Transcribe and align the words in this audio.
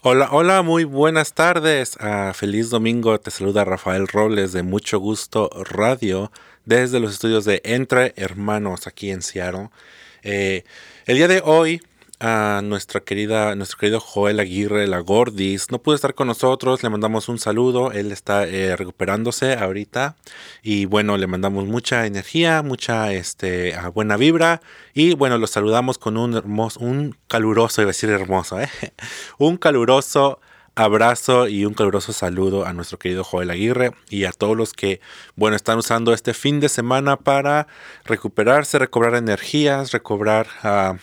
Hola, 0.00 0.28
hola, 0.30 0.62
muy 0.62 0.84
buenas 0.84 1.32
tardes. 1.34 1.96
Ah, 1.98 2.32
feliz 2.32 2.70
domingo. 2.70 3.18
Te 3.18 3.32
saluda 3.32 3.64
Rafael 3.64 4.06
Robles 4.06 4.52
de 4.52 4.62
Mucho 4.62 5.00
Gusto 5.00 5.50
Radio 5.70 6.30
desde 6.64 7.00
los 7.00 7.14
estudios 7.14 7.44
de 7.44 7.60
Entre 7.64 8.12
Hermanos 8.14 8.86
aquí 8.86 9.10
en 9.10 9.22
Seattle. 9.22 9.70
Eh, 10.22 10.62
el 11.06 11.16
día 11.16 11.26
de 11.26 11.42
hoy 11.44 11.82
a 12.20 12.60
nuestra 12.64 13.00
querida, 13.00 13.54
nuestro 13.54 13.78
querido 13.78 14.00
Joel 14.00 14.40
Aguirre, 14.40 14.86
la 14.86 14.98
Gordis. 15.00 15.70
No 15.70 15.78
pudo 15.78 15.94
estar 15.94 16.14
con 16.14 16.26
nosotros, 16.26 16.82
le 16.82 16.90
mandamos 16.90 17.28
un 17.28 17.38
saludo. 17.38 17.92
Él 17.92 18.12
está 18.12 18.46
eh, 18.46 18.76
recuperándose 18.76 19.54
ahorita. 19.54 20.16
Y 20.62 20.86
bueno, 20.86 21.16
le 21.16 21.26
mandamos 21.26 21.66
mucha 21.66 22.06
energía, 22.06 22.62
mucha 22.62 23.12
este, 23.12 23.74
buena 23.94 24.16
vibra. 24.16 24.60
Y 24.94 25.14
bueno, 25.14 25.38
lo 25.38 25.46
saludamos 25.46 25.98
con 25.98 26.16
un 26.16 26.34
hermoso, 26.34 26.80
un 26.80 27.16
caluroso, 27.28 27.82
iba 27.82 27.90
a 27.90 27.92
decir 27.92 28.10
hermoso, 28.10 28.60
¿eh? 28.60 28.68
un 29.38 29.56
caluroso 29.56 30.40
abrazo 30.74 31.48
y 31.48 31.64
un 31.64 31.74
caluroso 31.74 32.12
saludo 32.12 32.64
a 32.64 32.72
nuestro 32.72 32.98
querido 32.98 33.24
Joel 33.24 33.50
Aguirre 33.50 33.92
y 34.10 34.24
a 34.24 34.32
todos 34.32 34.56
los 34.56 34.72
que, 34.72 35.00
bueno, 35.34 35.56
están 35.56 35.78
usando 35.78 36.12
este 36.12 36.34
fin 36.34 36.60
de 36.60 36.68
semana 36.68 37.16
para 37.16 37.66
recuperarse, 38.04 38.78
recobrar 38.78 39.14
energías, 39.14 39.92
recobrar... 39.92 40.46
Uh, 40.64 40.98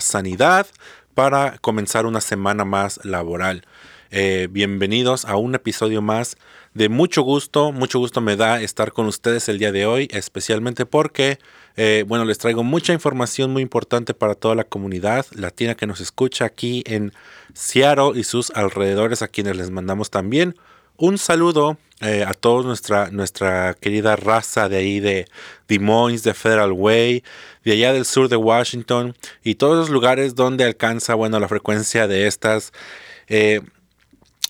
sanidad 0.00 0.66
para 1.14 1.58
comenzar 1.58 2.06
una 2.06 2.20
semana 2.20 2.64
más 2.64 3.04
laboral. 3.04 3.64
Eh, 4.10 4.48
bienvenidos 4.50 5.24
a 5.24 5.36
un 5.36 5.54
episodio 5.54 6.02
más 6.02 6.36
de 6.74 6.88
mucho 6.88 7.22
gusto. 7.22 7.72
Mucho 7.72 7.98
gusto 7.98 8.20
me 8.20 8.36
da 8.36 8.60
estar 8.60 8.92
con 8.92 9.06
ustedes 9.06 9.48
el 9.48 9.58
día 9.58 9.72
de 9.72 9.86
hoy, 9.86 10.08
especialmente 10.10 10.86
porque, 10.86 11.38
eh, 11.76 12.04
bueno, 12.06 12.24
les 12.24 12.38
traigo 12.38 12.62
mucha 12.62 12.92
información 12.92 13.52
muy 13.52 13.62
importante 13.62 14.12
para 14.14 14.34
toda 14.34 14.54
la 14.54 14.64
comunidad 14.64 15.26
latina 15.32 15.74
que 15.74 15.86
nos 15.86 16.00
escucha 16.00 16.44
aquí 16.44 16.82
en 16.86 17.12
Seattle 17.54 18.12
y 18.14 18.24
sus 18.24 18.50
alrededores, 18.50 19.22
a 19.22 19.28
quienes 19.28 19.56
les 19.56 19.70
mandamos 19.70 20.10
también 20.10 20.56
un 21.00 21.16
saludo 21.16 21.78
eh, 22.02 22.24
a 22.26 22.34
toda 22.34 22.62
nuestra, 22.62 23.10
nuestra 23.10 23.74
querida 23.74 24.16
raza 24.16 24.68
de 24.68 24.76
ahí 24.76 25.00
de 25.00 25.26
Des 25.66 25.80
Moines, 25.80 26.22
de 26.22 26.34
Federal 26.34 26.72
Way, 26.72 27.24
de 27.64 27.72
allá 27.72 27.94
del 27.94 28.04
sur 28.04 28.28
de 28.28 28.36
Washington 28.36 29.16
y 29.42 29.54
todos 29.54 29.78
los 29.78 29.88
lugares 29.88 30.34
donde 30.34 30.64
alcanza, 30.64 31.14
bueno, 31.14 31.40
la 31.40 31.48
frecuencia 31.48 32.06
de 32.06 32.26
estas 32.26 32.72
eh, 33.28 33.62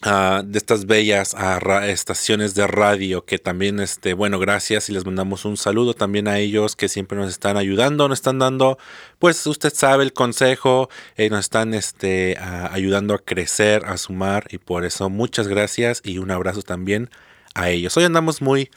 De 0.02 0.56
estas 0.56 0.86
bellas 0.86 1.36
estaciones 1.84 2.54
de 2.54 2.66
radio 2.66 3.26
que 3.26 3.38
también, 3.38 3.80
este, 3.80 4.14
bueno, 4.14 4.38
gracias 4.38 4.88
y 4.88 4.92
les 4.92 5.04
mandamos 5.04 5.44
un 5.44 5.58
saludo 5.58 5.92
también 5.92 6.26
a 6.26 6.38
ellos 6.38 6.74
que 6.74 6.88
siempre 6.88 7.18
nos 7.18 7.28
están 7.28 7.58
ayudando, 7.58 8.08
nos 8.08 8.20
están 8.20 8.38
dando, 8.38 8.78
pues 9.18 9.46
usted 9.46 9.70
sabe 9.74 10.04
el 10.04 10.14
consejo, 10.14 10.88
eh, 11.16 11.28
nos 11.28 11.40
están 11.40 11.74
este, 11.74 12.38
ayudando 12.38 13.12
a 13.12 13.18
crecer, 13.18 13.84
a 13.84 13.98
sumar 13.98 14.46
y 14.48 14.56
por 14.56 14.86
eso 14.86 15.10
muchas 15.10 15.48
gracias 15.48 16.00
y 16.02 16.16
un 16.16 16.30
abrazo 16.30 16.62
también 16.62 17.10
a 17.54 17.68
ellos. 17.68 17.94
Hoy 17.98 18.04
andamos 18.04 18.40
muy 18.40 18.70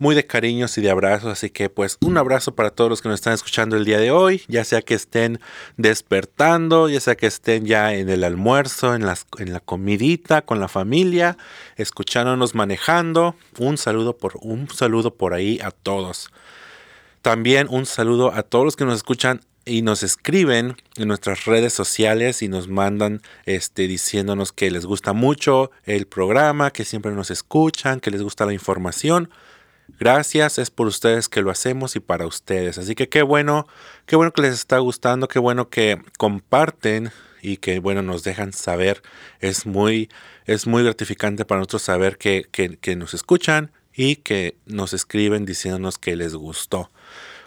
muy 0.00 0.16
de 0.16 0.26
cariños 0.26 0.76
y 0.76 0.80
de 0.80 0.90
abrazos. 0.90 1.30
Así 1.30 1.50
que 1.50 1.70
pues 1.70 1.98
un 2.00 2.18
abrazo 2.18 2.56
para 2.56 2.70
todos 2.70 2.90
los 2.90 3.02
que 3.02 3.08
nos 3.08 3.20
están 3.20 3.34
escuchando 3.34 3.76
el 3.76 3.84
día 3.84 3.98
de 3.98 4.10
hoy, 4.10 4.42
ya 4.48 4.64
sea 4.64 4.82
que 4.82 4.94
estén 4.94 5.38
despertando, 5.76 6.88
ya 6.88 6.98
sea 6.98 7.14
que 7.14 7.26
estén 7.26 7.66
ya 7.66 7.94
en 7.94 8.08
el 8.08 8.24
almuerzo, 8.24 8.96
en, 8.96 9.06
las, 9.06 9.26
en 9.38 9.52
la 9.52 9.60
comidita, 9.60 10.42
con 10.42 10.58
la 10.58 10.66
familia, 10.66 11.36
escuchándonos 11.76 12.56
manejando. 12.56 13.36
Un 13.58 13.78
saludo 13.78 14.16
por 14.16 14.32
un 14.40 14.68
saludo 14.70 15.14
por 15.14 15.34
ahí 15.34 15.60
a 15.62 15.70
todos. 15.70 16.30
También 17.22 17.68
un 17.70 17.84
saludo 17.86 18.32
a 18.34 18.42
todos 18.42 18.64
los 18.64 18.76
que 18.76 18.86
nos 18.86 18.96
escuchan 18.96 19.42
y 19.66 19.82
nos 19.82 20.02
escriben 20.02 20.76
en 20.96 21.08
nuestras 21.08 21.44
redes 21.44 21.74
sociales 21.74 22.42
y 22.42 22.48
nos 22.48 22.68
mandan 22.68 23.20
este 23.44 23.86
diciéndonos 23.86 24.52
que 24.52 24.70
les 24.70 24.86
gusta 24.86 25.12
mucho 25.12 25.70
el 25.84 26.06
programa, 26.06 26.70
que 26.70 26.86
siempre 26.86 27.12
nos 27.12 27.30
escuchan, 27.30 28.00
que 28.00 28.10
les 28.10 28.22
gusta 28.22 28.46
la 28.46 28.54
información. 28.54 29.30
Gracias, 29.98 30.58
es 30.58 30.70
por 30.70 30.86
ustedes 30.86 31.28
que 31.28 31.42
lo 31.42 31.50
hacemos 31.50 31.96
y 31.96 32.00
para 32.00 32.26
ustedes. 32.26 32.78
Así 32.78 32.94
que 32.94 33.08
qué 33.08 33.22
bueno, 33.22 33.66
qué 34.06 34.16
bueno 34.16 34.32
que 34.32 34.42
les 34.42 34.54
está 34.54 34.78
gustando, 34.78 35.28
qué 35.28 35.38
bueno 35.38 35.68
que 35.68 36.00
comparten 36.18 37.10
y 37.42 37.56
que 37.56 37.78
bueno 37.78 38.02
nos 38.02 38.22
dejan 38.22 38.52
saber. 38.52 39.02
Es 39.40 39.66
muy, 39.66 40.08
es 40.46 40.66
muy 40.66 40.82
gratificante 40.82 41.44
para 41.44 41.60
nosotros 41.60 41.82
saber 41.82 42.18
que, 42.18 42.46
que 42.50 42.96
nos 42.96 43.14
escuchan 43.14 43.72
y 43.94 44.16
que 44.16 44.56
nos 44.66 44.92
escriben 44.92 45.44
diciéndonos 45.44 45.98
que 45.98 46.16
les 46.16 46.34
gustó. 46.34 46.90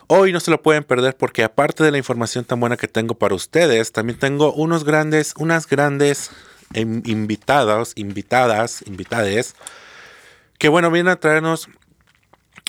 Hoy 0.08 0.34
no 0.34 0.40
se 0.40 0.52
lo 0.52 0.62
pueden 0.62 0.84
perder 0.84 1.16
porque 1.16 1.44
aparte 1.44 1.84
de 1.84 1.92
la 1.92 1.98
información 1.98 2.44
tan 2.44 2.60
buena 2.60 2.78
que 2.78 2.88
tengo 2.88 3.16
para 3.16 3.36
ustedes, 3.36 3.92
también 3.92 4.20
tengo 4.20 4.54
unos 4.54 4.84
grandes, 4.84 5.34
unas 5.38 5.68
grandes 5.68 6.30
invitados, 6.74 7.94
invitadas, 7.96 8.84
invitades, 8.86 9.56
que 10.58 10.70
bueno, 10.70 10.92
vienen 10.92 11.12
a 11.12 11.20
traernos 11.20 11.70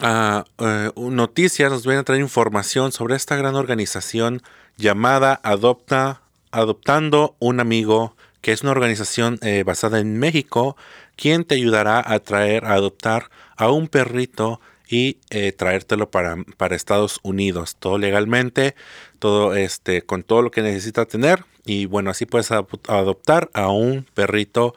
uh, 0.02 1.10
noticias, 1.10 1.70
nos 1.70 1.84
vienen 1.84 2.00
a 2.00 2.04
traer 2.04 2.20
información 2.20 2.92
sobre 2.92 3.16
esta 3.16 3.36
gran 3.36 3.54
organización 3.54 4.42
llamada 4.76 5.40
Adopta, 5.42 6.22
Adoptando 6.50 7.36
un 7.38 7.60
Amigo, 7.60 8.16
que 8.40 8.52
es 8.52 8.62
una 8.62 8.72
organización 8.72 9.38
eh, 9.42 9.62
basada 9.64 10.00
en 10.00 10.18
México, 10.18 10.76
quien 11.16 11.44
te 11.44 11.54
ayudará 11.54 12.02
a 12.04 12.18
traer, 12.20 12.64
a 12.66 12.74
adoptar 12.74 13.30
a 13.56 13.70
un 13.70 13.88
perrito 13.88 14.60
y 14.88 15.18
eh, 15.30 15.52
traértelo 15.52 16.10
para, 16.10 16.36
para, 16.56 16.76
Estados 16.76 17.20
Unidos, 17.22 17.76
todo 17.78 17.96
legalmente, 17.98 18.74
todo 19.18 19.54
este, 19.54 20.02
con 20.02 20.22
todo 20.22 20.42
lo 20.42 20.50
que 20.50 20.62
necesita 20.62 21.06
tener. 21.06 21.44
Y 21.64 21.86
bueno, 21.86 22.10
así 22.10 22.26
puedes 22.26 22.50
adoptar 22.50 23.48
a 23.54 23.68
un 23.68 24.06
perrito 24.12 24.74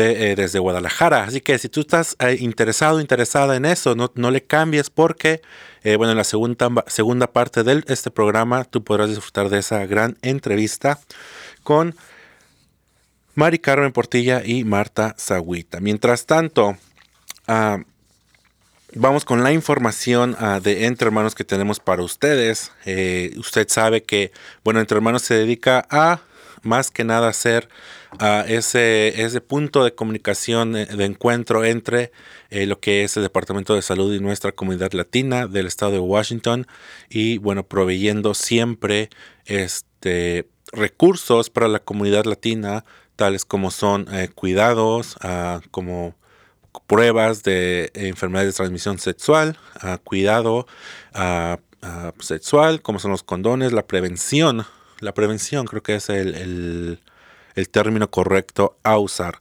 eh, 0.00 0.34
desde 0.36 0.58
Guadalajara. 0.58 1.24
Así 1.24 1.40
que 1.40 1.58
si 1.58 1.68
tú 1.68 1.80
estás 1.80 2.16
eh, 2.18 2.36
interesado, 2.40 3.00
interesada 3.00 3.56
en 3.56 3.64
eso, 3.64 3.94
no, 3.94 4.10
no 4.14 4.30
le 4.30 4.42
cambies 4.42 4.90
porque, 4.90 5.42
eh, 5.82 5.96
bueno, 5.96 6.12
en 6.12 6.16
la 6.16 6.24
segunda, 6.24 6.70
segunda 6.86 7.26
parte 7.26 7.62
de 7.62 7.84
este 7.88 8.10
programa 8.10 8.64
tú 8.64 8.82
podrás 8.82 9.10
disfrutar 9.10 9.48
de 9.50 9.58
esa 9.58 9.84
gran 9.86 10.16
entrevista 10.22 10.98
con 11.62 11.94
Mari 13.34 13.58
Carmen 13.58 13.92
Portilla 13.92 14.42
y 14.44 14.64
Marta 14.64 15.14
Zaguita. 15.18 15.80
Mientras 15.80 16.26
tanto, 16.26 16.76
ah, 17.46 17.78
vamos 18.94 19.24
con 19.24 19.42
la 19.42 19.52
información 19.52 20.36
ah, 20.38 20.60
de 20.62 20.86
Entre 20.86 21.06
Hermanos 21.06 21.34
que 21.34 21.44
tenemos 21.44 21.80
para 21.80 22.02
ustedes. 22.02 22.72
usted 23.36 23.68
sabe 23.68 24.02
que, 24.02 24.32
bueno, 24.64 24.80
Entre 24.80 24.96
Hermanos 24.96 25.22
se 25.22 25.34
dedica 25.34 25.86
a 25.90 26.20
más 26.62 26.90
que 26.90 27.04
nada 27.04 27.28
hacer 27.28 27.68
a 28.18 28.44
ese, 28.46 29.22
ese 29.22 29.40
punto 29.40 29.84
de 29.84 29.94
comunicación, 29.94 30.76
eh, 30.76 30.86
de 30.86 31.04
encuentro 31.04 31.64
entre 31.64 32.12
eh, 32.50 32.66
lo 32.66 32.80
que 32.80 33.04
es 33.04 33.16
el 33.16 33.22
Departamento 33.22 33.74
de 33.74 33.82
Salud 33.82 34.12
y 34.14 34.20
nuestra 34.20 34.52
comunidad 34.52 34.92
latina 34.92 35.46
del 35.46 35.66
estado 35.66 35.92
de 35.92 35.98
Washington 35.98 36.66
y 37.08 37.38
bueno, 37.38 37.64
proveyendo 37.64 38.34
siempre 38.34 39.10
este, 39.46 40.48
recursos 40.72 41.50
para 41.50 41.68
la 41.68 41.78
comunidad 41.78 42.24
latina, 42.24 42.84
tales 43.16 43.44
como 43.44 43.70
son 43.70 44.06
eh, 44.12 44.28
cuidados, 44.34 45.16
ah, 45.22 45.60
como 45.70 46.14
pruebas 46.86 47.42
de 47.42 47.90
enfermedades 47.94 48.54
de 48.54 48.56
transmisión 48.56 48.98
sexual, 48.98 49.58
uh, 49.82 49.98
cuidado 50.02 50.66
uh, 51.14 52.22
sexual, 52.22 52.80
como 52.80 52.98
son 52.98 53.10
los 53.10 53.22
condones, 53.22 53.72
la 53.72 53.86
prevención, 53.86 54.64
la 55.00 55.12
prevención 55.12 55.66
creo 55.66 55.82
que 55.82 55.96
es 55.96 56.08
el 56.08 56.98
término 57.70 58.10
correcto 58.10 58.76
a 58.82 58.98
usar. 58.98 59.40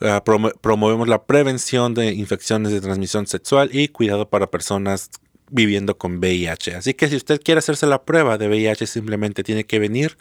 Ah, 0.00 0.22
promovemos 0.24 1.08
la 1.08 1.24
prevención 1.24 1.94
de 1.94 2.12
infecciones 2.12 2.72
de 2.72 2.80
transmisión 2.80 3.26
sexual 3.26 3.70
y 3.72 3.88
cuidado 3.88 4.28
para 4.28 4.50
personas 4.50 5.10
viviendo 5.50 5.96
con 5.96 6.18
VIH. 6.18 6.74
Así 6.74 6.92
que 6.94 7.08
si 7.08 7.16
usted 7.16 7.40
quiere 7.42 7.60
hacerse 7.60 7.86
la 7.86 8.02
prueba 8.02 8.36
de 8.36 8.48
VIH, 8.48 8.86
simplemente 8.86 9.42
tiene 9.44 9.64
que 9.64 9.78
venir 9.78 10.18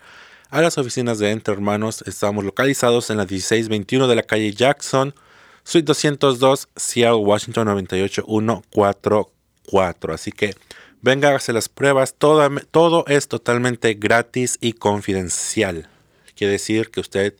a 0.49 0.61
las 0.61 0.77
oficinas 0.77 1.19
de 1.19 1.31
Entre 1.31 1.53
Hermanos. 1.53 2.01
Estamos 2.05 2.45
localizados 2.45 3.09
en 3.09 3.17
la 3.17 3.23
1621 3.23 4.07
de 4.07 4.15
la 4.15 4.23
calle 4.23 4.53
Jackson, 4.53 5.13
Suite 5.63 5.85
202, 5.85 6.69
Seattle, 6.75 7.23
Washington 7.23 7.65
98144. 7.65 10.13
Así 10.13 10.31
que 10.31 10.55
venga, 11.01 11.29
hágase 11.29 11.51
las 11.53 11.67
pruebas. 11.67 12.13
Todo 12.15 13.05
es 13.07 13.27
totalmente 13.27 13.95
gratis 13.95 14.59
y 14.61 14.73
confidencial. 14.73 15.89
Quiere 16.43 16.51
decir 16.51 16.91
que 16.91 16.99
usted 16.99 17.35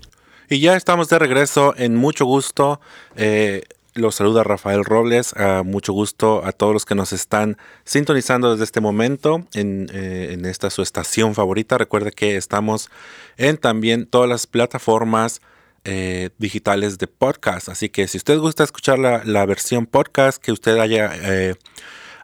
Y 0.48 0.60
ya 0.60 0.76
estamos 0.76 1.08
de 1.08 1.18
regreso 1.18 1.74
en 1.76 1.96
mucho 1.96 2.24
gusto. 2.24 2.80
Eh, 3.16 3.64
los 3.94 4.16
saluda 4.16 4.42
Rafael 4.42 4.84
Robles. 4.84 5.34
Mucho 5.64 5.92
gusto 5.92 6.44
a 6.44 6.52
todos 6.52 6.72
los 6.72 6.84
que 6.84 6.94
nos 6.94 7.12
están 7.12 7.56
sintonizando 7.84 8.50
desde 8.50 8.64
este 8.64 8.80
momento 8.80 9.46
en, 9.54 9.88
eh, 9.92 10.36
esta 10.44 10.70
su 10.70 10.82
estación 10.82 11.34
favorita. 11.34 11.78
Recuerde 11.78 12.10
que 12.10 12.36
estamos 12.36 12.90
en 13.36 13.56
también 13.56 14.06
todas 14.06 14.28
las 14.28 14.46
plataformas 14.46 15.40
eh, 15.84 16.30
digitales 16.38 16.98
de 16.98 17.06
podcast. 17.06 17.68
Así 17.68 17.88
que 17.88 18.08
si 18.08 18.18
usted 18.18 18.38
gusta 18.38 18.64
escuchar 18.64 18.98
la, 18.98 19.46
versión 19.46 19.86
podcast, 19.86 20.42
que 20.42 20.50
usted 20.50 20.78
haya, 20.78 21.12
eh, 21.22 21.54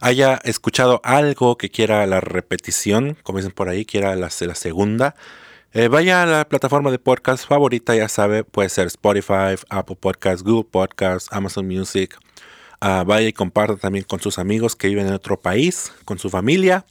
haya 0.01 0.41
escuchado 0.45 1.01
algo 1.05 1.57
que 1.57 1.71
quiera 1.71 2.07
la 2.07 2.21
repetición, 2.21 3.17
como 3.23 3.39
dicen 3.39 3.53
por 3.53 3.69
ahí, 3.69 3.85
quiera 3.85 4.17
la, 4.17 4.31
la 4.41 4.55
segunda. 4.55 5.15
Eh, 5.73 5.87
vaya 5.87 6.25
a 6.25 6.27
la 6.27 6.49
plataforma 6.49 6.91
de 6.91 6.99
podcast 6.99 7.47
favorita, 7.47 7.95
ya 7.95 8.09
sabe, 8.09 8.43
puede 8.43 8.69
ser 8.69 8.89
Spotify, 8.89 9.55
Apple 9.69 9.95
Podcasts, 9.95 10.43
Google 10.43 10.69
Podcasts, 10.69 11.29
Amazon 11.33 11.69
Music. 11.69 12.19
Ah, 12.81 13.05
vaya 13.07 13.29
y 13.29 13.33
comparta 13.33 13.77
también 13.77 14.05
con 14.05 14.19
sus 14.19 14.41
amigos 14.41 14.75
que 14.75 14.89
viven 14.89 15.07
en 15.07 15.13
otro 15.13 15.39
país, 15.39 15.93
con 16.05 16.19
su 16.19 16.29
familia, 16.29 16.87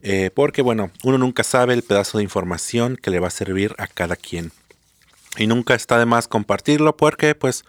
eh, 0.00 0.30
porque 0.34 0.62
bueno, 0.62 0.90
uno 1.04 1.18
nunca 1.18 1.42
sabe 1.44 1.74
el 1.74 1.82
pedazo 1.82 2.16
de 2.16 2.24
información 2.24 2.96
que 2.96 3.10
le 3.10 3.20
va 3.20 3.26
a 3.26 3.30
servir 3.30 3.74
a 3.76 3.86
cada 3.86 4.16
quien. 4.16 4.50
Y 5.36 5.46
nunca 5.46 5.74
está 5.74 5.98
de 5.98 6.06
más 6.06 6.26
compartirlo 6.26 6.96
porque 6.96 7.34
pues, 7.34 7.66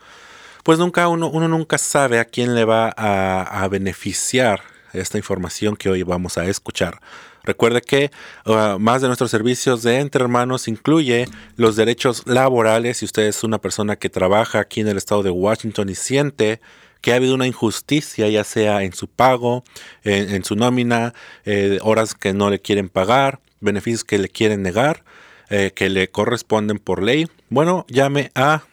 pues 0.64 0.80
nunca 0.80 1.10
uno, 1.10 1.30
uno 1.30 1.50
nunca 1.50 1.78
sabe 1.78 2.20
a 2.20 2.26
quién 2.26 2.56
le 2.56 2.64
va 2.64 2.94
a, 2.96 3.64
a 3.64 3.68
beneficiar 3.68 4.62
esta 4.94 5.18
información 5.18 5.76
que 5.76 5.90
hoy 5.90 6.04
vamos 6.04 6.38
a 6.38 6.46
escuchar. 6.46 7.02
Recuerde 7.44 7.82
que 7.82 8.12
uh, 8.46 8.80
más 8.80 9.02
de 9.02 9.08
nuestros 9.08 9.32
servicios 9.32 9.84
de 9.84 10.00
Entre 10.00 10.24
Hermanos 10.24 10.68
incluye 10.68 11.28
los 11.56 11.76
derechos 11.76 12.24
laborales. 12.26 12.98
Si 12.98 13.06
usted 13.06 13.24
es 13.24 13.44
una 13.44 13.60
persona 13.60 13.98
que 13.98 14.10
trabaja 14.10 14.60
aquí 14.60 14.82
en 14.82 14.88
el 14.88 14.98
estado 14.98 15.24
de 15.24 15.30
Washington 15.30 15.90
y 15.90 15.96
siente 15.96 16.62
que 17.02 17.12
ha 17.12 17.18
habido 17.18 17.36
una 17.36 17.48
injusticia, 17.48 18.30
ya 18.30 18.46
sea 18.46 18.84
en 18.84 18.94
su 18.94 19.10
pago, 19.10 19.66
en, 20.06 20.46
su 20.46 20.56
nómina, 20.56 21.14
eh, 21.44 21.78
horas 21.82 22.16
que 22.16 22.34
no 22.34 22.50
le 22.50 22.62
quieren 22.62 22.88
pagar, 22.88 23.42
beneficios 23.60 24.06
que 24.06 24.18
le 24.18 24.30
quieren 24.30 24.62
negar, 24.62 25.04
eh, 25.50 25.72
que 25.76 25.90
le 25.90 26.10
corresponden 26.10 26.80
por 26.80 27.04
ley, 27.04 27.28
bueno, 27.50 27.86
llame 27.90 28.32
a 28.36 28.64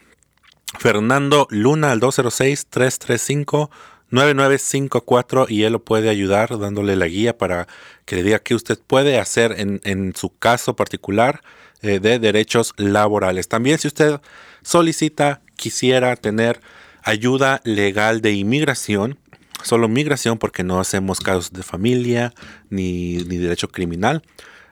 Fernando 0.79 1.49
Luna 1.51 1.91
al 1.91 1.99
206 1.99 2.67
335 2.71 3.71
9954 4.11 5.47
y 5.49 5.65
él 5.65 5.73
lo 5.73 5.85
puede 5.85 6.09
ayudar 6.09 6.59
dándole 6.59 6.97
la 6.97 7.07
guía 7.07 7.39
para 7.39 7.69
que 8.05 8.17
le 8.17 8.23
diga 8.23 8.39
qué 8.41 8.55
usted 8.55 8.79
puede 8.85 9.19
hacer 9.19 9.55
en, 9.59 10.13
su 10.17 10.37
caso 10.37 10.77
particular 10.77 11.43
eh, 11.83 12.01
de 12.01 12.19
derechos 12.19 12.75
laborales. 12.77 13.49
También 13.49 13.79
si 13.79 13.89
usted 13.89 14.21
solicita, 14.63 15.43
quisiera 15.57 16.17
tener 16.17 16.61
ayuda 17.03 17.61
legal 17.65 18.21
de 18.21 18.33
inmigración, 18.33 19.19
solo 19.63 19.89
migración 19.89 20.39
porque 20.39 20.65
no 20.65 20.81
hacemos 20.81 21.21
casos 21.21 21.53
de 21.53 21.63
familia 21.63 22.35
ni, 22.69 23.19
ni 23.19 23.37
derecho 23.37 23.69
criminal. 23.69 24.23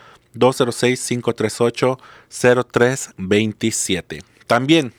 206-538-0327. 2.34 4.22
También, 4.46 4.92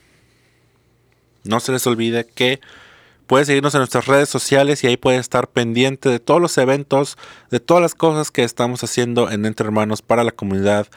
no 1.44 1.60
se 1.60 1.72
les 1.72 1.86
olvide 1.86 2.25
que 2.25 2.60
puede 3.27 3.46
seguirnos 3.46 3.74
en 3.75 3.80
nuestras 3.80 4.08
redes 4.08 4.30
sociales 4.30 4.84
y 4.84 4.88
ahí 4.88 4.98
puede 4.98 5.18
estar 5.18 5.48
pendiente 5.50 6.10
de 6.10 6.20
todos 6.20 6.42
los 6.42 6.58
eventos, 6.58 7.18
de 7.51 7.60
todas 7.60 7.82
las 7.82 7.96
cosas 7.96 8.32
que 8.32 8.44
estamos 8.44 8.84
haciendo 8.84 9.30
en 9.30 9.46
Entre 9.46 9.65
Hermanos 9.65 10.01
para 10.01 10.24
la 10.24 10.32
comunidad 10.32 10.88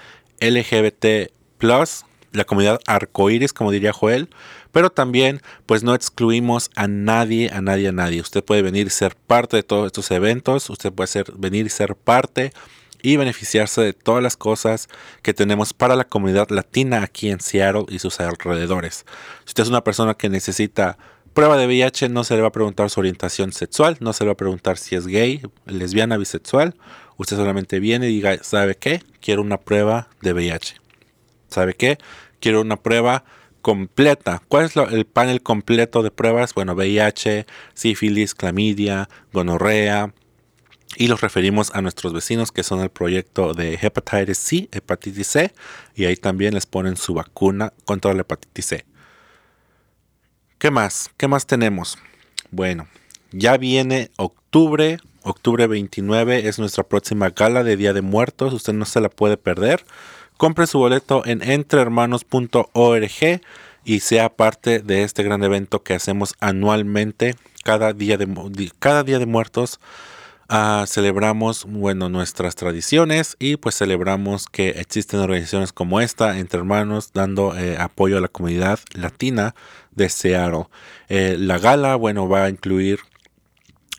LGBT, 0.41 1.31
la 2.33 2.45
comunidad 2.45 2.81
arcoíris, 2.87 3.53
como 3.53 3.71
diría 3.71 3.93
Joel. 3.93 4.29
Pero 4.71 4.91
también, 4.91 5.41
pues 5.67 5.83
no 5.83 5.95
excluimos 5.95 6.71
a 6.77 6.87
nadie, 6.87 7.51
a 7.51 7.61
nadie, 7.63 7.89
a 7.89 7.93
nadie. 7.93 8.21
Usted 8.21 8.45
puede 8.45 8.63
venir 8.63 8.87
y 8.87 8.91
ser 8.91 9.17
parte 9.17 9.57
de 9.57 9.63
todos 9.63 9.87
estos 9.87 10.11
eventos. 10.11 10.69
Usted 10.71 10.93
puede 10.93 11.09
ser, 11.09 11.33
venir 11.37 11.67
y 11.67 11.71
ser 11.71 11.95
parte 11.97 12.53
y 13.03 13.17
beneficiarse 13.17 13.81
de 13.81 13.93
todas 13.93 14.23
las 14.23 14.37
cosas 14.37 14.89
que 15.23 15.35
tenemos 15.35 15.73
para 15.73 15.97
la 15.97 16.05
comunidad 16.05 16.49
latina 16.51 17.03
aquí 17.03 17.31
en 17.31 17.41
Seattle 17.41 17.85
y 17.89 17.99
sus 17.99 18.21
alrededores. 18.21 19.05
Si 19.45 19.51
usted 19.51 19.63
es 19.65 19.69
una 19.69 19.85
persona 19.85 20.15
que 20.15 20.29
necesita 20.29 20.99
prueba 21.33 21.57
de 21.57 21.67
VIH, 21.67 22.09
no 22.09 22.25
se 22.25 22.35
le 22.35 22.43
va 22.43 22.49
a 22.49 22.53
preguntar 22.53 22.91
su 22.91 23.01
orientación 23.01 23.53
sexual, 23.53 23.97
no 24.01 24.13
se 24.13 24.25
le 24.25 24.29
va 24.29 24.33
a 24.33 24.37
preguntar 24.37 24.79
si 24.79 24.97
es 24.97 25.07
gay, 25.07 25.43
lesbiana, 25.67 26.17
bisexual. 26.17 26.75
Usted 27.17 27.37
solamente 27.37 27.81
viene 27.81 28.09
y 28.09 28.15
diga, 28.15 28.43
¿sabe 28.43 28.77
qué? 28.77 29.03
Quiero 29.21 29.43
una 29.43 29.59
prueba 29.59 30.09
de 30.21 30.33
VIH. 30.33 30.77
¿Sabe 31.49 31.75
qué? 31.75 31.99
Quiero 32.41 32.61
una 32.61 32.77
prueba 32.77 33.25
completa. 33.63 34.43
¿Cuál 34.49 34.67
es 34.67 34.77
el 34.77 35.05
panel 35.05 35.43
completo 35.43 36.03
de 36.03 36.11
pruebas? 36.11 36.55
Bueno, 36.55 36.75
VIH, 36.75 37.47
sífilis, 37.75 38.35
clamidia, 38.35 39.09
gonorrea, 39.33 40.13
y 40.97 41.09
los 41.09 41.21
referimos 41.21 41.71
a 41.75 41.83
nuestros 41.83 42.13
vecinos 42.13 42.53
que 42.53 42.63
son 42.63 42.81
el 42.81 42.91
proyecto 42.91 43.55
de 43.55 43.79
hepatitis 43.81 44.39
C, 44.39 44.69
hepatitis 44.73 45.27
C, 45.27 45.53
y 45.95 46.07
ahí 46.07 46.17
también 46.17 46.55
les 46.55 46.67
ponen 46.67 46.97
su 46.97 47.15
vacuna 47.15 47.73
contra 47.85 48.15
la 48.15 48.23
hepatitis 48.23 48.67
C. 48.67 48.87
¿Qué 50.59 50.71
más? 50.71 51.11
¿Qué 51.17 51.29
más 51.29 51.47
tenemos? 51.47 51.99
Bueno, 52.51 52.89
ya 53.31 53.57
viene 53.57 54.11
octubre, 54.17 54.99
octubre 55.23 55.67
29 55.67 56.49
es 56.49 56.59
nuestra 56.59 56.85
próxima 56.85 57.31
gala 57.31 57.63
de 57.63 57.77
Día 57.77 57.93
de 57.93 58.03
Muertos, 58.03 58.55
usted 58.55 58.73
no 58.73 58.85
se 58.85 59.01
la 59.01 59.09
puede 59.09 59.37
perder. 59.37 59.85
Compre 60.37 60.67
su 60.67 60.79
boleto 60.79 61.23
en 61.27 61.43
entrehermanos.org 61.43 63.41
y 63.85 64.01
sea 64.01 64.29
parte 64.29 64.81
de 64.81 65.03
este 65.03 65.23
gran 65.23 65.43
evento 65.43 65.83
que 65.83 65.95
hacemos 65.95 66.35
anualmente 66.41 67.35
cada 67.65 67.93
día 67.93 68.17
de, 68.17 68.29
cada 68.79 69.03
día 69.03 69.19
de 69.19 69.27
muertos 69.27 69.81
Ah, 70.51 70.87
celebramos, 70.89 71.67
bueno, 71.67 72.09
nuestras 72.09 72.55
tradiciones 72.55 73.37
y 73.39 73.57
pues 73.59 73.77
celebramos 73.77 74.47
que 74.47 74.71
existen 74.71 75.21
organizaciones 75.21 75.75
como 75.75 76.01
esta, 76.01 76.39
entre 76.39 76.61
hermanos, 76.61 77.11
dando 77.13 77.55
eh, 77.55 77.77
apoyo 77.79 78.17
a 78.17 78.23
la 78.23 78.29
comunidad 78.29 78.79
latina 78.95 79.55
de 79.91 80.09
Seattle. 80.09 80.69
Eh, 81.11 81.37
la 81.39 81.59
gala, 81.59 81.97
bueno, 81.97 82.31
va 82.31 82.45
a 82.45 82.49
incluir 82.49 83.01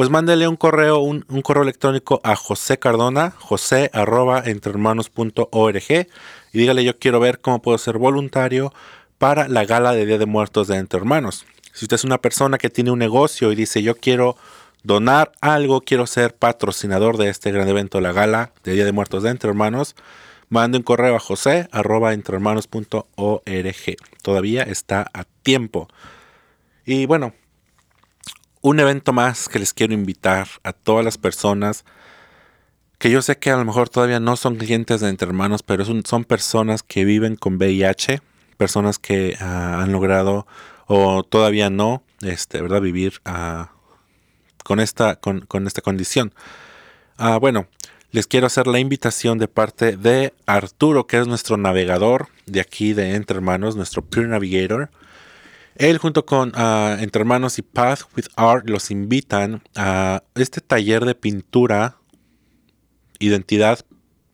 pues 0.02 0.10
mándele 0.10 0.48
un 0.48 0.56
correo, 0.56 0.98
un, 0.98 1.22
correo 1.44 1.62
electrónico 1.62 2.22
a 2.24 2.36
José 2.36 2.80
Cardona, 2.80 3.36
josé 3.38 3.92
arroba 3.94 4.42
entrehermanos.org 4.44 6.08
y 6.54 6.58
dígale 6.58 6.84
yo 6.84 6.98
quiero 6.98 7.20
ver 7.20 7.40
cómo 7.40 7.62
puedo 7.62 7.78
ser 7.78 8.00
voluntario 8.00 8.74
para 9.20 9.48
la 9.48 9.64
gala 9.64 9.94
de 9.94 10.08
Día 10.08 10.18
de 10.18 10.26
Muertos 10.26 10.68
de 10.68 10.78
Entre 10.78 10.98
Hermanos. 10.98 11.46
Si 11.72 11.86
usted 11.86 11.94
es 11.98 12.04
una 12.04 12.18
persona 12.18 12.58
que 12.58 12.72
tiene 12.72 12.90
un 12.90 12.98
negocio 12.98 13.52
y 13.52 13.56
dice 13.56 13.84
yo 13.84 13.96
quiero 13.96 14.38
donar 14.82 15.34
algo, 15.40 15.82
quiero 15.82 16.08
ser 16.08 16.34
patrocinador 16.34 17.18
de 17.18 17.30
este 17.30 17.52
gran 17.52 17.70
evento, 17.70 18.02
la 18.02 18.12
gala 18.12 18.54
de 18.64 18.74
Día 18.74 18.86
de 18.86 18.94
Muertos 18.94 19.22
de 19.22 19.30
Entre 19.30 19.52
Hermanos, 19.52 19.96
mande 20.50 20.80
un 20.80 20.84
correo 20.84 21.16
a 21.16 21.20
josé 21.20 21.68
arroba 21.72 22.14
entrehermanos.org. 22.14 23.98
Todavía 24.24 24.64
está 24.64 25.06
a 25.14 25.26
tiempo. 25.44 25.90
Y 26.88 27.06
bueno, 27.06 27.36
un 28.62 28.80
evento 28.80 29.14
más 29.14 29.50
que 29.50 29.60
les 29.60 29.74
quiero 29.74 29.94
invitar 29.94 30.48
a 30.64 30.74
todas 30.74 31.04
las 31.04 31.18
personas 31.18 31.84
que 33.02 33.10
yo 33.10 33.24
sé 33.24 33.40
que 33.40 33.50
a 33.50 33.58
lo 33.58 33.66
mejor 33.66 33.90
todavía 33.90 34.20
no 34.20 34.36
son 34.36 34.58
clientes 34.58 35.02
de 35.02 35.10
Entre 35.10 35.28
Hermanos, 35.28 35.64
pero 35.64 35.84
son, 35.84 36.24
personas 36.24 36.84
que 36.84 37.04
viven 37.04 37.36
con 37.36 37.56
VIH, 37.56 38.22
personas 38.58 39.00
que 39.00 39.36
ah, 39.40 39.82
han 39.82 39.92
logrado 39.92 40.46
o 40.86 41.24
todavía 41.24 41.72
no, 41.72 42.04
este, 42.22 42.62
¿verdad? 42.62 42.80
Vivir 42.80 43.20
ah, 43.26 43.72
con, 44.64 44.80
esta, 44.80 45.16
con, 45.16 45.48
esta 45.66 45.82
condición. 45.82 46.32
Ah, 47.18 47.38
bueno, 47.38 47.66
les 48.12 48.28
quiero 48.28 48.46
hacer 48.46 48.68
la 48.68 48.78
invitación 48.78 49.40
de 49.40 49.48
parte 49.48 49.98
de 49.98 50.36
Arturo, 50.46 51.08
que 51.08 51.18
es 51.18 51.26
nuestro 51.26 51.58
navegador 51.58 52.28
de 52.46 52.62
aquí 52.62 52.94
de 52.94 53.16
Entre 53.16 53.36
Hermanos, 53.36 53.76
nuestro 53.76 54.04
Peer 54.04 54.28
Navigator. 54.28 54.92
Él 55.76 55.98
junto 55.98 56.26
con 56.26 56.52
ah, 56.56 56.98
Entre 57.00 57.22
Hermanos 57.22 57.58
y 57.58 57.62
Path 57.62 58.02
with 58.16 58.26
Art 58.36 58.70
los 58.70 58.92
invitan 58.92 59.64
a 59.76 60.24
este 60.36 60.62
taller 60.62 61.06
de 61.06 61.16
pintura, 61.16 61.98
identidad 63.20 63.80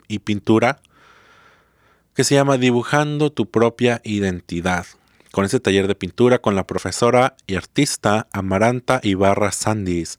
y 0.08 0.18
pintura 0.20 0.80
que 2.14 2.24
se 2.24 2.34
llama 2.34 2.58
Dibujando 2.58 3.30
tu 3.30 3.48
propia 3.48 4.00
identidad. 4.02 4.86
Con 5.30 5.44
este 5.44 5.60
taller 5.60 5.86
de 5.86 5.94
pintura 5.94 6.40
con 6.40 6.56
la 6.56 6.66
profesora 6.66 7.36
y 7.46 7.54
artista 7.54 8.26
Amaranta 8.32 9.00
Ibarra 9.04 9.52
Sandis. 9.52 10.18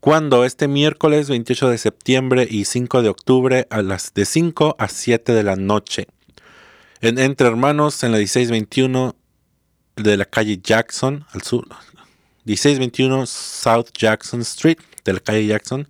Cuando 0.00 0.44
este 0.44 0.68
miércoles 0.68 1.28
28 1.28 1.68
de 1.68 1.76
septiembre 1.76 2.46
y 2.48 2.64
5 2.64 3.02
de 3.02 3.08
octubre 3.10 3.66
a 3.68 3.82
las 3.82 4.14
de 4.14 4.24
5 4.24 4.76
a 4.78 4.88
7 4.88 5.32
de 5.34 5.42
la 5.42 5.56
noche. 5.56 6.06
En 7.00 7.18
Entre 7.18 7.46
Hermanos 7.46 8.02
en 8.04 8.12
la 8.12 8.18
1621 8.18 9.14
de 10.02 10.16
la 10.16 10.24
calle 10.24 10.60
Jackson, 10.62 11.24
al 11.32 11.42
sur, 11.42 11.66
1621 12.44 13.26
South 13.26 13.88
Jackson 13.92 14.40
Street, 14.40 14.78
de 15.04 15.12
la 15.12 15.20
calle 15.20 15.46
Jackson, 15.46 15.88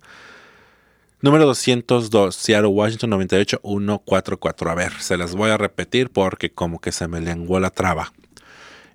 número 1.21 1.45
202, 1.45 2.35
Seattle, 2.35 2.67
Washington 2.67 3.11
98144. 3.11 4.71
A 4.71 4.75
ver, 4.75 4.91
se 4.99 5.17
las 5.17 5.35
voy 5.35 5.51
a 5.51 5.57
repetir 5.57 6.09
porque 6.09 6.51
como 6.51 6.79
que 6.79 6.91
se 6.91 7.07
me 7.07 7.21
lenguó 7.21 7.59
la 7.59 7.69
traba. 7.69 8.11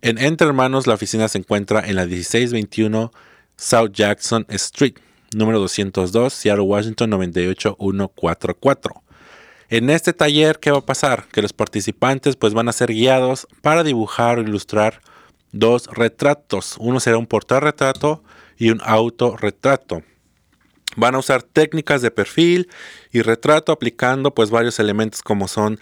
En 0.03 0.19
Entre 0.19 0.47
Hermanos, 0.47 0.87
la 0.87 0.95
oficina 0.95 1.29
se 1.29 1.39
encuentra 1.39 1.81
en 1.81 1.97
la 1.97 2.05
1621 2.07 3.13
South 3.57 3.93
Jackson 3.93 4.45
Street, 4.49 4.97
número 5.35 5.59
202, 5.61 6.33
Seattle, 6.33 6.65
Washington 6.65 7.11
98144. 7.11 9.04
En 9.69 9.91
este 9.91 10.13
taller, 10.13 10.59
¿qué 10.61 10.71
va 10.71 10.79
a 10.79 10.87
pasar? 10.87 11.27
Que 11.33 11.43
los 11.43 11.53
participantes 11.53 12.37
pues 12.37 12.55
van 12.55 12.69
a 12.69 12.73
ser 12.73 12.93
guiados 12.93 13.47
para 13.63 13.83
dibujar 13.83 14.39
o 14.39 14.43
ilustrar 14.43 15.01
dos 15.53 15.87
retratos. 15.87 16.77
Uno 16.79 17.01
será 17.01 17.17
un 17.17 17.27
portarretrato 17.27 18.23
y 18.59 18.71
un 18.71 18.81
autorretrato. 18.85 20.03
Van 20.97 21.15
a 21.15 21.19
usar 21.19 21.43
técnicas 21.43 22.03
de 22.03 22.11
perfil 22.11 22.69
y 23.11 23.23
retrato 23.23 23.73
aplicando 23.73 24.35
pues 24.35 24.51
varios 24.51 24.79
elementos 24.79 25.23
como 25.23 25.49
son 25.49 25.81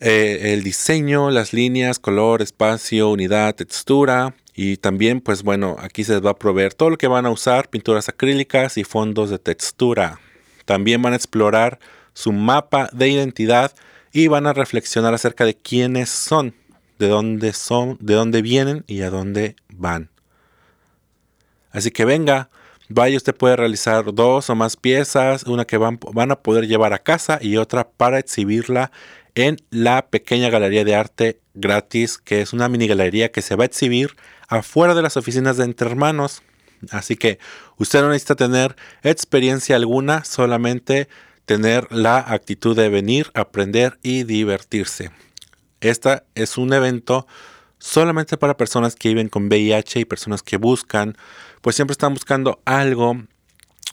eh, 0.00 0.52
el 0.54 0.62
diseño, 0.62 1.30
las 1.30 1.52
líneas, 1.52 1.98
color, 1.98 2.42
espacio, 2.42 3.10
unidad, 3.10 3.54
textura 3.54 4.34
y 4.54 4.78
también 4.78 5.20
pues 5.20 5.42
bueno 5.42 5.76
aquí 5.78 6.02
se 6.02 6.14
les 6.14 6.24
va 6.24 6.30
a 6.30 6.38
proveer 6.38 6.74
todo 6.74 6.90
lo 6.90 6.98
que 6.98 7.08
van 7.08 7.26
a 7.26 7.30
usar, 7.30 7.68
pinturas 7.68 8.08
acrílicas 8.08 8.78
y 8.78 8.84
fondos 8.84 9.30
de 9.30 9.38
textura. 9.38 10.18
También 10.64 11.02
van 11.02 11.12
a 11.12 11.16
explorar 11.16 11.78
su 12.16 12.32
mapa 12.32 12.88
de 12.94 13.10
identidad 13.10 13.72
y 14.10 14.28
van 14.28 14.46
a 14.46 14.54
reflexionar 14.54 15.12
acerca 15.12 15.44
de 15.44 15.54
quiénes 15.54 16.08
son, 16.08 16.54
de 16.98 17.08
dónde 17.08 17.52
son, 17.52 17.98
de 18.00 18.14
dónde 18.14 18.40
vienen 18.40 18.84
y 18.86 19.02
a 19.02 19.10
dónde 19.10 19.54
van. 19.68 20.08
Así 21.72 21.90
que 21.90 22.06
venga, 22.06 22.48
vaya, 22.88 23.18
usted 23.18 23.36
puede 23.36 23.56
realizar 23.56 24.14
dos 24.14 24.48
o 24.48 24.54
más 24.54 24.78
piezas, 24.78 25.42
una 25.42 25.66
que 25.66 25.76
van, 25.76 26.00
van 26.14 26.30
a 26.30 26.36
poder 26.36 26.66
llevar 26.66 26.94
a 26.94 27.00
casa 27.00 27.38
y 27.42 27.58
otra 27.58 27.86
para 27.86 28.18
exhibirla 28.18 28.92
en 29.34 29.58
la 29.68 30.06
pequeña 30.06 30.48
galería 30.48 30.84
de 30.84 30.94
arte 30.94 31.40
gratis, 31.52 32.16
que 32.16 32.40
es 32.40 32.54
una 32.54 32.70
mini 32.70 32.86
galería 32.86 33.30
que 33.30 33.42
se 33.42 33.56
va 33.56 33.64
a 33.64 33.66
exhibir 33.66 34.16
afuera 34.48 34.94
de 34.94 35.02
las 35.02 35.18
oficinas 35.18 35.58
de 35.58 35.64
Entre 35.64 35.86
Hermanos. 35.86 36.42
Así 36.90 37.16
que 37.16 37.38
usted 37.76 38.00
no 38.00 38.08
necesita 38.08 38.36
tener 38.36 38.74
experiencia 39.02 39.76
alguna, 39.76 40.24
solamente 40.24 41.08
tener 41.46 41.90
la 41.90 42.18
actitud 42.18 42.76
de 42.76 42.88
venir, 42.88 43.30
aprender 43.34 43.98
y 44.02 44.24
divertirse. 44.24 45.10
Esta 45.80 46.24
es 46.34 46.58
un 46.58 46.72
evento 46.72 47.26
solamente 47.78 48.36
para 48.36 48.56
personas 48.56 48.96
que 48.96 49.08
viven 49.08 49.28
con 49.28 49.46
VIH 49.46 50.00
y 50.00 50.04
personas 50.04 50.42
que 50.42 50.56
buscan, 50.56 51.16
pues 51.60 51.76
siempre 51.76 51.92
están 51.92 52.14
buscando 52.14 52.60
algo 52.64 53.16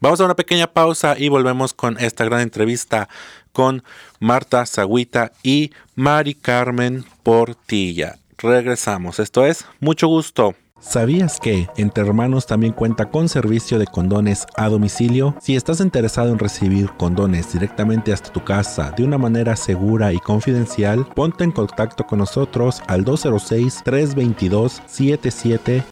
Vamos 0.00 0.20
a 0.20 0.24
una 0.24 0.36
pequeña 0.36 0.72
pausa 0.72 1.14
y 1.18 1.28
volvemos 1.28 1.72
con 1.72 1.98
esta 1.98 2.24
gran 2.24 2.40
entrevista 2.40 3.08
con 3.56 3.82
Marta 4.20 4.64
Zagüita 4.66 5.32
y 5.42 5.72
Mari 5.94 6.34
Carmen 6.34 7.06
Portilla. 7.22 8.18
Regresamos, 8.36 9.18
esto 9.18 9.46
es 9.46 9.64
mucho 9.80 10.08
gusto. 10.08 10.54
¿Sabías 10.78 11.40
que 11.40 11.66
Entre 11.78 12.04
Hermanos 12.04 12.44
también 12.44 12.74
cuenta 12.74 13.06
con 13.06 13.30
servicio 13.30 13.78
de 13.78 13.86
condones 13.86 14.44
a 14.56 14.68
domicilio? 14.68 15.34
Si 15.40 15.56
estás 15.56 15.80
interesado 15.80 16.30
en 16.30 16.38
recibir 16.38 16.90
condones 16.98 17.50
directamente 17.50 18.12
hasta 18.12 18.30
tu 18.30 18.44
casa 18.44 18.92
de 18.94 19.04
una 19.04 19.16
manera 19.16 19.56
segura 19.56 20.12
y 20.12 20.18
confidencial, 20.18 21.06
ponte 21.14 21.44
en 21.44 21.52
contacto 21.52 22.06
con 22.06 22.18
nosotros 22.18 22.82
al 22.88 23.06
206-322-7700. 23.06 25.82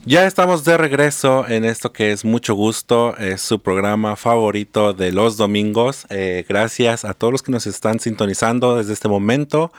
Ya 0.05 0.27
estamos 0.27 0.65
de 0.65 0.75
regreso 0.77 1.47
en 1.47 1.63
esto 1.63 1.93
que 1.93 2.11
es 2.11 2.25
mucho 2.25 2.55
gusto, 2.55 3.15
es 3.15 3.39
su 3.39 3.61
programa 3.61 4.17
favorito 4.17 4.91
de 4.91 5.13
los 5.13 5.37
domingos. 5.37 6.07
Eh, 6.09 6.45
gracias 6.47 7.05
a 7.05 7.13
todos 7.13 7.31
los 7.31 7.41
que 7.41 7.53
nos 7.53 7.67
están 7.67 8.01
sintonizando 8.01 8.75
desde 8.75 8.91
este 8.91 9.07
momento. 9.07 9.71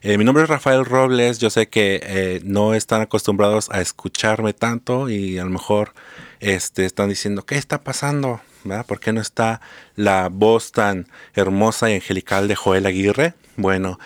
Eh, 0.00 0.16
mi 0.16 0.24
nombre 0.24 0.44
es 0.44 0.48
Rafael 0.48 0.86
Robles, 0.86 1.40
yo 1.40 1.50
sé 1.50 1.68
que 1.68 2.00
eh, 2.02 2.40
no 2.42 2.72
están 2.72 3.02
acostumbrados 3.02 3.68
a 3.70 3.82
escucharme 3.82 4.54
tanto 4.54 5.10
y 5.10 5.36
a 5.36 5.44
lo 5.44 5.50
mejor 5.50 5.92
este, 6.40 6.86
están 6.86 7.10
diciendo, 7.10 7.44
¿qué 7.44 7.56
está 7.56 7.82
pasando? 7.82 8.40
¿Por 8.86 8.98
qué 8.98 9.12
no 9.12 9.20
está 9.20 9.60
la 9.94 10.30
voz 10.32 10.72
tan 10.72 11.06
hermosa 11.34 11.90
y 11.90 11.96
angelical 11.96 12.48
de 12.48 12.56
Joel 12.56 12.86
Aguirre? 12.86 13.34
Bueno, 13.56 13.98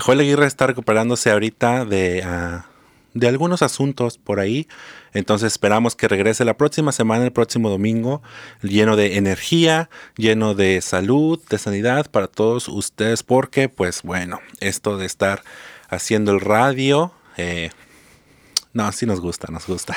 Joel 0.00 0.20
Aguirre 0.20 0.46
está 0.46 0.68
recuperándose 0.68 1.32
ahorita 1.32 1.84
de... 1.84 2.22
Ah, 2.24 2.66
de 3.16 3.28
algunos 3.28 3.62
asuntos 3.62 4.18
por 4.18 4.40
ahí. 4.40 4.68
Entonces 5.14 5.52
esperamos 5.52 5.96
que 5.96 6.06
regrese 6.06 6.44
la 6.44 6.56
próxima 6.56 6.92
semana, 6.92 7.24
el 7.24 7.32
próximo 7.32 7.70
domingo, 7.70 8.22
lleno 8.62 8.94
de 8.94 9.16
energía, 9.16 9.88
lleno 10.16 10.54
de 10.54 10.82
salud, 10.82 11.40
de 11.48 11.58
sanidad 11.58 12.10
para 12.10 12.28
todos 12.28 12.68
ustedes, 12.68 13.22
porque 13.22 13.68
pues 13.68 14.02
bueno, 14.02 14.40
esto 14.60 14.98
de 14.98 15.06
estar 15.06 15.42
haciendo 15.88 16.32
el 16.32 16.40
radio, 16.40 17.12
eh, 17.38 17.70
no, 18.74 18.92
sí 18.92 19.06
nos 19.06 19.20
gusta, 19.20 19.50
nos 19.50 19.66
gusta. 19.66 19.96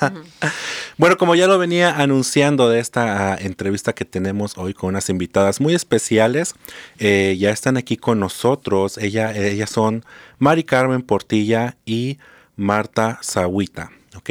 bueno, 0.96 1.18
como 1.18 1.34
ya 1.34 1.46
lo 1.46 1.58
venía 1.58 1.94
anunciando 2.00 2.70
de 2.70 2.80
esta 2.80 3.34
ah, 3.34 3.36
entrevista 3.38 3.92
que 3.92 4.06
tenemos 4.06 4.56
hoy 4.56 4.72
con 4.72 4.88
unas 4.88 5.10
invitadas 5.10 5.60
muy 5.60 5.74
especiales, 5.74 6.54
eh, 6.98 7.36
ya 7.38 7.50
están 7.50 7.76
aquí 7.76 7.98
con 7.98 8.20
nosotros. 8.20 8.96
Ella, 8.96 9.36
ellas 9.36 9.68
son 9.68 10.06
Mari 10.38 10.64
Carmen 10.64 11.02
Portilla 11.02 11.76
y 11.84 12.16
Marta 12.56 13.18
Zahuita. 13.22 13.90
¿ok? 14.16 14.30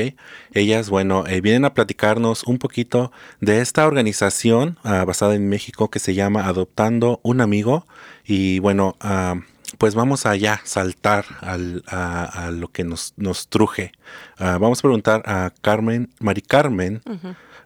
Ellas, 0.53 0.89
bueno, 0.89 1.25
eh, 1.27 1.41
vienen 1.41 1.65
a 1.65 1.73
platicarnos 1.73 2.43
un 2.43 2.57
poquito 2.57 3.11
de 3.41 3.61
esta 3.61 3.85
organización 3.85 4.77
ah, 4.83 5.03
basada 5.05 5.35
en 5.35 5.49
México 5.49 5.89
que 5.89 5.99
se 5.99 6.13
llama 6.13 6.47
Adoptando 6.47 7.19
un 7.23 7.41
Amigo. 7.41 7.85
Y 8.25 8.59
bueno, 8.59 8.95
ah, 9.01 9.35
pues 9.77 9.95
vamos 9.95 10.25
allá, 10.25 10.61
saltar 10.63 11.25
a, 11.41 12.49
lo 12.51 12.67
que 12.69 12.83
nos, 12.83 13.13
nos 13.17 13.47
truje. 13.47 13.91
Ah, 14.37 14.57
vamos 14.59 14.79
a 14.79 14.81
preguntar 14.83 15.23
a 15.25 15.51
Carmen, 15.61 16.09
Mari 16.19 16.41
Carmen. 16.41 17.01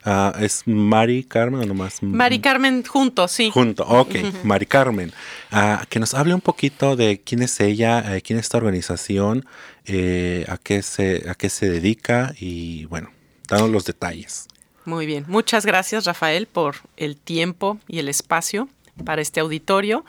Ah, 0.03 0.33
¿Es 0.39 0.63
Mari 0.65 1.23
Carmen 1.23 1.61
o 1.61 1.65
nomás? 1.65 2.01
Mari 2.01 2.39
Carmen 2.39 2.83
junto, 2.83 3.27
sí. 3.27 3.49
Junto, 3.53 3.83
ok. 3.83 4.43
Mari 4.43 4.65
Carmen. 4.65 5.11
Ah, 5.51 5.85
que 5.89 5.99
nos 5.99 6.13
hable 6.13 6.33
un 6.33 6.41
poquito 6.41 6.95
de 6.95 7.21
quién 7.21 7.41
es 7.41 7.59
ella, 7.59 8.15
eh, 8.15 8.21
quién 8.21 8.39
es 8.39 8.45
esta 8.45 8.57
organización, 8.57 9.45
eh, 9.85 10.45
a, 10.47 10.57
qué 10.57 10.81
se, 10.81 11.29
a 11.29 11.35
qué 11.35 11.49
se 11.49 11.69
dedica 11.69 12.33
y 12.39 12.85
bueno, 12.85 13.11
danos 13.47 13.69
los 13.69 13.85
detalles. 13.85 14.47
Muy 14.85 15.05
bien. 15.05 15.25
Muchas 15.27 15.65
gracias, 15.65 16.05
Rafael, 16.05 16.47
por 16.47 16.77
el 16.95 17.17
tiempo 17.17 17.77
y 17.87 17.99
el 17.99 18.07
espacio 18.07 18.69
para 19.03 19.21
este 19.21 19.41
auditorio. 19.41 20.05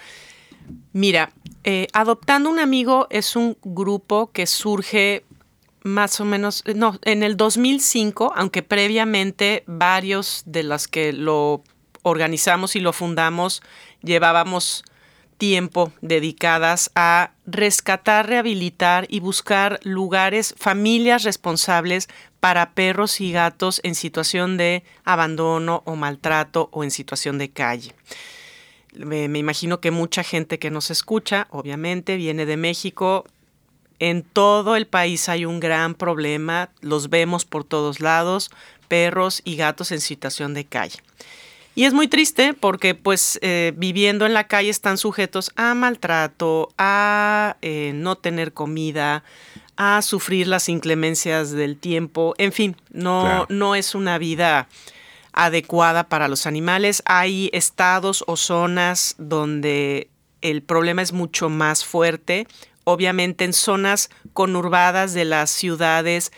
Mira, 0.92 1.32
eh, 1.64 1.88
Adoptando 1.92 2.48
un 2.50 2.58
amigo 2.58 3.08
es 3.10 3.36
un 3.36 3.56
grupo 3.62 4.30
que 4.32 4.46
surge 4.46 5.24
más 5.88 6.20
o 6.20 6.24
menos, 6.24 6.62
no, 6.74 6.98
en 7.04 7.22
el 7.22 7.36
2005, 7.36 8.32
aunque 8.36 8.62
previamente 8.62 9.64
varios 9.66 10.42
de 10.46 10.62
los 10.62 10.88
que 10.88 11.12
lo 11.12 11.62
organizamos 12.02 12.76
y 12.76 12.80
lo 12.80 12.92
fundamos 12.92 13.62
llevábamos 14.02 14.84
tiempo 15.38 15.92
dedicadas 16.00 16.90
a 16.94 17.30
rescatar, 17.46 18.26
rehabilitar 18.28 19.06
y 19.08 19.20
buscar 19.20 19.78
lugares, 19.84 20.54
familias 20.58 21.22
responsables 21.22 22.08
para 22.40 22.72
perros 22.72 23.20
y 23.20 23.32
gatos 23.32 23.80
en 23.84 23.94
situación 23.94 24.56
de 24.56 24.82
abandono 25.04 25.82
o 25.86 25.96
maltrato 25.96 26.68
o 26.72 26.82
en 26.82 26.90
situación 26.90 27.38
de 27.38 27.50
calle. 27.50 27.94
Me, 28.94 29.24
imagino 29.24 29.80
que 29.80 29.92
mucha 29.92 30.24
gente 30.24 30.58
que 30.58 30.70
nos 30.70 30.90
escucha, 30.90 31.46
obviamente, 31.50 32.16
viene 32.16 32.46
de 32.46 32.56
México. 32.56 33.24
En 33.98 34.22
todo 34.22 34.76
el 34.76 34.86
país 34.86 35.28
hay 35.28 35.44
un 35.44 35.60
gran 35.60 35.94
problema, 35.94 36.70
los 36.80 37.10
vemos 37.10 37.44
por 37.44 37.64
todos 37.64 38.00
lados, 38.00 38.50
perros 38.88 39.42
y 39.44 39.56
gatos 39.56 39.92
en 39.92 40.00
situación 40.00 40.54
de 40.54 40.64
calle. 40.64 40.98
Y 41.74 41.84
es 41.84 41.92
muy 41.92 42.08
triste 42.08 42.54
porque 42.54 42.94
pues 42.96 43.38
eh, 43.40 43.72
viviendo 43.76 44.26
en 44.26 44.34
la 44.34 44.48
calle 44.48 44.68
están 44.68 44.98
sujetos 44.98 45.52
a 45.54 45.74
maltrato, 45.74 46.70
a 46.76 47.56
eh, 47.62 47.92
no 47.94 48.16
tener 48.16 48.52
comida, 48.52 49.22
a 49.76 50.02
sufrir 50.02 50.48
las 50.48 50.68
inclemencias 50.68 51.52
del 51.52 51.76
tiempo, 51.76 52.34
en 52.38 52.50
fin, 52.52 52.76
no, 52.90 53.46
no 53.48 53.76
es 53.76 53.94
una 53.94 54.18
vida 54.18 54.68
adecuada 55.32 56.08
para 56.08 56.26
los 56.26 56.46
animales. 56.46 57.00
Hay 57.06 57.48
estados 57.52 58.24
o 58.26 58.36
zonas 58.36 59.14
donde 59.18 60.10
el 60.40 60.62
problema 60.62 61.00
es 61.02 61.12
mucho 61.12 61.48
más 61.48 61.84
fuerte. 61.84 62.48
Obviamente 62.90 63.44
en 63.44 63.52
zonas 63.52 64.08
conurbadas 64.32 65.12
de 65.12 65.26
las 65.26 65.50
ciudades, 65.50 66.32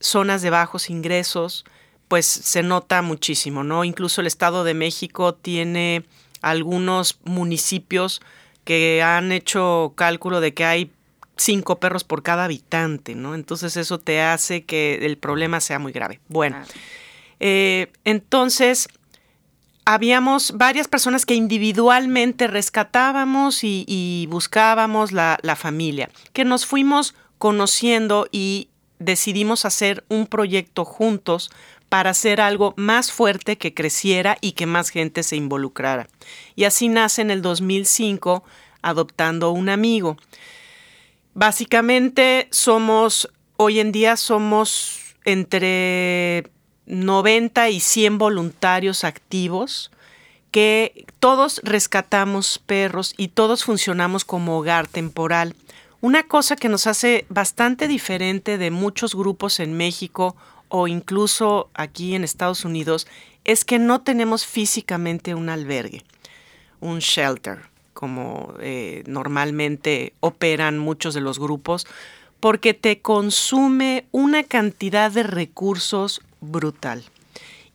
zonas 0.00 0.42
de 0.42 0.50
bajos 0.50 0.90
ingresos, 0.90 1.64
pues 2.08 2.26
se 2.26 2.64
nota 2.64 3.02
muchísimo, 3.02 3.62
¿no? 3.62 3.84
Incluso 3.84 4.20
el 4.20 4.26
Estado 4.26 4.64
de 4.64 4.74
México 4.74 5.36
tiene 5.36 6.04
algunos 6.40 7.20
municipios 7.22 8.20
que 8.64 9.00
han 9.00 9.30
hecho 9.30 9.92
cálculo 9.94 10.40
de 10.40 10.54
que 10.54 10.64
hay 10.64 10.90
cinco 11.36 11.78
perros 11.78 12.02
por 12.02 12.24
cada 12.24 12.46
habitante, 12.46 13.14
¿no? 13.14 13.36
Entonces 13.36 13.76
eso 13.76 14.00
te 14.00 14.20
hace 14.20 14.64
que 14.64 15.06
el 15.06 15.18
problema 15.18 15.60
sea 15.60 15.78
muy 15.78 15.92
grave. 15.92 16.18
Bueno, 16.26 16.56
eh, 17.38 17.92
entonces 18.04 18.88
habíamos 19.84 20.52
varias 20.56 20.88
personas 20.88 21.26
que 21.26 21.34
individualmente 21.34 22.46
rescatábamos 22.46 23.60
y, 23.62 24.26
buscábamos 24.30 25.12
la, 25.12 25.38
la 25.42 25.56
familia, 25.56 26.10
que 26.32 26.44
nos 26.44 26.66
fuimos 26.66 27.14
conociendo 27.38 28.26
y 28.30 28.68
decidimos 28.98 29.64
hacer 29.64 30.04
un 30.08 30.26
proyecto 30.26 30.84
juntos 30.84 31.50
para 31.88 32.10
hacer 32.10 32.40
algo 32.40 32.72
más 32.76 33.12
fuerte 33.12 33.58
que 33.58 33.74
creciera 33.74 34.38
y 34.40 34.52
que 34.52 34.64
más 34.64 34.88
gente 34.88 35.22
se 35.22 35.36
involucrara. 35.36 36.08
Y 36.56 36.64
así 36.64 36.88
nace 36.88 37.20
en 37.20 37.30
el 37.30 37.42
2005 37.42 38.44
adoptando 38.80 39.50
un 39.50 39.68
amigo. 39.68 40.16
Básicamente 41.34 42.48
somos, 42.50 43.30
hoy 43.56 43.80
en 43.80 43.92
día 43.92 44.16
somos 44.16 45.16
entre 45.24 46.44
90 46.86 47.70
y 47.70 47.80
100 47.80 48.18
voluntarios 48.18 49.04
activos 49.04 49.90
que 50.50 51.06
todos 51.18 51.60
rescatamos 51.64 52.60
perros 52.64 53.14
y 53.16 53.28
todos 53.28 53.64
funcionamos 53.64 54.24
como 54.24 54.58
hogar 54.58 54.86
temporal. 54.86 55.56
Una 56.00 56.24
cosa 56.24 56.56
que 56.56 56.68
nos 56.68 56.86
hace 56.86 57.24
bastante 57.28 57.88
diferente 57.88 58.58
de 58.58 58.70
muchos 58.70 59.14
grupos 59.14 59.60
en 59.60 59.76
México 59.76 60.36
o 60.68 60.88
incluso 60.88 61.70
aquí 61.74 62.14
en 62.14 62.24
Estados 62.24 62.64
Unidos 62.64 63.06
es 63.44 63.64
que 63.64 63.78
no 63.78 64.02
tenemos 64.02 64.46
físicamente 64.46 65.34
un 65.34 65.48
albergue, 65.48 66.04
un 66.80 66.98
shelter, 66.98 67.60
como 67.92 68.54
eh, 68.60 69.04
normalmente 69.06 70.12
operan 70.20 70.78
muchos 70.78 71.14
de 71.14 71.20
los 71.20 71.38
grupos, 71.38 71.86
porque 72.42 72.74
te 72.74 73.00
consume 73.00 74.06
una 74.10 74.42
cantidad 74.42 75.12
de 75.12 75.22
recursos 75.22 76.22
brutal. 76.40 77.04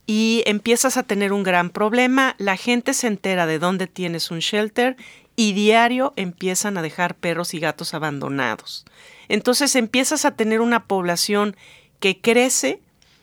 Y 0.06 0.44
empiezas 0.46 0.98
a 0.98 1.04
tener 1.04 1.32
un 1.32 1.44
gran 1.44 1.70
problema, 1.70 2.36
la 2.38 2.58
gente 2.58 2.94
se 2.94 3.08
entera 3.08 3.46
de 3.46 3.60
dónde 3.60 3.88
tienes 3.88 4.30
un 4.30 4.40
shelter 4.40 4.98
y 5.38 5.54
diario 5.54 6.12
empiezan 6.18 6.78
a 6.78 6.82
dejar 6.82 7.16
perros 7.16 7.54
y 7.54 7.62
gatos 7.62 7.94
abandonados. 7.94 8.84
Entonces 9.30 9.74
empiezas 9.78 10.26
a 10.26 10.32
tener 10.32 10.60
una 10.60 10.84
población 10.84 11.56
que 12.02 12.20
crece 12.20 12.82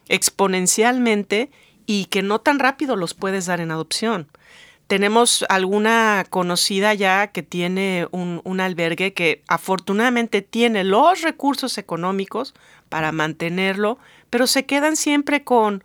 exponencialmente 0.08 1.50
y 1.84 2.06
que 2.06 2.22
no 2.22 2.40
tan 2.40 2.58
rápido 2.58 2.96
los 2.96 3.12
puedes 3.12 3.44
dar 3.44 3.60
en 3.60 3.70
adopción. 3.70 4.28
Tenemos 4.86 5.44
alguna 5.48 6.26
conocida 6.28 6.92
ya 6.94 7.28
que 7.28 7.42
tiene 7.42 8.06
un, 8.10 8.60
albergue 8.60 9.14
que 9.14 9.42
afortunadamente 9.48 10.42
tiene 10.42 10.84
los 10.84 11.22
recursos 11.22 11.78
económicos 11.78 12.54
para 12.90 13.10
mantenerlo, 13.10 13.98
pero 14.28 14.46
se 14.46 14.66
quedan 14.66 14.96
siempre 14.96 15.42
con, 15.42 15.82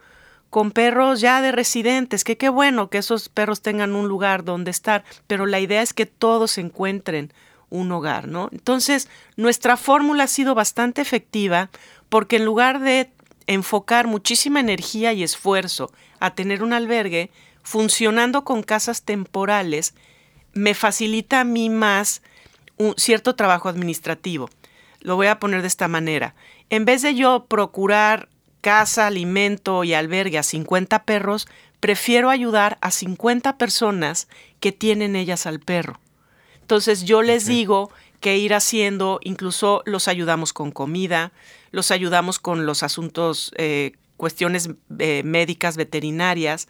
con 0.49 0.71
perros 0.71 1.21
ya 1.21 1.41
de 1.41 1.51
residentes, 1.51 2.23
que 2.23 2.37
qué 2.37 2.49
bueno 2.49 2.89
que 2.89 2.97
esos 2.97 3.29
perros 3.29 3.61
tengan 3.61 3.95
un 3.95 4.07
lugar 4.07 4.43
donde 4.43 4.71
estar, 4.71 5.05
pero 5.27 5.45
la 5.45 5.59
idea 5.59 5.81
es 5.81 5.93
que 5.93 6.05
todos 6.05 6.57
encuentren 6.57 7.31
un 7.69 7.91
hogar, 7.91 8.27
¿no? 8.27 8.49
Entonces, 8.51 9.09
nuestra 9.37 9.77
fórmula 9.77 10.23
ha 10.23 10.27
sido 10.27 10.55
bastante 10.55 11.01
efectiva 11.01 11.69
porque 12.09 12.37
en 12.37 12.45
lugar 12.45 12.79
de 12.79 13.11
enfocar 13.47 14.07
muchísima 14.07 14.59
energía 14.59 15.13
y 15.13 15.23
esfuerzo 15.23 15.91
a 16.19 16.35
tener 16.35 16.61
un 16.61 16.73
albergue, 16.73 17.31
funcionando 17.69 18.43
con 18.43 18.63
casas 18.63 19.03
temporales, 19.03 19.93
me 20.53 20.73
facilita 20.73 21.41
a 21.41 21.43
mí 21.43 21.69
más 21.69 22.23
un 22.77 22.95
cierto 22.97 23.35
trabajo 23.35 23.69
administrativo. 23.69 24.49
Lo 25.01 25.17
voy 25.17 25.27
a 25.27 25.37
poner 25.39 25.61
de 25.61 25.67
esta 25.67 25.87
manera. 25.87 26.33
En 26.71 26.83
vez 26.83 27.03
de 27.03 27.13
yo 27.13 27.45
procurar 27.47 28.27
casa, 28.61 29.05
alimento 29.05 29.83
y 29.83 29.93
albergue 29.93 30.39
a 30.39 30.43
50 30.43 31.03
perros, 31.03 31.47
prefiero 31.79 32.31
ayudar 32.31 32.79
a 32.81 32.89
50 32.89 33.59
personas 33.59 34.27
que 34.59 34.71
tienen 34.71 35.15
ellas 35.15 35.45
al 35.45 35.59
perro. 35.59 35.99
Entonces 36.61 37.03
yo 37.03 37.21
les 37.21 37.45
digo 37.45 37.91
que 38.19 38.39
ir 38.39 38.55
haciendo, 38.55 39.19
incluso 39.21 39.83
los 39.85 40.07
ayudamos 40.07 40.53
con 40.53 40.71
comida, 40.71 41.33
los 41.69 41.91
ayudamos 41.91 42.39
con 42.39 42.65
los 42.65 42.81
asuntos, 42.81 43.51
eh, 43.57 43.91
cuestiones 44.17 44.71
eh, 44.97 45.21
médicas, 45.23 45.77
veterinarias, 45.77 46.67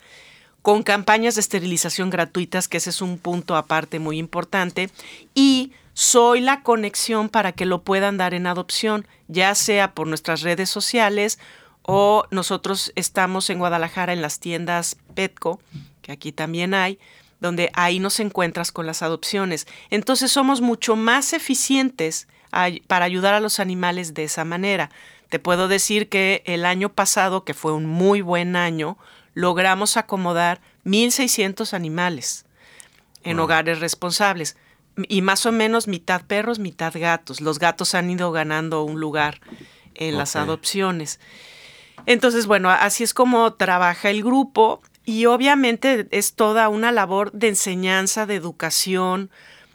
con 0.62 0.84
campañas 0.84 1.36
de 1.36 1.42
esterilización 1.42 2.10
gratuitas, 2.10 2.68
que 2.68 2.78
ese 2.78 2.90
es 2.90 3.02
un 3.02 3.18
punto 3.18 3.56
aparte 3.56 4.00
muy 4.00 4.18
importante, 4.18 4.90
y 5.34 5.72
soy 5.94 6.40
la 6.42 6.62
conexión 6.64 7.30
para 7.30 7.52
que 7.52 7.66
lo 7.66 7.82
puedan 7.84 8.18
dar 8.18 8.34
en 8.34 8.48
adopción, 8.48 9.06
ya 9.28 9.54
sea 9.56 9.94
por 9.94 10.08
nuestras 10.08 10.42
redes 10.42 10.70
sociales 10.70 11.40
o 11.82 12.26
nosotros 12.32 12.92
estamos 12.96 13.50
en 13.50 13.60
Guadalajara 13.60 14.14
en 14.14 14.22
las 14.22 14.40
tiendas 14.40 14.96
Petco, 15.16 15.60
que 16.02 16.12
aquí 16.12 16.32
también 16.32 16.74
hay, 16.74 17.00
donde 17.40 17.72
ahí 17.74 18.00
nos 18.00 18.20
encuentras 18.20 18.72
con 18.72 18.86
las 18.86 19.02
adopciones. 19.02 19.68
Entonces 19.90 20.32
somos 20.32 20.62
mucho 20.62 20.96
más 20.96 21.34
eficientes 21.34 22.28
para 22.88 23.06
ayudar 23.06 23.34
a 23.34 23.40
los 23.40 23.60
animales 23.60 24.14
de 24.14 24.24
esa 24.24 24.46
manera. 24.46 24.92
Te 25.30 25.40
puedo 25.40 25.68
decir 25.68 26.10
que 26.10 26.44
el 26.46 26.66
año 26.66 26.90
pasado, 26.90 27.44
que 27.44 27.54
fue 27.54 27.74
un 27.74 27.86
muy 27.86 28.22
buen 28.22 28.56
año, 28.56 28.98
logramos 29.40 29.96
acomodar 29.96 30.60
1.600 30.84 31.72
animales 31.74 32.46
en 33.24 33.40
hogares 33.40 33.80
responsables 33.80 34.58
y 35.08 35.22
más 35.22 35.46
o 35.46 35.54
menos 35.54 35.88
mitad 35.88 36.24
perros, 36.24 36.60
mitad 36.60 36.94
gatos. 36.94 37.40
Los 37.40 37.58
gatos 37.58 37.96
han 37.96 38.10
ido 38.10 38.34
ganando 38.34 38.84
un 38.84 39.00
lugar 39.00 39.40
en 39.96 40.18
las 40.18 40.36
adopciones. 40.36 41.22
Entonces, 42.06 42.48
bueno, 42.48 42.70
así 42.70 43.06
es 43.06 43.14
como 43.14 43.54
trabaja 43.54 44.10
el 44.10 44.24
grupo 44.24 44.82
y 45.06 45.26
obviamente 45.26 46.10
es 46.12 46.34
toda 46.34 46.68
una 46.68 46.92
labor 46.92 47.32
de 47.32 47.48
enseñanza, 47.48 48.26
de 48.26 48.36
educación, 48.36 49.32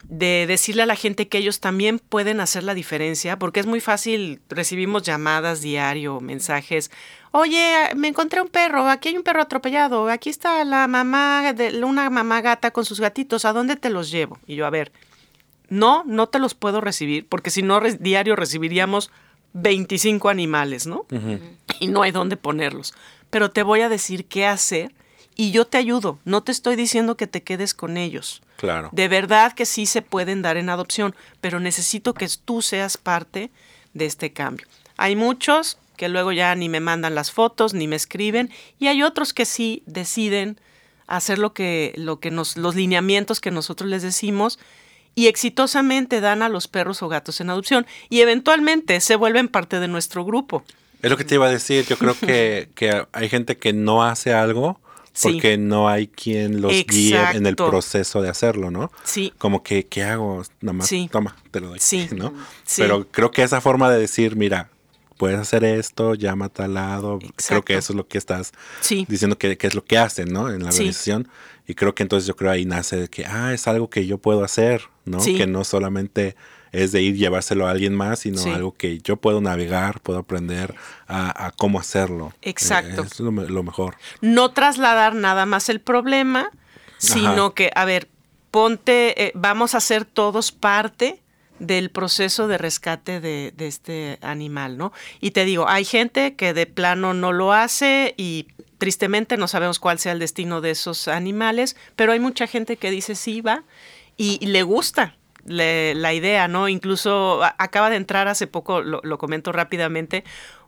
de 0.08 0.44
decirle 0.46 0.82
a 0.82 0.86
la 0.86 0.96
gente 0.96 1.28
que 1.28 1.38
ellos 1.38 1.60
también 1.60 1.98
pueden 1.98 2.40
hacer 2.40 2.64
la 2.64 2.74
diferencia, 2.74 3.38
porque 3.38 3.60
es 3.60 3.66
muy 3.66 3.80
fácil, 3.80 4.42
recibimos 4.50 5.04
llamadas 5.04 5.62
diario, 5.62 6.20
mensajes, 6.20 6.90
oye, 7.36 7.90
me 7.96 8.06
encontré 8.06 8.40
un 8.40 8.48
perro, 8.48 8.88
aquí 8.88 9.08
hay 9.08 9.16
un 9.16 9.24
perro 9.24 9.42
atropellado, 9.42 10.08
aquí 10.08 10.30
está 10.30 10.64
la 10.64 10.86
mamá, 10.86 11.52
de, 11.52 11.82
una 11.82 12.08
mamá 12.08 12.40
gata 12.40 12.70
con 12.70 12.84
sus 12.84 13.00
gatitos, 13.00 13.44
¿a 13.44 13.52
dónde 13.52 13.74
te 13.74 13.90
los 13.90 14.12
llevo? 14.12 14.38
Y 14.46 14.54
yo, 14.54 14.66
a 14.66 14.70
ver, 14.70 14.92
no, 15.68 16.04
no 16.06 16.28
te 16.28 16.38
los 16.38 16.54
puedo 16.54 16.80
recibir, 16.80 17.26
porque 17.28 17.50
si 17.50 17.62
no, 17.62 17.80
diario 17.80 18.36
recibiríamos 18.36 19.10
25 19.52 20.28
animales, 20.28 20.86
¿no? 20.86 21.06
Y 21.80 21.88
no 21.88 22.02
hay 22.02 22.12
dónde 22.12 22.36
ponerlos. 22.36 22.94
Pero 23.30 23.50
te 23.50 23.64
voy 23.64 23.80
a 23.80 23.88
decir 23.88 24.26
qué 24.26 24.46
hacer 24.46 24.94
y 25.34 25.50
yo 25.50 25.66
te 25.66 25.76
ayudo. 25.76 26.20
No 26.24 26.44
te 26.44 26.52
estoy 26.52 26.76
diciendo 26.76 27.16
que 27.16 27.26
te 27.26 27.42
quedes 27.42 27.74
con 27.74 27.96
ellos. 27.96 28.42
Claro. 28.58 28.90
De 28.92 29.08
verdad 29.08 29.54
que 29.54 29.66
sí 29.66 29.86
se 29.86 30.02
pueden 30.02 30.40
dar 30.42 30.56
en 30.56 30.70
adopción, 30.70 31.16
pero 31.40 31.58
necesito 31.58 32.14
que 32.14 32.28
tú 32.44 32.62
seas 32.62 32.96
parte 32.96 33.50
de 33.92 34.06
este 34.06 34.32
cambio. 34.32 34.66
Hay 34.96 35.16
muchos 35.16 35.78
que 35.96 36.08
luego 36.08 36.32
ya 36.32 36.54
ni 36.54 36.68
me 36.68 36.80
mandan 36.80 37.14
las 37.14 37.30
fotos, 37.30 37.74
ni 37.74 37.88
me 37.88 37.96
escriben, 37.96 38.50
y 38.78 38.88
hay 38.88 39.02
otros 39.02 39.32
que 39.32 39.44
sí 39.44 39.82
deciden 39.86 40.60
hacer 41.06 41.38
lo 41.38 41.52
que, 41.52 41.92
lo 41.96 42.20
que 42.20 42.30
nos, 42.30 42.56
los 42.56 42.74
lineamientos 42.74 43.40
que 43.40 43.50
nosotros 43.50 43.88
les 43.88 44.02
decimos 44.02 44.58
y 45.14 45.26
exitosamente 45.26 46.20
dan 46.20 46.42
a 46.42 46.48
los 46.48 46.68
perros 46.68 47.02
o 47.02 47.08
gatos 47.08 47.40
en 47.40 47.50
adopción 47.50 47.86
y 48.08 48.20
eventualmente 48.20 49.00
se 49.00 49.16
vuelven 49.16 49.48
parte 49.48 49.80
de 49.80 49.88
nuestro 49.88 50.24
grupo. 50.24 50.64
Es 51.02 51.10
lo 51.10 51.16
que 51.16 51.24
te 51.24 51.34
iba 51.34 51.46
a 51.46 51.50
decir, 51.50 51.84
yo 51.86 51.98
creo 51.98 52.16
que, 52.18 52.70
que 52.74 53.06
hay 53.12 53.28
gente 53.28 53.56
que 53.56 53.72
no 53.72 54.02
hace 54.02 54.32
algo 54.32 54.80
porque 55.22 55.56
no 55.58 55.88
hay 55.88 56.08
quien 56.08 56.60
los 56.60 56.72
guíe 56.72 57.20
en 57.34 57.46
el 57.46 57.54
proceso 57.54 58.20
de 58.20 58.28
hacerlo, 58.28 58.70
¿no? 58.70 58.90
Sí. 59.04 59.32
Como 59.38 59.62
que, 59.62 59.86
¿qué 59.86 60.02
hago? 60.02 60.42
Nada 60.60 60.72
más, 60.72 60.90
toma, 61.10 61.36
te 61.50 61.60
lo 61.60 61.68
doy. 61.68 61.78
Sí. 61.78 62.08
¿no? 62.12 62.34
Pero 62.76 63.06
creo 63.10 63.30
que 63.30 63.42
esa 63.42 63.60
forma 63.60 63.90
de 63.90 64.00
decir, 64.00 64.34
mira, 64.34 64.70
puedes 65.16 65.38
hacer 65.38 65.64
esto, 65.64 66.14
llama 66.14 66.46
a 66.46 66.48
tal 66.48 66.74
lado. 66.74 67.18
Creo 67.46 67.62
que 67.62 67.76
eso 67.76 67.92
es 67.92 67.96
lo 67.96 68.06
que 68.06 68.18
estás 68.18 68.52
diciendo 69.08 69.38
que, 69.38 69.56
es 69.60 69.74
lo 69.74 69.84
que 69.84 69.98
hacen, 69.98 70.32
¿no? 70.32 70.50
En 70.50 70.62
la 70.62 70.68
organización. 70.68 71.28
Y 71.66 71.74
creo 71.74 71.94
que 71.94 72.02
entonces 72.02 72.26
yo 72.26 72.36
creo 72.36 72.50
ahí 72.50 72.64
nace 72.64 72.96
de 72.96 73.08
que, 73.08 73.24
ah, 73.26 73.52
es 73.54 73.66
algo 73.66 73.88
que 73.88 74.06
yo 74.06 74.18
puedo 74.18 74.44
hacer, 74.44 74.82
¿no? 75.04 75.18
Que 75.18 75.46
no 75.46 75.64
solamente 75.64 76.36
es 76.72 76.90
de 76.92 77.02
ir 77.02 77.16
llevárselo 77.16 77.66
a 77.66 77.70
alguien 77.70 77.94
más, 77.94 78.20
sino 78.20 78.42
algo 78.52 78.74
que 78.74 78.98
yo 78.98 79.16
puedo 79.16 79.40
navegar, 79.40 80.00
puedo 80.00 80.18
aprender 80.18 80.74
a, 81.06 81.52
cómo 81.56 81.78
hacerlo. 81.78 82.32
Exacto. 82.42 83.02
es 83.02 83.20
lo, 83.20 83.62
mejor. 83.62 83.96
No 84.20 84.50
trasladar 84.50 85.14
nada 85.14 85.46
más 85.46 85.68
el 85.68 85.80
problema, 85.80 86.50
sino 86.98 87.54
que, 87.54 87.70
a 87.74 87.84
ver, 87.84 88.08
ponte, 88.50 89.24
eh, 89.24 89.32
vamos 89.34 89.74
a 89.74 89.80
ser 89.80 90.04
todos 90.04 90.50
parte 90.50 91.20
del 91.58 91.90
proceso 91.90 92.48
de 92.48 92.58
rescate 92.58 93.20
de, 93.20 93.52
este 93.58 94.18
animal, 94.22 94.76
¿no? 94.76 94.92
Y 95.20 95.30
te 95.30 95.44
digo, 95.44 95.68
hay 95.68 95.84
gente 95.84 96.34
que 96.34 96.52
de 96.52 96.66
plano 96.66 97.14
no 97.14 97.32
lo 97.32 97.52
hace 97.52 98.14
y 98.16 98.48
tristemente 98.78 99.36
no 99.36 99.48
sabemos 99.48 99.78
cuál 99.78 99.98
sea 99.98 100.12
el 100.12 100.18
destino 100.18 100.60
de 100.60 100.70
esos 100.70 101.08
animales, 101.08 101.76
pero 101.96 102.12
hay 102.12 102.20
mucha 102.20 102.46
gente 102.46 102.76
que 102.76 102.90
dice 102.90 103.14
sí 103.14 103.40
va 103.40 103.64
y, 104.16 104.44
le 104.46 104.62
gusta 104.62 105.16
la 105.44 106.12
idea, 106.14 106.48
¿no? 106.48 106.68
Incluso 106.68 107.42
acaba 107.58 107.90
de 107.90 107.96
entrar 107.96 108.28
hace 108.28 108.46
poco, 108.46 108.82
lo, 108.82 109.00
lo 109.02 109.18
comento 109.18 109.52
rápidamente, 109.52 110.24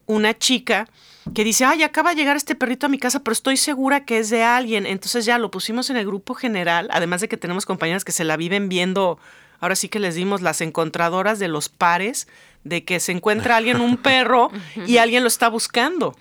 una 0.07 0.38
chica 0.38 0.88
que 1.35 1.44
dice, 1.44 1.64
ay, 1.64 1.83
acaba 1.83 2.11
de 2.11 2.16
llegar 2.16 2.37
este 2.37 2.55
perrito 2.55 2.87
a 2.87 2.88
mi 2.88 2.99
casa, 2.99 3.20
pero 3.20 3.33
estoy 3.33 3.57
segura 3.57 4.05
que 4.05 4.18
es 4.18 4.31
de 4.31 4.44
alguien. 4.44 4.87
Entonces 4.87 5.25
ya 5.25 5.38
lo 5.38 5.51
pusimos 5.51 5.90
en 5.90 5.96
el 5.96 6.07
grupo 6.07 6.35
general, 6.35 6.88
además 6.92 7.20
de 7.20 7.29
que 7.29 7.37
tenemos 7.37 7.66
compañeras 7.66 8.05
que 8.05 8.12
se 8.12 8.25
la 8.25 8.37
viven 8.37 8.68
viendo 8.68 9.18
ahora 9.61 9.77
sí 9.77 9.88
que 9.88 9.99
les 9.99 10.14
dimos 10.14 10.42
las 10.42 10.61
encontradoras 10.61 11.38
de 11.38 11.49
los 11.49 11.69
pares, 11.69 12.29
de 12.64 12.85
que 12.85 13.01
se 13.01 13.12
encuentra 13.12 13.57
alguien 13.59 13.81
un 13.81 13.97
perro 13.97 14.51
y 14.87 14.99
alguien 14.99 15.23
lo 15.23 15.29
está 15.29 15.49
buscando. 15.49 16.16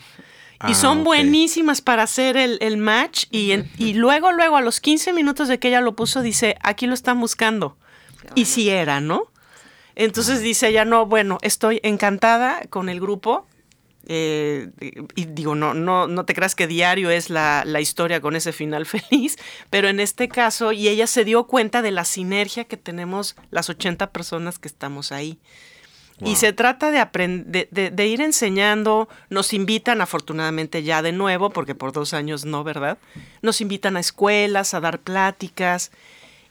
y 0.67 0.71
ah, 0.71 0.75
son 0.75 1.03
buenísimas 1.03 1.81
para 1.81 2.03
hacer 2.03 2.37
el, 2.37 2.77
match 2.77 3.25
y, 3.31 3.53
y, 3.77 3.93
luego, 3.93 4.31
luego, 4.31 4.57
a 4.57 4.61
los 4.61 4.79
15 4.79 5.13
minutos 5.13 5.47
de 5.47 5.59
que 5.59 5.69
ella 5.69 5.81
lo 5.81 5.95
puso, 5.95 6.21
dice, 6.21 6.57
aquí 6.61 6.87
lo 6.87 6.93
están 6.93 7.19
buscando. 7.19 7.77
Y 8.33 8.45
si 8.45 8.69
era, 8.69 9.01
¿no? 9.01 9.31
Entonces 9.95 10.41
dice 10.41 10.67
ella, 10.69 10.83
no, 10.85 11.05
bueno, 11.05 11.37
estoy 11.41 11.79
encantada 11.83 12.61
con 12.69 12.89
el 12.89 12.99
grupo, 12.99 13.47
eh, 14.07 14.69
y 15.15 15.25
digo, 15.25 15.55
no, 15.55 15.73
no, 15.73 16.07
no 16.07 16.25
te 16.25 16.33
creas 16.33 16.55
que 16.55 16.67
diario 16.67 17.09
es 17.09 17.29
la, 17.29 17.63
historia 17.79 18.21
con 18.21 18.35
ese 18.35 18.53
final 18.53 18.85
feliz, 18.85 19.37
pero 19.69 19.87
en 19.87 19.99
este 19.99 20.27
caso, 20.27 20.71
y 20.71 20.87
ella 20.87 21.07
se 21.07 21.25
dio 21.25 21.45
cuenta 21.45 21.81
de 21.81 21.91
la 21.91 22.05
sinergia 22.05 22.65
que 22.65 22.77
tenemos 22.77 23.35
las 23.51 23.69
80 23.69 24.11
personas 24.11 24.59
que 24.59 24.67
estamos 24.67 25.11
ahí. 25.11 25.39
Y 26.23 26.37
se 26.37 26.53
trata 26.53 26.91
de, 26.91 26.99
aprender, 26.99 27.67
de, 27.69 28.07
ir 28.07 28.21
enseñando, 28.21 29.09
nos 29.29 29.51
invitan 29.51 29.99
afortunadamente 29.99 30.81
ya 30.81 31.01
de 31.01 31.11
nuevo, 31.11 31.49
porque 31.49 31.75
por 31.75 31.91
dos 31.91 32.13
años 32.13 32.45
no, 32.45 32.63
¿verdad? 32.63 32.97
Nos 33.41 33.59
invitan 33.59 33.97
a 33.97 33.99
escuelas, 33.99 34.73
a 34.73 34.79
dar 34.79 34.99
pláticas 34.99 35.91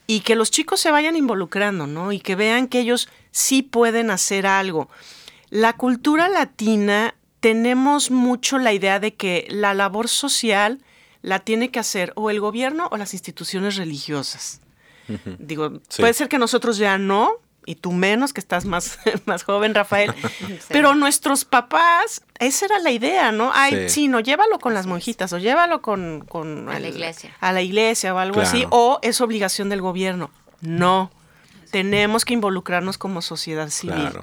y 0.05 0.19
que 0.19 0.35
los 0.35 0.51
chicos 0.51 0.79
se 0.79 0.91
vayan 0.91 1.15
involucrando, 1.15 1.87
¿no? 1.87 2.11
Y 2.11 2.19
que 2.19 2.35
vean 2.35 2.67
que 2.67 2.79
ellos 2.79 3.09
sí 3.31 3.63
pueden 3.63 4.11
hacer 4.11 4.45
algo. 4.45 4.87
La 5.49 5.73
cultura 5.73 6.29
latina 6.29 7.15
tenemos 7.45 8.09
mucho 8.09 8.57
la 8.57 8.73
idea 8.73 8.99
de 8.99 9.13
que 9.13 9.45
la 9.51 9.75
labor 9.75 10.09
social 10.09 10.81
la 11.21 11.37
tiene 11.37 11.69
que 11.69 11.77
hacer 11.77 12.11
o 12.15 12.31
el 12.31 12.39
gobierno 12.39 12.87
o 12.91 12.97
las 12.97 13.13
instituciones 13.13 13.75
religiosas. 13.75 14.61
Digo, 15.37 15.73
puede 15.95 16.13
ser 16.15 16.27
que 16.27 16.39
nosotros 16.39 16.79
ya 16.79 16.97
no, 16.97 17.33
y 17.63 17.75
tú 17.75 17.91
menos, 17.91 18.33
que 18.33 18.39
estás 18.39 18.65
más, 18.65 18.97
más 19.25 19.43
joven, 19.43 19.75
Rafael, 19.75 20.11
pero 20.69 20.95
nuestros 20.95 21.45
papás, 21.45 22.23
esa 22.39 22.65
era 22.65 22.79
la 22.79 22.89
idea, 22.89 23.31
¿no? 23.31 23.51
Ay, 23.53 23.89
sí, 23.89 24.07
no, 24.07 24.21
llévalo 24.21 24.57
con 24.57 24.73
las 24.73 24.87
monjitas 24.87 25.31
o 25.31 25.37
llévalo 25.37 25.83
con... 25.83 26.25
a 26.67 26.79
la 26.79 26.87
iglesia. 26.87 27.31
A 27.41 27.51
la 27.51 27.61
iglesia 27.61 28.15
o 28.15 28.17
algo 28.17 28.41
así, 28.41 28.65
o 28.71 28.97
es 29.03 29.21
obligación 29.21 29.69
del 29.69 29.83
gobierno. 29.83 30.31
No, 30.61 31.11
tenemos 31.69 32.25
que 32.25 32.33
involucrarnos 32.33 32.97
como 32.97 33.21
sociedad 33.21 33.69
civil. 33.69 34.13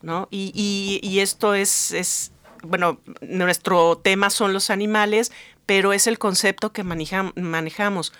¿no? 0.00 0.28
Y, 0.30 1.00
y, 1.02 1.20
esto 1.20 1.54
es, 1.54 1.92
es, 1.92 2.32
bueno, 2.62 3.00
nuestro 3.20 3.98
tema 3.98 4.30
son 4.30 4.52
los 4.52 4.70
animales, 4.70 5.32
pero 5.66 5.92
es 5.92 6.06
el 6.06 6.18
concepto 6.18 6.72
que 6.72 6.84
manejamos. 6.84 8.12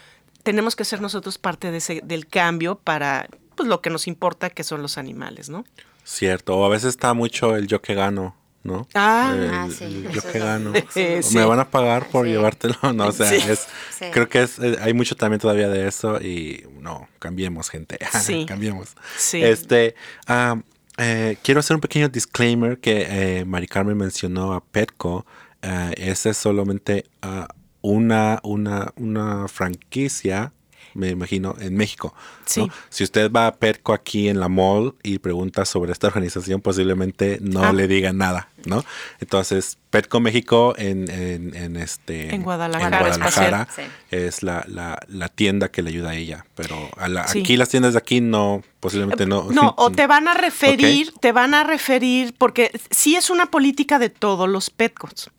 Tenemos 0.42 0.76
que 0.76 0.84
ser 0.84 1.00
nosotros 1.00 1.38
parte 1.38 1.70
de 1.70 1.78
ese, 1.78 2.00
del 2.04 2.26
cambio 2.26 2.76
para 2.76 3.28
pues, 3.54 3.68
lo 3.68 3.80
que 3.80 3.90
nos 3.90 4.06
importa, 4.06 4.50
que 4.50 4.64
son 4.64 4.82
los 4.82 4.98
animales, 4.98 5.48
¿no? 5.48 5.64
Cierto, 6.04 6.56
o 6.56 6.64
a 6.64 6.68
veces 6.68 6.90
está 6.90 7.14
mucho 7.14 7.56
el 7.56 7.66
yo 7.66 7.80
que 7.80 7.94
gano. 7.94 8.34
¿no? 8.64 8.86
Ah, 8.94 9.34
ah 9.52 9.68
sí, 9.76 10.04
yo 10.12 10.22
que 10.22 10.38
gano. 10.38 10.72
Me 11.34 11.44
van 11.44 11.60
a 11.60 11.70
pagar 11.70 12.08
por 12.08 12.26
llevártelo, 12.26 12.76
no, 12.94 13.08
o 13.08 13.12
sea, 13.12 13.34
es, 13.34 13.66
creo 14.12 14.28
que 14.28 14.42
es, 14.42 14.58
eh, 14.58 14.76
hay 14.80 14.94
mucho 14.94 15.16
también 15.16 15.40
todavía 15.40 15.68
de 15.68 15.88
eso 15.88 16.20
y 16.20 16.64
no, 16.80 17.08
cambiemos 17.18 17.70
gente, 17.70 17.98
cambiemos. 18.46 18.94
Este, 19.32 19.94
ah, 20.26 20.58
eh, 20.98 21.36
quiero 21.42 21.60
hacer 21.60 21.76
un 21.76 21.80
pequeño 21.80 22.08
disclaimer 22.08 22.78
que 22.78 23.06
eh, 23.40 23.44
Mari 23.44 23.66
Carmen 23.66 23.96
mencionó 23.96 24.52
a 24.52 24.62
Petco. 24.64 25.26
Eh, 25.62 25.94
esa 25.96 26.30
es 26.30 26.36
solamente 26.36 27.04
ah, 27.22 27.48
una, 27.80 28.40
una, 28.42 28.92
una 28.96 29.48
franquicia 29.48 30.52
me 30.94 31.10
imagino, 31.10 31.54
en 31.58 31.76
México. 31.76 32.14
Sí. 32.44 32.70
Si 32.88 33.04
usted 33.04 33.30
va 33.30 33.46
a 33.46 33.54
Perco 33.54 33.92
aquí 33.92 34.28
en 34.28 34.40
la 34.40 34.48
mall 34.48 34.94
y 35.02 35.18
pregunta 35.18 35.64
sobre 35.64 35.92
esta 35.92 36.08
organización, 36.08 36.60
posiblemente 36.60 37.38
no 37.40 37.64
ah. 37.64 37.72
le 37.72 37.88
diga 37.88 38.12
nada, 38.12 38.48
¿no? 38.64 38.84
Entonces, 39.20 39.78
Perco 39.90 40.20
México 40.20 40.74
en, 40.78 41.10
en, 41.10 41.76
este, 41.76 42.34
en 42.34 42.42
Guadalajara, 42.42 43.68
es 44.10 44.42
la, 44.42 44.64
la, 44.66 45.28
tienda 45.28 45.70
que 45.70 45.82
le 45.82 45.90
ayuda 45.90 46.10
a 46.10 46.14
ella. 46.14 46.46
Pero 46.54 46.90
aquí 47.16 47.56
las 47.56 47.68
tiendas 47.68 47.92
de 47.92 47.98
aquí 47.98 48.20
no, 48.20 48.62
posiblemente 48.80 49.26
no. 49.26 49.48
No, 49.50 49.74
o 49.76 49.90
te 49.92 50.06
van 50.06 50.28
a 50.28 50.34
referir, 50.34 51.12
te 51.20 51.32
van 51.32 51.54
a 51.54 51.64
referir, 51.64 52.34
porque 52.38 52.70
sí 52.90 53.16
es 53.16 53.30
una 53.30 53.46
política 53.46 53.98
de 53.98 54.08
todos 54.08 54.48
los 54.48 54.70
Petcos. 54.70 55.30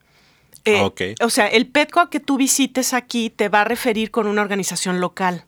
Eh, 0.65 1.15
o 1.21 1.30
sea, 1.30 1.47
el 1.47 1.67
PETCO 1.67 2.10
que 2.10 2.19
tú 2.19 2.38
visites 2.38 2.93
aquí 2.93 3.30
te 3.30 3.49
va 3.49 3.62
a 3.62 3.65
referir 3.65 4.12
con 4.12 4.28
una 4.28 4.41
organización 4.41 5.02
local. 5.02 5.45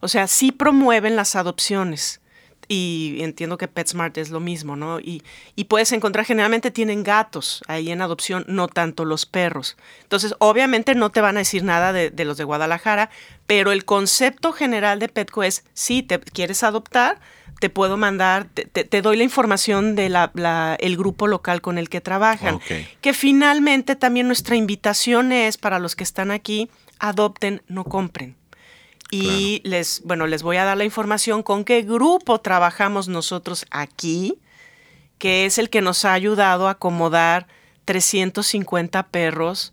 O 0.00 0.08
sea, 0.08 0.26
sí 0.26 0.50
promueven 0.50 1.16
las 1.16 1.36
adopciones. 1.36 2.20
Y 2.68 3.18
entiendo 3.20 3.58
que 3.58 3.66
PetSmart 3.66 4.16
es 4.16 4.30
lo 4.30 4.38
mismo, 4.38 4.76
¿no? 4.76 5.00
Y, 5.00 5.24
puedes 5.68 5.90
encontrar, 5.90 6.24
generalmente 6.24 6.70
tienen 6.70 7.02
gatos 7.02 7.62
ahí 7.66 7.90
en 7.90 8.00
adopción, 8.00 8.44
no 8.46 8.68
tanto 8.68 9.04
los 9.04 9.26
perros. 9.26 9.76
Entonces, 10.02 10.34
obviamente 10.38 10.94
no 10.94 11.10
te 11.10 11.20
van 11.20 11.36
a 11.36 11.40
decir 11.40 11.64
nada 11.64 11.92
de, 11.92 12.10
de 12.10 12.24
los 12.24 12.36
de 12.36 12.44
Guadalajara, 12.44 13.10
pero 13.48 13.72
el 13.72 13.84
concepto 13.84 14.52
general 14.52 15.00
de 15.00 15.08
Petco 15.08 15.42
es, 15.42 15.64
si 15.74 16.04
te 16.04 16.20
quieres 16.20 16.62
adoptar, 16.62 17.18
te 17.60 17.68
puedo 17.68 17.98
mandar, 17.98 18.48
te, 18.48 19.02
doy 19.02 19.18
la 19.18 19.22
información 19.22 19.94
del 19.94 20.16
el 20.78 20.96
grupo 20.96 21.26
local 21.26 21.60
con 21.60 21.76
el 21.76 21.90
que 21.90 22.00
trabajan. 22.00 22.58
Que 23.02 23.12
finalmente 23.12 23.96
también 23.96 24.26
nuestra 24.26 24.56
invitación 24.56 25.30
es 25.30 25.58
para 25.58 25.78
los 25.78 25.94
que 25.94 26.02
están 26.02 26.30
aquí, 26.30 26.70
adopten, 26.98 27.62
no 27.68 27.84
compren. 27.84 28.34
Y 29.10 29.60
les, 29.64 30.02
bueno, 30.04 30.26
les 30.26 30.42
voy 30.42 30.56
a 30.56 30.64
dar 30.64 30.78
la 30.78 30.84
información 30.84 31.42
con 31.42 31.64
qué 31.64 31.82
grupo 31.82 32.40
trabajamos 32.40 33.08
nosotros 33.08 33.66
aquí, 33.70 34.38
que 35.18 35.44
es 35.44 35.58
el 35.58 35.68
que 35.68 35.82
nos 35.82 36.06
ha 36.06 36.14
ayudado 36.14 36.66
a 36.66 36.72
acomodar 36.72 37.46
350 37.84 39.08
perros 39.08 39.72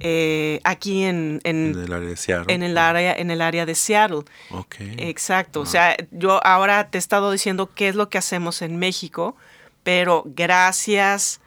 eh, 0.00 0.60
aquí 0.64 1.04
en, 1.04 1.40
el 1.44 1.92
área 1.92 2.08
de 2.08 2.16
Seattle. 2.16 2.52
En 2.52 2.62
el 2.62 2.76
área, 2.78 3.14
en 3.14 3.30
el 3.30 3.40
área 3.40 3.64
de 3.64 3.74
Seattle. 3.74 4.22
Exacto. 4.78 5.60
O 5.60 5.66
sea, 5.66 5.96
yo 6.10 6.44
ahora 6.44 6.90
te 6.90 6.98
he 6.98 7.00
estado 7.00 7.30
diciendo 7.30 7.70
qué 7.74 7.88
es 7.88 7.94
lo 7.94 8.08
que 8.08 8.18
hacemos 8.18 8.62
en 8.62 8.78
México, 8.78 9.36
pero 9.82 10.24
gracias 10.26 11.40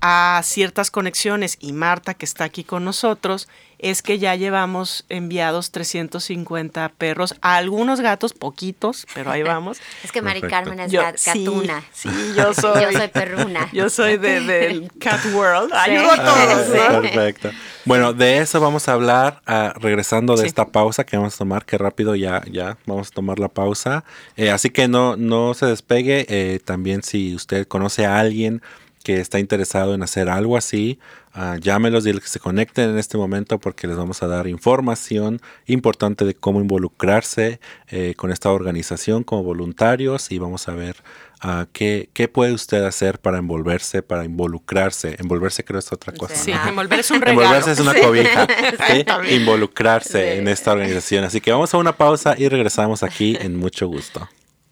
a 0.00 0.40
ciertas 0.44 0.90
conexiones 0.90 1.58
y 1.60 1.72
Marta 1.72 2.14
que 2.14 2.24
está 2.24 2.44
aquí 2.44 2.64
con 2.64 2.84
nosotros, 2.84 3.48
es 3.82 4.00
que 4.00 4.18
ya 4.18 4.36
llevamos 4.36 5.04
enviados 5.08 5.72
350 5.72 6.88
perros, 6.96 7.34
a 7.42 7.56
algunos 7.56 8.00
gatos, 8.00 8.32
poquitos, 8.32 9.06
pero 9.12 9.30
ahí 9.30 9.42
vamos. 9.42 9.78
es 10.04 10.12
que 10.12 10.22
Mari 10.22 10.40
Carmen 10.40 10.78
es 10.80 10.92
gatuna. 10.92 11.82
Sí, 11.92 12.08
yo 12.36 12.54
soy. 12.54 12.82
yo 12.82 12.92
soy 12.92 13.08
perruna. 13.08 13.68
Yo 13.72 13.90
soy 13.90 14.16
de, 14.18 14.40
del 14.40 14.90
Cat 15.00 15.20
World. 15.32 15.72
Ayudo 15.72 16.12
a 16.12 16.16
todos. 16.16 16.68
Perfecto. 16.68 17.50
Bueno, 17.84 18.12
de 18.12 18.38
eso 18.38 18.60
vamos 18.60 18.88
a 18.88 18.92
hablar 18.92 19.42
uh, 19.48 19.78
regresando 19.80 20.36
de 20.36 20.46
esta 20.46 20.68
pausa 20.68 21.04
que 21.04 21.16
vamos 21.16 21.34
a 21.34 21.38
tomar, 21.38 21.64
que 21.64 21.78
rápido 21.78 22.14
ya, 22.14 22.42
ya 22.50 22.76
vamos 22.86 23.08
a 23.08 23.10
tomar 23.10 23.38
la 23.38 23.48
pausa. 23.48 24.04
Eh, 24.36 24.50
así 24.50 24.70
que 24.70 24.86
no, 24.86 25.16
no 25.16 25.54
se 25.54 25.66
despegue. 25.66 26.26
Eh, 26.28 26.60
también 26.64 27.02
si 27.02 27.34
usted 27.34 27.66
conoce 27.66 28.06
a 28.06 28.20
alguien 28.20 28.62
que 29.02 29.20
está 29.20 29.38
interesado 29.38 29.94
en 29.94 30.02
hacer 30.02 30.28
algo 30.28 30.56
así, 30.56 30.98
uh, 31.34 31.56
llámelos, 31.56 32.06
y 32.06 32.12
que 32.12 32.26
se 32.26 32.40
conecten 32.40 32.90
en 32.90 32.98
este 32.98 33.18
momento 33.18 33.58
porque 33.58 33.86
les 33.86 33.96
vamos 33.96 34.22
a 34.22 34.26
dar 34.26 34.46
información 34.46 35.40
importante 35.66 36.24
de 36.24 36.34
cómo 36.34 36.60
involucrarse 36.60 37.60
eh, 37.88 38.14
con 38.16 38.30
esta 38.30 38.50
organización 38.50 39.24
como 39.24 39.42
voluntarios 39.42 40.30
y 40.30 40.38
vamos 40.38 40.68
a 40.68 40.74
ver 40.74 40.96
uh, 41.44 41.66
qué, 41.72 42.10
qué, 42.12 42.28
puede 42.28 42.52
usted 42.52 42.84
hacer 42.84 43.18
para 43.18 43.38
envolverse, 43.38 44.02
para 44.02 44.24
involucrarse. 44.24 45.16
Envolverse 45.18 45.64
creo 45.64 45.78
es 45.78 45.92
otra 45.92 46.12
cosa. 46.12 46.34
Sí, 46.42 46.52
envolverse 46.52 47.00
es 47.00 47.10
un 47.10 47.20
regalo. 47.20 47.42
Envolverse 47.42 47.72
es 47.72 47.80
una 47.80 47.94
cobija. 47.94 48.46
¿sí? 49.26 49.34
Involucrarse 49.34 50.32
sí. 50.32 50.38
en 50.38 50.48
esta 50.48 50.72
organización. 50.72 51.24
Así 51.24 51.40
que 51.40 51.52
vamos 51.52 51.72
a 51.74 51.78
una 51.78 51.96
pausa 51.96 52.34
y 52.36 52.48
regresamos 52.48 53.02
aquí 53.02 53.36
en 53.40 53.56
mucho 53.56 53.86
gusto. 53.86 54.28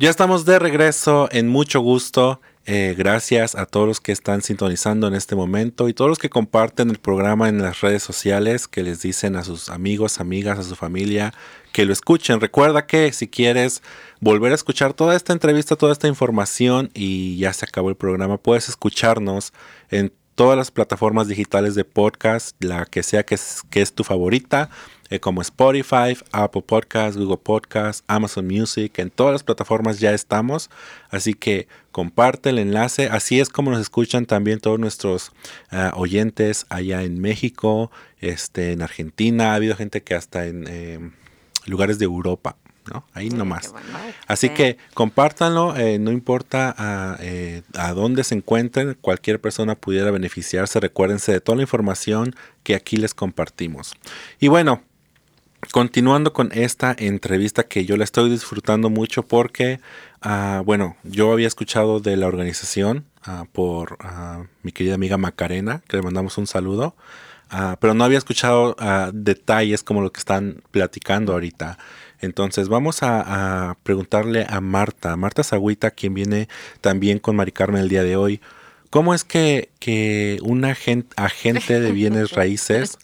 Ya 0.00 0.08
estamos 0.08 0.46
de 0.46 0.58
regreso 0.58 1.28
en 1.30 1.48
mucho 1.48 1.80
gusto. 1.80 2.40
Eh, 2.64 2.94
gracias 2.96 3.54
a 3.54 3.66
todos 3.66 3.86
los 3.86 4.00
que 4.00 4.12
están 4.12 4.40
sintonizando 4.40 5.06
en 5.06 5.12
este 5.12 5.36
momento 5.36 5.90
y 5.90 5.92
todos 5.92 6.08
los 6.08 6.18
que 6.18 6.30
comparten 6.30 6.88
el 6.88 6.96
programa 6.96 7.50
en 7.50 7.60
las 7.60 7.82
redes 7.82 8.02
sociales, 8.02 8.66
que 8.66 8.82
les 8.82 9.02
dicen 9.02 9.36
a 9.36 9.44
sus 9.44 9.68
amigos, 9.68 10.18
amigas, 10.18 10.58
a 10.58 10.62
su 10.62 10.74
familia 10.74 11.34
que 11.74 11.84
lo 11.84 11.92
escuchen. 11.92 12.40
Recuerda 12.40 12.86
que 12.86 13.12
si 13.12 13.28
quieres 13.28 13.82
volver 14.20 14.52
a 14.52 14.54
escuchar 14.54 14.94
toda 14.94 15.14
esta 15.14 15.34
entrevista, 15.34 15.76
toda 15.76 15.92
esta 15.92 16.08
información 16.08 16.90
y 16.94 17.36
ya 17.36 17.52
se 17.52 17.66
acabó 17.66 17.90
el 17.90 17.96
programa, 17.96 18.38
puedes 18.38 18.70
escucharnos 18.70 19.52
en 19.90 20.14
todas 20.40 20.56
las 20.56 20.70
plataformas 20.70 21.28
digitales 21.28 21.74
de 21.74 21.84
podcast, 21.84 22.56
la 22.64 22.86
que 22.86 23.02
sea 23.02 23.24
que 23.24 23.34
es, 23.34 23.60
que 23.68 23.82
es 23.82 23.92
tu 23.92 24.04
favorita 24.04 24.70
eh, 25.10 25.20
como 25.20 25.42
Spotify, 25.42 26.16
Apple 26.32 26.62
Podcasts, 26.62 27.18
Google 27.18 27.36
Podcasts, 27.36 28.04
Amazon 28.06 28.46
Music, 28.46 28.98
en 29.00 29.10
todas 29.10 29.34
las 29.34 29.42
plataformas 29.42 30.00
ya 30.00 30.14
estamos, 30.14 30.70
así 31.10 31.34
que 31.34 31.68
comparte 31.92 32.48
el 32.48 32.58
enlace, 32.58 33.10
así 33.10 33.38
es 33.38 33.50
como 33.50 33.70
nos 33.70 33.82
escuchan 33.82 34.24
también 34.24 34.60
todos 34.60 34.78
nuestros 34.78 35.30
uh, 35.72 35.94
oyentes 35.94 36.64
allá 36.70 37.02
en 37.02 37.20
México, 37.20 37.90
este, 38.18 38.72
en 38.72 38.80
Argentina, 38.80 39.52
ha 39.52 39.56
habido 39.56 39.76
gente 39.76 40.02
que 40.02 40.14
hasta 40.14 40.46
en 40.46 40.64
eh, 40.66 41.10
lugares 41.66 41.98
de 41.98 42.06
Europa. 42.06 42.56
¿No? 42.90 43.04
Ahí 43.14 43.30
sí, 43.30 43.36
nomás. 43.36 43.72
Bueno. 43.72 43.88
Así 44.26 44.48
sí. 44.48 44.54
que 44.54 44.78
compártanlo, 44.94 45.76
eh, 45.76 45.98
no 45.98 46.12
importa 46.12 46.74
a, 46.76 47.16
eh, 47.20 47.62
a, 47.74 47.92
dónde 47.92 48.24
se 48.24 48.34
encuentren, 48.34 48.96
cualquier 49.00 49.40
persona 49.40 49.74
pudiera 49.74 50.10
beneficiarse. 50.10 50.80
Recuérdense 50.80 51.32
de 51.32 51.40
toda 51.40 51.56
la 51.56 51.62
información 51.62 52.34
que 52.62 52.74
aquí 52.74 52.96
les 52.96 53.14
compartimos. 53.14 53.94
Y 54.38 54.48
bueno, 54.48 54.82
continuando 55.72 56.32
con 56.32 56.50
esta 56.52 56.94
entrevista 56.98 57.64
que 57.64 57.84
yo 57.84 57.96
la 57.96 58.04
estoy 58.04 58.30
disfrutando 58.30 58.90
mucho 58.90 59.22
porque, 59.26 59.80
uh, 60.24 60.62
bueno, 60.64 60.96
yo 61.04 61.32
había 61.32 61.46
escuchado 61.46 62.00
de 62.00 62.16
la 62.16 62.26
organización 62.26 63.04
uh, 63.26 63.46
por 63.46 63.98
uh, 64.04 64.46
mi 64.62 64.72
querida 64.72 64.94
amiga 64.94 65.18
Macarena, 65.18 65.82
que 65.86 65.96
le 65.96 66.02
mandamos 66.02 66.38
un 66.38 66.46
saludo, 66.46 66.96
pero 67.80 67.94
no 67.94 68.04
había 68.04 68.18
escuchado 68.18 68.76
detalles 69.12 69.82
como 69.82 70.02
lo 70.02 70.12
que 70.12 70.20
están 70.20 70.62
platicando 70.70 71.32
ahorita. 71.32 71.78
Entonces 72.20 72.68
vamos 72.68 73.02
a, 73.02 73.70
a, 73.70 73.74
preguntarle 73.82 74.46
a 74.48 74.60
Marta, 74.60 75.16
Marta 75.16 75.42
Sagüita, 75.42 75.90
quien 75.90 76.14
viene 76.14 76.48
también 76.80 77.18
con 77.18 77.36
Mari 77.36 77.52
Carmen 77.52 77.82
el 77.82 77.88
día 77.88 78.02
de 78.02 78.16
hoy. 78.16 78.40
¿Cómo 78.90 79.14
es 79.14 79.22
que, 79.24 79.70
que 79.78 80.38
un 80.42 80.64
agente, 80.64 81.14
agente 81.16 81.80
de 81.80 81.92
bienes 81.92 82.30
raíces 82.32 82.98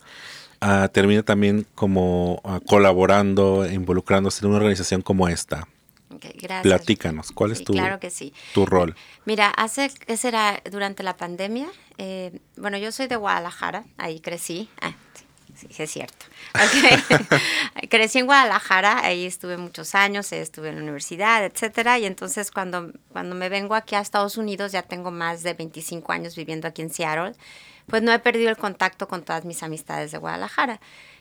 uh, 0.61 0.89
termina 0.89 1.23
también 1.23 1.67
como 1.77 2.41
uh, 2.45 2.61
colaborando, 2.67 3.65
involucrándose 3.71 4.45
en 4.45 4.51
una 4.51 4.59
organización 4.59 5.01
como 5.01 5.29
esta? 5.29 5.69
Okay, 6.17 6.33
gracias. 6.33 6.63
Platícanos, 6.63 7.31
¿cuál 7.31 7.53
es 7.53 7.59
sí, 7.59 7.65
tu, 7.65 7.73
claro 7.75 8.01
que 8.01 8.11
sí. 8.11 8.33
tu 8.53 8.67
rol? 8.67 8.97
Mira, 9.27 9.49
hace, 9.51 9.91
¿qué 10.07 10.17
será? 10.17 10.61
Durante 10.71 11.03
la 11.03 11.17
pandemia, 11.17 11.69
eh, 11.99 12.41
bueno, 12.57 12.79
yo 12.79 12.91
soy 12.91 13.07
de 13.07 13.17
Guadalajara, 13.17 13.85
ahí 13.97 14.21
crecí. 14.21 14.69
Ah, 14.81 14.95
sí, 15.57 15.83
es 15.83 15.91
cierto. 15.91 16.27
Okay. 16.55 17.89
crecí 17.89 18.19
en 18.19 18.27
Guadalajara, 18.27 19.05
ahí 19.05 19.27
estuve 19.27 19.57
muchos 19.57 19.95
años, 19.95 20.31
estuve 20.33 20.69
en 20.69 20.77
la 20.77 20.83
universidad, 20.83 21.45
etcétera, 21.45 21.99
y 21.99 22.07
entonces 22.07 22.51
cuando, 22.51 22.93
cuando 23.11 23.35
me 23.35 23.49
vengo 23.49 23.75
aquí 23.75 23.95
a 23.95 24.01
Estados 24.01 24.37
Unidos, 24.37 24.73
ya 24.73 24.83
tengo 24.83 25.11
más 25.11 25.43
de 25.43 25.55
25 25.55 26.13
años 26.13 26.37
viviendo 26.37 26.69
aquí 26.69 26.83
en 26.83 26.91
Seattle, 26.91 27.35
pues 27.87 28.03
no 28.03 28.13
he 28.13 28.19
perdido 28.19 28.51
el 28.51 28.57
contacto 28.57 29.09
con 29.09 29.25
todas 29.25 29.45
mis 29.45 29.63
amistades 29.63 30.11
de 30.13 30.19
Guadalajara. 30.19 30.81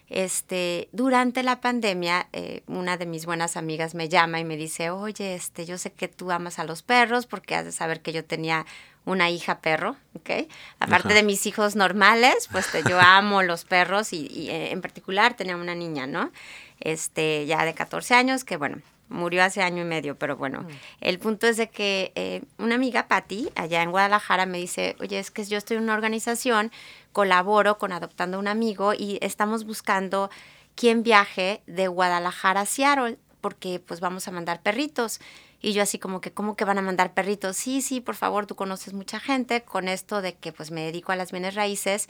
Este, 0.09 0.87
durante 0.91 1.41
la 1.41 1.61
pandemia, 1.61 2.27
eh, 2.31 2.61
una 2.67 2.97
de 2.97 3.05
mis 3.05 3.25
buenas 3.25 3.57
amigas 3.57 3.95
me 3.95 4.07
llama 4.07 4.39
y 4.39 4.45
me 4.45 4.55
dice, 4.55 4.91
oye, 4.91 5.35
este, 5.35 5.65
yo 5.65 5.77
sé 5.77 5.91
que 5.91 6.07
tú 6.07 6.31
amas 6.31 6.59
a 6.59 6.63
los 6.63 6.83
perros 6.83 7.25
porque 7.25 7.55
has 7.55 7.65
de 7.65 7.71
saber 7.71 8.01
que 8.01 8.13
yo 8.13 8.23
tenía 8.23 8.65
una 9.05 9.29
hija 9.29 9.59
perro, 9.59 9.95
¿ok? 10.15 10.47
Aparte 10.79 11.09
Ajá. 11.09 11.15
de 11.15 11.23
mis 11.23 11.45
hijos 11.45 11.75
normales, 11.75 12.47
pues 12.51 12.67
yo 12.87 12.99
amo 12.99 13.43
los 13.43 13.63
perros 13.63 14.13
y, 14.13 14.27
y, 14.27 14.49
eh, 14.49 14.71
en 14.71 14.81
particular 14.81 15.35
tenía 15.35 15.55
una 15.55 15.75
niña, 15.75 16.07
¿no? 16.07 16.31
Este, 16.79 17.45
ya 17.45 17.65
de 17.65 17.73
14 17.73 18.15
años, 18.15 18.43
que 18.43 18.57
bueno, 18.57 18.81
murió 19.09 19.43
hace 19.43 19.61
año 19.61 19.83
y 19.83 19.85
medio, 19.85 20.17
pero 20.17 20.35
bueno, 20.35 20.61
mm. 20.61 20.67
el 21.01 21.19
punto 21.19 21.47
es 21.47 21.57
de 21.57 21.69
que 21.69 22.11
eh, 22.15 22.41
una 22.57 22.75
amiga, 22.75 23.07
Patti, 23.07 23.49
allá 23.55 23.81
en 23.83 23.91
Guadalajara, 23.91 24.45
me 24.45 24.57
dice, 24.57 24.95
oye, 24.99 25.19
es 25.19 25.31
que 25.31 25.43
yo 25.45 25.57
estoy 25.57 25.77
en 25.77 25.83
una 25.83 25.93
organización, 25.93 26.71
colaboro 27.11 27.77
con 27.77 27.91
Adoptando 27.91 28.37
a 28.37 28.39
un 28.39 28.47
Amigo 28.47 28.93
y 28.93 29.19
estamos 29.21 29.65
buscando 29.65 30.29
quién 30.75 31.03
viaje 31.03 31.61
de 31.67 31.87
Guadalajara 31.87 32.61
a 32.61 32.65
Seattle, 32.65 33.17
porque 33.41 33.79
pues 33.79 33.99
vamos 33.99 34.27
a 34.27 34.31
mandar 34.31 34.61
perritos. 34.61 35.19
Y 35.61 35.73
yo 35.73 35.81
así 35.81 35.97
como 35.97 36.21
que, 36.21 36.31
¿cómo 36.31 36.55
que 36.55 36.65
van 36.65 36.77
a 36.77 36.81
mandar 36.81 37.13
perritos? 37.13 37.57
Sí, 37.57 37.81
sí, 37.81 38.01
por 38.01 38.15
favor, 38.15 38.45
tú 38.45 38.55
conoces 38.55 38.93
mucha 38.93 39.19
gente. 39.19 39.61
Con 39.61 39.87
esto 39.87 40.21
de 40.21 40.35
que 40.35 40.51
pues 40.51 40.71
me 40.71 40.81
dedico 40.81 41.11
a 41.11 41.15
las 41.15 41.31
bienes 41.31 41.55
raíces, 41.55 42.09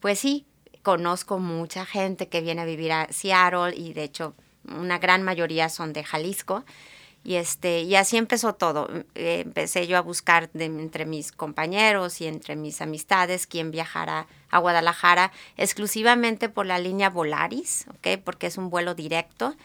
pues 0.00 0.18
sí, 0.18 0.46
conozco 0.82 1.38
mucha 1.38 1.84
gente 1.84 2.28
que 2.28 2.40
viene 2.40 2.62
a 2.62 2.64
vivir 2.64 2.92
a 2.92 3.08
Seattle 3.12 3.76
y 3.76 3.92
de 3.92 4.04
hecho 4.04 4.34
una 4.68 4.98
gran 4.98 5.22
mayoría 5.22 5.68
son 5.68 5.92
de 5.92 6.04
Jalisco. 6.04 6.64
Y, 7.24 7.34
este, 7.34 7.80
y 7.80 7.96
así 7.96 8.16
empezó 8.16 8.54
todo. 8.54 8.88
Empecé 9.16 9.88
yo 9.88 9.98
a 9.98 10.00
buscar 10.00 10.48
de, 10.52 10.66
entre 10.66 11.06
mis 11.06 11.32
compañeros 11.32 12.20
y 12.20 12.26
entre 12.26 12.54
mis 12.54 12.80
amistades 12.80 13.48
quién 13.48 13.72
viajara 13.72 14.28
a 14.48 14.58
Guadalajara 14.58 15.32
exclusivamente 15.56 16.48
por 16.48 16.66
la 16.66 16.78
línea 16.78 17.10
Volaris, 17.10 17.86
¿okay? 17.96 18.16
porque 18.16 18.46
es 18.46 18.58
un 18.58 18.70
vuelo 18.70 18.94
directo. 18.94 19.56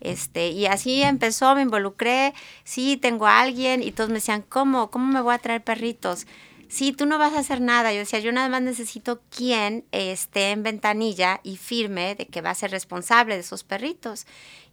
Este, 0.00 0.50
y 0.50 0.66
así 0.66 1.02
empezó, 1.02 1.54
me 1.54 1.62
involucré, 1.62 2.34
sí, 2.64 2.98
tengo 2.98 3.26
a 3.26 3.40
alguien, 3.40 3.82
y 3.82 3.92
todos 3.92 4.10
me 4.10 4.16
decían, 4.16 4.42
¿cómo? 4.42 4.90
¿Cómo 4.90 5.10
me 5.10 5.22
voy 5.22 5.34
a 5.34 5.38
traer 5.38 5.64
perritos? 5.64 6.26
Sí, 6.68 6.92
tú 6.92 7.06
no 7.06 7.18
vas 7.18 7.34
a 7.34 7.40
hacer 7.40 7.60
nada. 7.60 7.92
Yo 7.92 8.00
decía, 8.00 8.18
yo 8.18 8.32
nada 8.32 8.48
más 8.48 8.62
necesito 8.62 9.20
quien 9.30 9.84
esté 9.92 10.50
en 10.50 10.62
ventanilla 10.62 11.40
y 11.42 11.56
firme 11.56 12.14
de 12.14 12.26
que 12.26 12.40
va 12.40 12.50
a 12.50 12.54
ser 12.54 12.70
responsable 12.70 13.34
de 13.34 13.40
esos 13.40 13.64
perritos. 13.64 14.26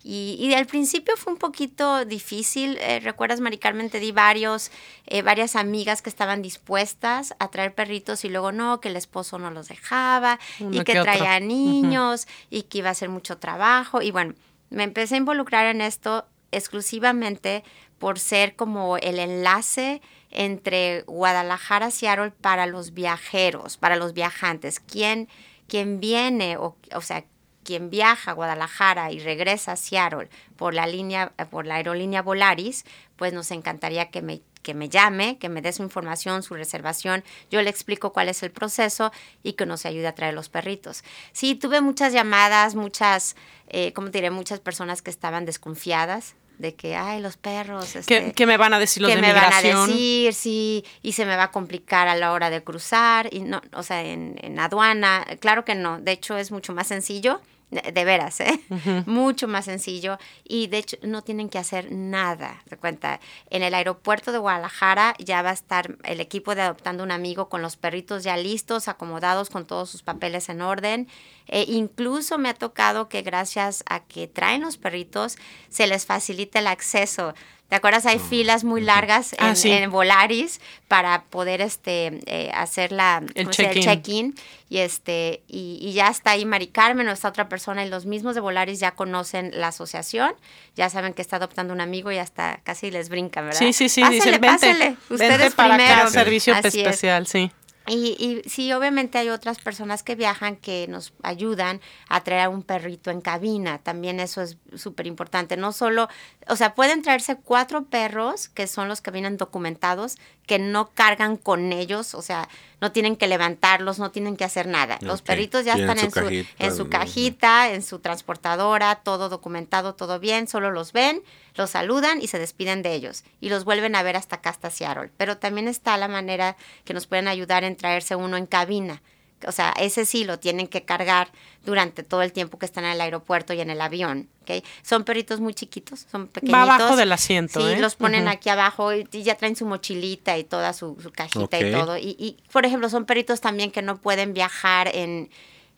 Y, 0.03 0.35
y 0.39 0.53
al 0.53 0.65
principio 0.65 1.15
fue 1.15 1.33
un 1.33 1.39
poquito 1.39 2.03
difícil. 2.05 2.77
Eh, 2.81 2.99
¿Recuerdas, 2.99 3.39
Mari 3.39 3.57
Carmen? 3.57 3.89
Te 3.89 3.99
di 3.99 4.11
varios, 4.11 4.71
eh, 5.05 5.21
varias 5.21 5.55
amigas 5.55 6.01
que 6.01 6.09
estaban 6.09 6.41
dispuestas 6.41 7.33
a 7.39 7.49
traer 7.49 7.73
perritos 7.73 8.25
y 8.25 8.29
luego 8.29 8.51
no, 8.51 8.81
que 8.81 8.89
el 8.89 8.97
esposo 8.97 9.39
no 9.39 9.49
los 9.51 9.69
dejaba 9.69 10.39
Uno 10.59 10.75
y 10.75 10.83
que, 10.83 10.93
que 10.93 11.01
traía 11.01 11.39
niños 11.39 12.25
uh 12.25 12.29
-huh. 12.29 12.47
y 12.49 12.63
que 12.63 12.79
iba 12.79 12.89
a 12.89 12.91
hacer 12.91 13.09
mucho 13.09 13.37
trabajo. 13.37 14.01
Y 14.01 14.11
bueno, 14.11 14.33
me 14.69 14.83
empecé 14.83 15.15
a 15.15 15.19
involucrar 15.19 15.67
en 15.67 15.81
esto 15.81 16.25
exclusivamente 16.51 17.63
por 17.97 18.19
ser 18.19 18.55
como 18.55 18.97
el 18.97 19.19
enlace 19.19 20.01
entre 20.33 21.03
Guadalajara 21.03 21.87
y 21.87 21.91
Seattle 21.91 22.31
para 22.41 22.65
los 22.65 22.93
viajeros, 22.93 23.77
para 23.77 23.95
los 23.95 24.13
viajantes. 24.13 24.79
¿Quién, 24.79 25.29
quien 25.67 25.99
viene, 25.99 26.57
o, 26.57 26.75
o 26.93 27.01
sea, 27.01 27.23
quien 27.63 27.89
viaja 27.89 28.31
a 28.31 28.33
Guadalajara 28.33 29.11
y 29.11 29.19
regresa 29.19 29.73
a 29.73 29.75
Seattle 29.77 30.29
por 30.57 30.73
la 30.73 30.85
línea, 30.85 31.31
por 31.49 31.65
la 31.65 31.75
aerolínea 31.75 32.21
Volaris, 32.21 32.83
pues 33.15 33.31
nos 33.31 33.51
encantaría 33.51 34.09
que 34.09 34.21
me 34.21 34.41
que 34.63 34.73
me 34.73 34.87
llame, 34.87 35.37
que 35.37 35.49
me 35.49 35.61
dé 35.61 35.73
su 35.73 35.83
información, 35.83 36.41
su 36.41 36.55
reservación, 36.55 37.23
yo 37.51 37.61
le 37.61 37.69
explico 37.69 38.13
cuál 38.13 38.29
es 38.29 38.41
el 38.43 38.51
proceso 38.51 39.11
y 39.43 39.53
que 39.53 39.65
nos 39.65 39.85
ayude 39.85 40.07
a 40.07 40.15
traer 40.15 40.33
los 40.33 40.47
perritos. 40.47 41.03
Sí, 41.33 41.53
tuve 41.53 41.81
muchas 41.81 42.13
llamadas, 42.13 42.73
muchas, 42.73 43.35
eh, 43.67 43.91
¿cómo 43.91 44.09
te 44.09 44.19
diré? 44.19 44.31
Muchas 44.31 44.61
personas 44.61 45.01
que 45.01 45.11
estaban 45.11 45.45
desconfiadas 45.45 46.35
de 46.57 46.75
que, 46.75 46.95
ay, 46.95 47.21
los 47.21 47.37
perros. 47.37 47.95
Este, 47.95 48.31
¿Qué, 48.33 48.45
me 48.45 48.57
van 48.57 48.73
a 48.73 48.79
decir 48.79 49.01
los 49.01 49.09
¿qué 49.09 49.15
de 49.15 49.21
me 49.21 49.27
migración? 49.27 49.73
van 49.75 49.83
a 49.83 49.87
decir? 49.87 50.33
Sí, 50.33 50.83
y 51.01 51.11
se 51.13 51.25
me 51.25 51.35
va 51.35 51.43
a 51.43 51.51
complicar 51.51 52.07
a 52.07 52.15
la 52.15 52.31
hora 52.31 52.49
de 52.49 52.63
cruzar, 52.63 53.29
y 53.31 53.41
no, 53.41 53.61
o 53.73 53.83
sea, 53.83 54.03
en, 54.03 54.35
en 54.41 54.59
aduana. 54.59 55.25
Claro 55.39 55.65
que 55.65 55.75
no, 55.75 55.99
de 55.99 56.11
hecho 56.11 56.37
es 56.37 56.51
mucho 56.51 56.73
más 56.73 56.87
sencillo 56.87 57.41
de 57.73 58.05
veras, 58.05 58.39
¿eh? 58.39 58.59
Mucho 59.05 59.47
más 59.47 59.65
sencillo. 59.65 60.17
Y 60.43 60.67
de 60.67 60.79
hecho 60.79 60.97
no 61.01 61.21
tienen 61.21 61.49
que 61.49 61.57
hacer 61.57 61.91
nada. 61.91 62.61
De 62.69 62.77
cuenta, 62.77 63.19
en 63.49 63.63
el 63.63 63.73
aeropuerto 63.73 64.31
de 64.31 64.37
Guadalajara 64.37 65.15
ya 65.19 65.41
va 65.41 65.51
a 65.51 65.53
estar 65.53 65.97
el 66.03 66.19
equipo 66.19 66.55
de 66.55 66.61
Adoptando 66.61 67.03
un 67.03 67.11
Amigo 67.11 67.49
con 67.49 67.61
los 67.61 67.77
perritos 67.77 68.23
ya 68.23 68.37
listos, 68.37 68.87
acomodados 68.87 69.49
con 69.49 69.65
todos 69.65 69.89
sus 69.89 70.03
papeles 70.03 70.49
en 70.49 70.61
orden. 70.61 71.07
E 71.47 71.63
incluso 71.63 72.37
me 72.37 72.49
ha 72.49 72.53
tocado 72.53 73.09
que 73.09 73.21
gracias 73.21 73.83
a 73.87 74.01
que 74.01 74.27
traen 74.27 74.61
los 74.61 74.77
perritos, 74.77 75.37
se 75.69 75.87
les 75.87 76.05
facilita 76.05 76.59
el 76.59 76.67
acceso 76.67 77.33
¿Te 77.73 77.77
acuerdas? 77.77 78.05
Hay 78.05 78.19
filas 78.19 78.63
muy 78.63 78.81
largas 78.81 79.33
Ah, 79.39 79.49
en, 79.49 79.55
sí. 79.55 79.71
en 79.71 79.89
Volaris 79.89 80.61
para 80.87 81.23
poder 81.23 81.59
este, 81.59 82.19
eh, 82.27 82.51
hacer 82.53 82.91
la, 82.91 83.23
El 83.33 83.49
check-in. 83.49 83.81
check-in. 83.81 84.35
y, 84.69 84.77
este, 84.77 85.41
y, 85.47 85.79
y 85.81 85.93
ya 85.93 86.09
está 86.09 86.29
ahí 86.31 86.45
Mari 86.45 86.67
Carmen 86.67 87.07
o 87.07 87.11
esta 87.11 87.29
otra 87.29 87.49
persona 87.49 87.83
y 87.83 87.89
los 87.89 88.05
mismos 88.05 88.35
de 88.35 88.41
Volaris 88.41 88.79
ya 88.79 88.91
conocen 88.91 89.49
la 89.59 89.69
asociación, 89.69 90.35
ya 90.75 90.87
saben 90.91 91.15
que 91.15 91.23
está 91.23 91.37
adoptando 91.37 91.73
un 91.73 91.81
amigo 91.81 92.11
y 92.11 92.19
hasta 92.19 92.59
casi 92.63 92.91
les 92.91 93.09
brincan, 93.09 93.45
¿verdad? 93.45 93.57
Sí, 93.59 93.73
sí, 93.73 93.89
sí, 93.89 94.01
Pásele, 94.01 94.17
dicen, 94.23 94.31
vente, 94.33 94.47
pásele, 94.49 94.85
vente 94.85 94.99
ustedes 95.09 95.55
para 95.55 95.75
primero. 95.77 95.95
acá, 96.01 96.09
servicio 96.11 96.53
Así 96.53 96.67
es. 96.67 96.75
especial, 96.85 97.25
sí. 97.25 97.51
Y, 97.87 98.15
y 98.17 98.49
sí, 98.49 98.71
obviamente 98.71 99.17
hay 99.17 99.29
otras 99.29 99.59
personas 99.59 100.03
que 100.03 100.15
viajan 100.15 100.55
que 100.55 100.87
nos 100.87 101.13
ayudan 101.21 101.81
a 102.07 102.23
traer 102.23 102.43
a 102.43 102.49
un 102.49 102.63
perrito 102.63 103.11
en 103.11 103.19
cabina. 103.19 103.79
También 103.79 104.19
eso 104.19 104.41
es 104.41 104.57
súper 104.75 105.05
importante. 105.05 105.57
No 105.57 105.73
solo, 105.73 106.07
o 106.47 106.55
sea, 106.55 106.75
pueden 106.75 107.01
traerse 107.01 107.35
cuatro 107.35 107.85
perros 107.85 108.47
que 108.47 108.67
son 108.67 108.87
los 108.87 109.01
que 109.01 109.11
vienen 109.11 109.37
documentados, 109.37 110.17
que 110.45 110.59
no 110.59 110.89
cargan 110.91 111.37
con 111.37 111.71
ellos, 111.71 112.15
o 112.15 112.21
sea, 112.21 112.49
no 112.81 112.91
tienen 112.91 113.15
que 113.15 113.27
levantarlos, 113.27 113.97
no 113.97 114.11
tienen 114.11 114.35
que 114.35 114.43
hacer 114.43 114.67
nada. 114.67 114.97
Los 115.01 115.21
perritos 115.21 115.63
ya 115.63 115.75
Tienen 115.75 115.97
están 115.97 116.11
su 116.11 116.19
en 116.19 116.21
su, 116.21 116.21
cajita, 116.21 116.65
en 116.65 116.75
su 116.75 116.89
cajita, 116.89 117.71
en 117.71 117.81
su 117.81 117.99
transportadora, 117.99 118.95
todo 118.95 119.29
documentado, 119.29 119.95
todo 119.95 120.19
bien, 120.19 120.47
solo 120.47 120.69
los 120.69 120.91
ven, 120.91 121.23
los 121.55 121.69
saludan 121.69 122.21
y 122.21 122.27
se 122.27 122.39
despiden 122.39 122.81
de 122.81 122.93
ellos 122.93 123.23
y 123.39 123.49
los 123.49 123.63
vuelven 123.63 123.95
a 123.95 124.03
ver 124.03 124.17
hasta 124.17 124.37
acá, 124.37 124.49
hasta 124.49 124.69
Seattle. 124.69 125.11
Pero 125.15 125.37
también 125.37 125.67
está 125.67 125.95
la 125.97 126.09
manera 126.09 126.57
que 126.83 126.93
nos 126.93 127.07
pueden 127.07 127.29
ayudar 127.29 127.63
en 127.63 127.77
traerse 127.77 128.15
uno 128.15 128.35
en 128.35 128.45
cabina. 128.45 129.01
O 129.47 129.51
sea, 129.51 129.73
ese 129.79 130.05
sí 130.05 130.23
lo 130.23 130.39
tienen 130.39 130.67
que 130.67 130.83
cargar 130.83 131.29
durante 131.65 132.03
todo 132.03 132.21
el 132.21 132.33
tiempo 132.33 132.59
que 132.59 132.65
están 132.65 132.85
en 132.85 132.91
el 132.91 133.01
aeropuerto 133.01 133.53
y 133.53 133.61
en 133.61 133.69
el 133.69 133.79
avión. 133.81 134.27
¿ok? 134.41 134.63
Son 134.81 135.03
perritos 135.03 135.39
muy 135.39 135.53
chiquitos, 135.53 136.05
son 136.11 136.27
pequeñitos. 136.27 136.59
Va 136.59 136.63
abajo 136.63 136.95
del 136.95 137.11
asiento, 137.11 137.61
Sí, 137.61 137.73
¿eh? 137.73 137.79
los 137.79 137.95
ponen 137.95 138.27
aquí 138.27 138.49
abajo 138.49 138.93
y, 138.93 139.07
y 139.11 139.23
ya 139.23 139.35
traen 139.35 139.55
su 139.55 139.65
mochilita 139.65 140.37
y 140.37 140.43
toda 140.43 140.73
su, 140.73 140.97
su 141.01 141.11
cajita 141.11 141.59
y 141.59 141.71
todo. 141.71 141.97
Y, 141.97 142.15
y, 142.19 142.37
por 142.51 142.65
ejemplo, 142.65 142.89
son 142.89 143.05
perritos 143.05 143.41
también 143.41 143.71
que 143.71 143.81
no 143.81 143.97
pueden 143.97 144.33
viajar 144.33 144.89
en, 144.93 145.29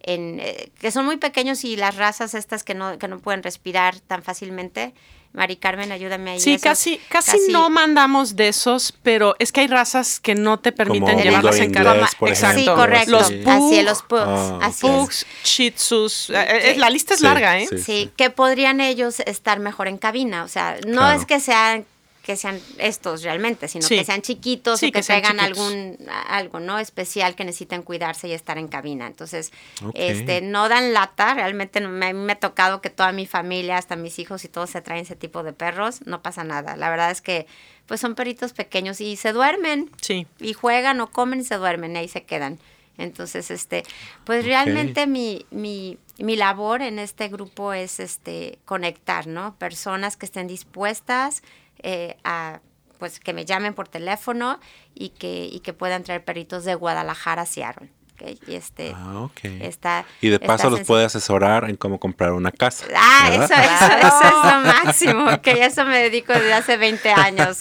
en, 0.02 0.40
eh, 0.40 0.72
que 0.80 0.92
son 0.92 1.06
muy 1.06 1.18
pequeños 1.18 1.64
y 1.64 1.76
las 1.76 1.96
razas 1.96 2.34
estas 2.34 2.64
que 2.64 2.74
no, 2.74 2.98
que 2.98 3.08
no 3.08 3.20
pueden 3.20 3.44
respirar 3.44 4.00
tan 4.00 4.24
fácilmente. 4.24 4.94
Mari 5.36 5.58
Carmen, 5.58 5.92
ayúdame 5.92 6.32
ahí. 6.32 6.40
Sí, 6.40 6.54
esos 6.54 6.64
casi, 6.64 6.98
casi, 7.10 7.38
no 7.52 7.70
mandamos 7.70 8.36
de 8.36 8.48
esos, 8.48 8.94
pero 9.04 9.36
es 9.40 9.52
que 9.52 9.62
hay 9.62 9.68
razas 9.68 10.20
que 10.20 10.34
no 10.34 10.60
te 10.60 10.72
permiten 10.72 11.10
Como 11.10 11.24
llevarlas 11.24 11.60
en 11.60 11.72
por 12.16 12.30
Exacto. 12.30 12.60
Sí, 12.60 12.66
correcto. 12.66 13.12
Los 13.12 13.24
así. 13.24 13.44
así 13.46 13.76
es, 13.80 13.80
pug, 13.80 13.86
los 13.86 14.02
pugs. 14.04 14.22
Ah, 14.26 14.60
así 14.64 14.86
ok. 14.88 14.92
es. 14.94 15.00
Pugs, 15.00 15.26
shih 15.44 15.72
tzus, 15.72 16.30
eh, 16.30 16.72
eh, 16.72 16.76
la 16.78 16.90
lista 16.90 17.14
es 17.14 17.20
Sí, 17.20 17.26
larga, 17.26 17.60
¿eh? 17.60 17.68
sí. 17.70 17.78
Sí, 17.80 18.12
que 18.16 18.30
podrían 18.30 18.80
ellos 18.82 19.20
estar 19.22 19.60
mejor 19.60 19.88
en 19.88 19.98
cabina. 19.98 20.44
O 20.44 20.48
sea, 20.48 20.78
no 20.88 21.02
Claro. 21.02 21.20
es 21.20 21.26
que 21.26 21.40
sean 21.40 21.86
que 22.26 22.36
sean 22.36 22.60
estos 22.80 23.22
realmente, 23.22 23.68
sino 23.68 23.86
Sí. 23.88 23.98
que 23.98 24.04
sean 24.04 24.24
chiquitos 24.24 24.80
Sí, 24.80 24.88
o 24.88 24.92
que, 24.92 25.00
que 25.00 25.06
traigan 25.06 25.40
algún 25.40 25.96
algo 26.28 26.60
no 26.60 26.80
especial 26.80 27.36
que 27.36 27.46
necesiten 27.46 27.84
cuidarse 27.84 28.28
y 28.28 28.32
estar 28.34 28.58
en 28.58 28.68
cabina. 28.68 29.06
Entonces, 29.06 29.52
este 29.94 30.42
no 30.42 30.68
dan 30.68 30.92
lata, 30.92 31.36
realmente 31.36 31.80
no- 31.82 31.90
me, 31.90 32.08
a 32.08 32.14
mí 32.14 32.20
me 32.20 32.34
ha 32.34 32.40
tocado 32.40 32.82
que 32.82 32.90
toda 32.90 33.12
mi 33.12 33.28
familia, 33.28 33.78
hasta 33.78 33.96
mis 33.96 34.18
hijos 34.18 34.44
y 34.44 34.48
todos 34.48 34.72
se 34.72 34.82
traen 34.82 35.02
ese 35.04 35.16
tipo 35.16 35.44
de 35.44 35.54
perros, 35.54 36.02
no 36.08 36.24
pasa 36.24 36.44
nada. 36.44 36.76
La 36.76 36.90
verdad 36.90 37.12
es 37.12 37.22
que 37.22 37.46
pues 37.86 38.02
son 38.02 38.16
perritos 38.16 38.54
pequeños 38.54 39.00
y 39.02 39.16
se 39.16 39.32
duermen 39.32 39.92
Sí. 40.02 40.26
y 40.40 40.54
juegan 40.54 41.00
o 41.02 41.12
comen 41.12 41.42
y 41.42 41.44
se 41.44 41.56
duermen 41.58 41.96
y 41.96 42.00
ahí 42.00 42.08
se 42.08 42.24
quedan. 42.24 42.58
Entonces, 42.98 43.52
este, 43.52 43.84
pues 44.24 44.46
realmente 44.46 45.06
mi, 45.06 45.46
mi, 45.52 45.98
mi 46.18 46.36
labor 46.38 46.82
en 46.82 46.98
este 46.98 47.28
grupo 47.28 47.74
es 47.74 48.00
este 48.00 48.58
conectar, 48.66 49.28
¿no? 49.28 49.54
Personas 49.58 50.16
que 50.18 50.26
estén 50.26 50.48
dispuestas 50.48 51.44
eh, 51.88 52.18
a 52.24 52.62
pues 52.98 53.20
que 53.20 53.34
me 53.34 53.46
llamen 53.46 53.76
por 53.76 53.88
teléfono 53.88 54.60
y 54.96 55.10
que, 55.10 55.46
y 55.46 55.60
que 55.60 55.74
puedan 55.74 56.04
traer 56.04 56.24
perritos 56.24 56.66
de 56.66 56.74
Guadalajara 56.74 57.44
a 57.44 57.46
Seattle. 57.46 57.92
¿ok? 58.14 58.40
Y 58.48 58.56
este 58.56 58.94
Ah, 58.96 59.20
ok. 59.20 59.40
está 59.62 60.06
Y 60.22 60.30
de 60.30 60.36
está 60.36 60.48
paso 60.48 60.70
los 60.72 60.82
puede 60.82 61.06
asesorar 61.06 61.70
en 61.70 61.76
cómo 61.76 62.00
comprar 62.00 62.32
una 62.32 62.52
casa. 62.52 62.88
Ah, 62.96 63.28
¿verdad? 63.30 63.52
eso, 63.52 63.54
eso, 63.54 64.08
eso 64.08 64.28
es 64.28 64.34
lo 64.34 64.60
máximo, 64.62 65.30
ok, 65.32 65.48
eso 65.48 65.86
me 65.86 66.00
dedico 66.00 66.34
desde 66.34 66.54
hace 66.54 66.78
20 66.78 67.12
años. 67.12 67.58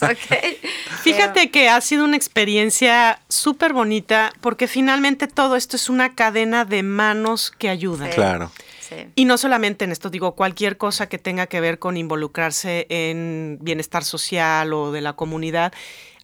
Fíjate 1.03 1.51
que 1.51 1.69
ha 1.69 1.79
sido 1.81 2.05
una 2.05 2.15
experiencia 2.15 3.19
súper 3.29 3.73
bonita 3.73 4.31
porque 4.41 4.67
finalmente 4.67 5.27
todo 5.27 5.55
esto 5.55 5.75
es 5.75 5.89
una 5.89 6.15
cadena 6.15 6.65
de 6.65 6.81
manos 6.81 7.51
que 7.51 7.69
ayudan. 7.69 8.09
Sí. 8.09 8.15
Claro. 8.15 8.51
Sí. 8.89 9.07
Y 9.15 9.25
no 9.25 9.37
solamente 9.37 9.85
en 9.85 9.91
esto, 9.91 10.09
digo, 10.09 10.35
cualquier 10.35 10.77
cosa 10.77 11.07
que 11.07 11.17
tenga 11.17 11.47
que 11.47 11.59
ver 11.61 11.79
con 11.79 11.97
involucrarse 11.97 12.85
en 12.89 13.57
bienestar 13.61 14.03
social 14.03 14.73
o 14.73 14.91
de 14.91 15.01
la 15.01 15.13
comunidad. 15.13 15.73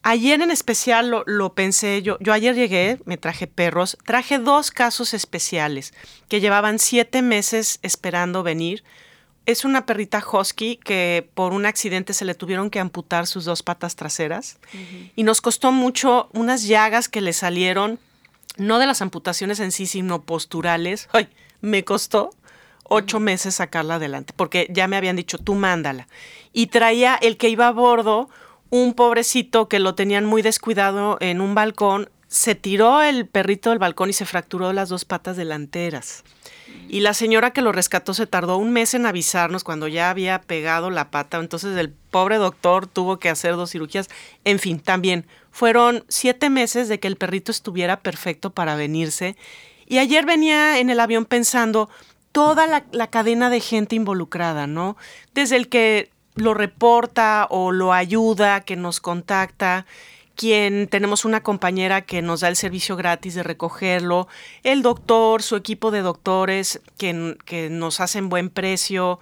Ayer 0.03 0.41
en 0.41 0.49
especial 0.49 1.09
lo, 1.09 1.23
lo 1.27 1.53
pensé, 1.53 2.01
yo, 2.01 2.17
yo 2.19 2.33
ayer 2.33 2.55
llegué, 2.55 2.97
me 3.05 3.17
traje 3.17 3.45
perros, 3.45 3.97
traje 4.03 4.39
dos 4.39 4.71
casos 4.71 5.13
especiales 5.13 5.93
que 6.27 6.41
llevaban 6.41 6.79
siete 6.79 7.21
meses 7.21 7.79
esperando 7.83 8.41
venir. 8.41 8.83
Es 9.45 9.63
una 9.63 9.85
perrita 9.85 10.23
husky 10.25 10.77
que 10.77 11.29
por 11.35 11.53
un 11.53 11.65
accidente 11.65 12.13
se 12.13 12.25
le 12.25 12.33
tuvieron 12.33 12.71
que 12.71 12.79
amputar 12.79 13.27
sus 13.27 13.45
dos 13.45 13.61
patas 13.61 13.95
traseras 13.95 14.59
y 15.15 15.23
nos 15.23 15.41
costó 15.41 15.71
mucho 15.71 16.29
unas 16.33 16.65
llagas 16.65 17.09
que 17.09 17.21
le 17.21 17.33
salieron, 17.33 17.99
no 18.57 18.79
de 18.79 18.87
las 18.87 19.01
amputaciones 19.01 19.59
en 19.59 19.71
sí, 19.71 19.85
sino 19.87 20.23
posturales. 20.23 21.09
Ay, 21.11 21.27
me 21.61 21.83
costó 21.83 22.31
ocho 22.93 23.21
meses 23.21 23.55
sacarla 23.55 23.95
adelante, 23.95 24.33
porque 24.35 24.67
ya 24.69 24.85
me 24.89 24.97
habían 24.97 25.15
dicho, 25.15 25.37
tú 25.37 25.55
mándala. 25.55 26.09
Y 26.51 26.67
traía 26.67 27.15
el 27.15 27.37
que 27.37 27.47
iba 27.47 27.69
a 27.69 27.71
bordo, 27.71 28.29
un 28.69 28.93
pobrecito 28.93 29.69
que 29.69 29.79
lo 29.79 29.95
tenían 29.95 30.25
muy 30.25 30.41
descuidado 30.41 31.17
en 31.21 31.39
un 31.39 31.55
balcón, 31.55 32.09
se 32.27 32.53
tiró 32.53 33.01
el 33.01 33.27
perrito 33.27 33.69
del 33.69 33.79
balcón 33.79 34.09
y 34.09 34.13
se 34.13 34.25
fracturó 34.25 34.73
las 34.73 34.89
dos 34.89 35.05
patas 35.05 35.37
delanteras. 35.37 36.25
Y 36.89 36.99
la 36.99 37.13
señora 37.13 37.51
que 37.51 37.61
lo 37.61 37.71
rescató 37.71 38.13
se 38.13 38.27
tardó 38.27 38.57
un 38.57 38.73
mes 38.73 38.93
en 38.93 39.05
avisarnos 39.05 39.63
cuando 39.63 39.87
ya 39.87 40.09
había 40.09 40.41
pegado 40.41 40.89
la 40.89 41.11
pata. 41.11 41.37
Entonces 41.39 41.77
el 41.77 41.89
pobre 41.89 42.35
doctor 42.35 42.87
tuvo 42.87 43.19
que 43.19 43.29
hacer 43.29 43.55
dos 43.55 43.71
cirugías. 43.71 44.09
En 44.43 44.59
fin, 44.59 44.79
también 44.79 45.25
fueron 45.51 46.03
siete 46.09 46.49
meses 46.49 46.89
de 46.89 46.99
que 46.99 47.07
el 47.07 47.15
perrito 47.15 47.51
estuviera 47.51 48.01
perfecto 48.01 48.49
para 48.49 48.75
venirse. 48.75 49.37
Y 49.87 49.97
ayer 49.97 50.25
venía 50.25 50.79
en 50.79 50.89
el 50.89 51.01
avión 51.01 51.25
pensando 51.25 51.89
toda 52.31 52.67
la, 52.67 52.85
la 52.91 53.07
cadena 53.07 53.49
de 53.49 53.59
gente 53.59 53.95
involucrada, 53.95 54.67
¿no? 54.67 54.97
Desde 55.33 55.57
el 55.57 55.69
que 55.69 56.11
lo 56.35 56.53
reporta 56.53 57.47
o 57.49 57.71
lo 57.71 57.93
ayuda, 57.93 58.61
que 58.61 58.75
nos 58.75 58.99
contacta, 58.99 59.85
quien 60.35 60.87
tenemos 60.87 61.25
una 61.25 61.43
compañera 61.43 62.01
que 62.01 62.21
nos 62.21 62.39
da 62.39 62.47
el 62.47 62.55
servicio 62.55 62.95
gratis 62.95 63.35
de 63.35 63.43
recogerlo, 63.43 64.27
el 64.63 64.81
doctor, 64.81 65.43
su 65.43 65.55
equipo 65.55 65.91
de 65.91 66.01
doctores 66.01 66.81
que, 66.97 67.37
que 67.45 67.69
nos 67.69 67.99
hacen 67.99 68.29
buen 68.29 68.49
precio, 68.49 69.19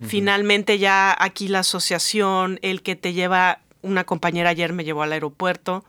finalmente 0.00 0.78
ya 0.78 1.16
aquí 1.18 1.48
la 1.48 1.60
asociación, 1.60 2.58
el 2.62 2.82
que 2.82 2.96
te 2.96 3.12
lleva, 3.12 3.60
una 3.82 4.04
compañera 4.04 4.50
ayer 4.50 4.72
me 4.72 4.84
llevó 4.84 5.02
al 5.02 5.12
aeropuerto, 5.12 5.84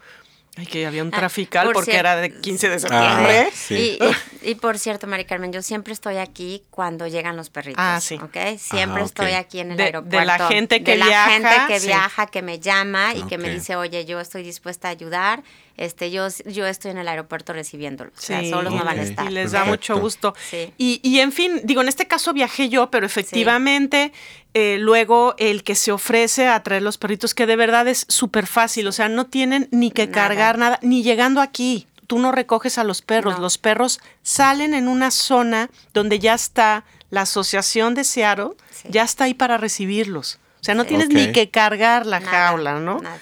Ay, 0.57 0.65
que 0.65 0.85
había 0.85 1.03
un 1.03 1.13
Ah, 1.13 1.17
trafical 1.17 1.65
por 1.67 1.75
porque 1.75 1.95
era 1.95 2.15
de 2.17 2.33
15 2.41 2.67
de 2.69 2.75
Ah, 2.75 2.79
septiembre. 2.79 3.49
sí. 3.53 3.75
Y, 3.75 3.99
y- 4.47 4.51
y 4.51 4.55
por 4.55 4.77
cierto, 4.77 5.07
Mari 5.07 5.23
Carmen, 5.25 5.53
yo 5.53 5.61
siempre 5.61 5.93
estoy 5.93 6.17
aquí 6.17 6.63
cuando 6.69 7.07
llegan 7.07 7.37
los 7.37 7.49
perritos. 7.49 7.81
Ah, 7.85 7.99
sí. 8.01 8.15
¿ok? 8.15 8.57
Siempre 8.57 9.01
Ah, 9.01 9.05
ok. 9.05 9.05
estoy 9.05 9.31
aquí 9.33 9.59
en 9.59 9.71
el 9.71 9.77
De- 9.77 9.83
de 9.83 9.87
aeropuerto. 9.87 10.25
la 10.25 10.47
gente 10.47 10.83
que 10.83 10.91
de 10.91 10.97
la 10.97 11.05
viaja, 11.05 11.31
gente 11.31 11.49
que 11.67 11.79
sí. 11.79 11.87
viaja, 11.87 12.25
que 12.27 12.41
me 12.41 12.59
llama 12.59 13.13
y 13.15 13.23
que 13.23 13.37
me 13.37 13.49
dice, 13.49 13.75
oye, 13.75 14.03
yo 14.05 14.19
estoy 14.19 14.43
dispuesta 14.43 14.87
a 14.89 14.91
ayudar. 14.91 15.43
Este, 15.77 16.11
yo, 16.11 16.27
yo 16.45 16.67
estoy 16.67 16.91
en 16.91 16.97
el 16.97 17.07
aeropuerto 17.07 17.53
recibiéndolos. 17.53 18.13
O 18.17 18.21
sea, 18.21 18.41
Sí. 18.41 18.49
solos 18.49 18.73
no 18.73 18.83
van 18.83 18.99
a 18.99 19.01
estar. 19.03 19.25
Y 19.25 19.29
les 19.33 19.53
da 19.53 19.59
Perfecto. 19.63 19.93
mucho 19.93 20.01
gusto. 20.01 20.35
Sí. 20.49 20.73
Y, 20.77 20.99
y, 21.03 21.19
en 21.21 21.31
fin, 21.31 21.61
digo, 21.63 21.79
en 21.81 21.87
este 21.87 22.05
caso 22.05 22.33
viajé 22.33 22.67
yo, 22.67 22.91
pero 22.91 23.05
efectivamente 23.05 24.11
eh, 24.55 24.77
luego 24.79 25.35
el 25.37 25.63
que 25.63 25.75
se 25.75 25.91
ofrece 25.91 26.47
a 26.47 26.61
traer 26.63 26.81
los 26.81 26.97
perritos, 26.97 27.33
que 27.35 27.45
de 27.45 27.55
verdad 27.55 27.87
es 27.87 28.05
súper 28.09 28.47
fácil, 28.47 28.87
o 28.87 28.91
sea, 28.91 29.07
no 29.07 29.27
tienen 29.27 29.69
ni 29.71 29.91
que 29.91 30.07
Nada. 30.07 30.27
cargar 30.27 30.48
nada, 30.57 30.79
ni 30.81 31.03
llegando 31.03 31.41
aquí. 31.41 31.87
Tú 32.07 32.17
no 32.19 32.31
recoges 32.31 32.77
a 32.77 32.83
los 32.83 33.01
perros, 33.01 33.35
No. 33.35 33.41
los 33.41 33.57
perros 33.57 33.99
salen 34.23 34.73
en 34.73 34.87
una 34.87 35.11
zona 35.11 35.69
donde 35.93 36.17
ya 36.19 36.33
está 36.33 36.83
la 37.11 37.21
asociación 37.21 37.93
de 37.93 38.03
Seattle, 38.03 38.51
Sí. 38.71 38.87
ya 38.91 39.03
está 39.03 39.25
ahí 39.25 39.33
para 39.33 39.57
recibirlos. 39.57 40.39
O 40.59 40.63
sea, 40.63 40.73
no 40.75 40.83
Sí. 40.83 40.89
tienes 40.89 41.09
ni 41.09 41.31
que 41.31 41.49
cargar 41.49 42.05
la 42.05 42.19
Nada, 42.19 42.47
jaula, 42.47 42.79
¿no? 42.79 42.99
nada. 42.99 43.19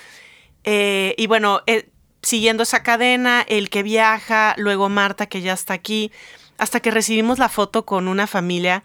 Eh, 0.63 1.15
y 1.17 1.27
bueno, 1.27 1.61
eh, 1.67 1.89
siguiendo 2.21 2.63
esa 2.63 2.81
cadena, 2.83 3.45
el 3.47 3.69
que 3.69 3.83
viaja, 3.83 4.53
luego 4.57 4.89
Marta 4.89 5.25
que 5.27 5.41
ya 5.41 5.53
está 5.53 5.73
aquí, 5.73 6.11
hasta 6.57 6.79
que 6.79 6.91
recibimos 6.91 7.39
la 7.39 7.49
foto 7.49 7.85
con 7.85 8.07
una 8.07 8.25
familia, 8.27 8.83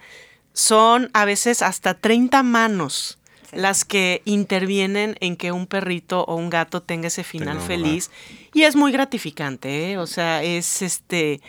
son 0.53 1.11
a 1.14 1.24
veces 1.24 1.62
hasta 1.62 1.95
30 1.95 2.43
manos 2.43 3.18
Sí. 3.53 3.59
las 3.61 3.84
que 3.84 4.22
intervienen 4.24 5.16
en 5.20 5.36
que 5.36 5.53
un 5.53 5.66
perrito 5.66 6.24
o 6.24 6.36
un 6.36 6.50
gato 6.50 6.82
tenga 6.82 7.09
ese 7.09 7.22
final 7.24 7.61
feliz. 7.61 8.11
Y 8.55 8.62
es 8.62 8.76
muy 8.76 8.92
gratificante, 8.92 9.92
¿eh? 9.92 9.98
O 9.98 10.07
sea, 10.07 10.42
es 10.42 10.82
este, 10.82 11.40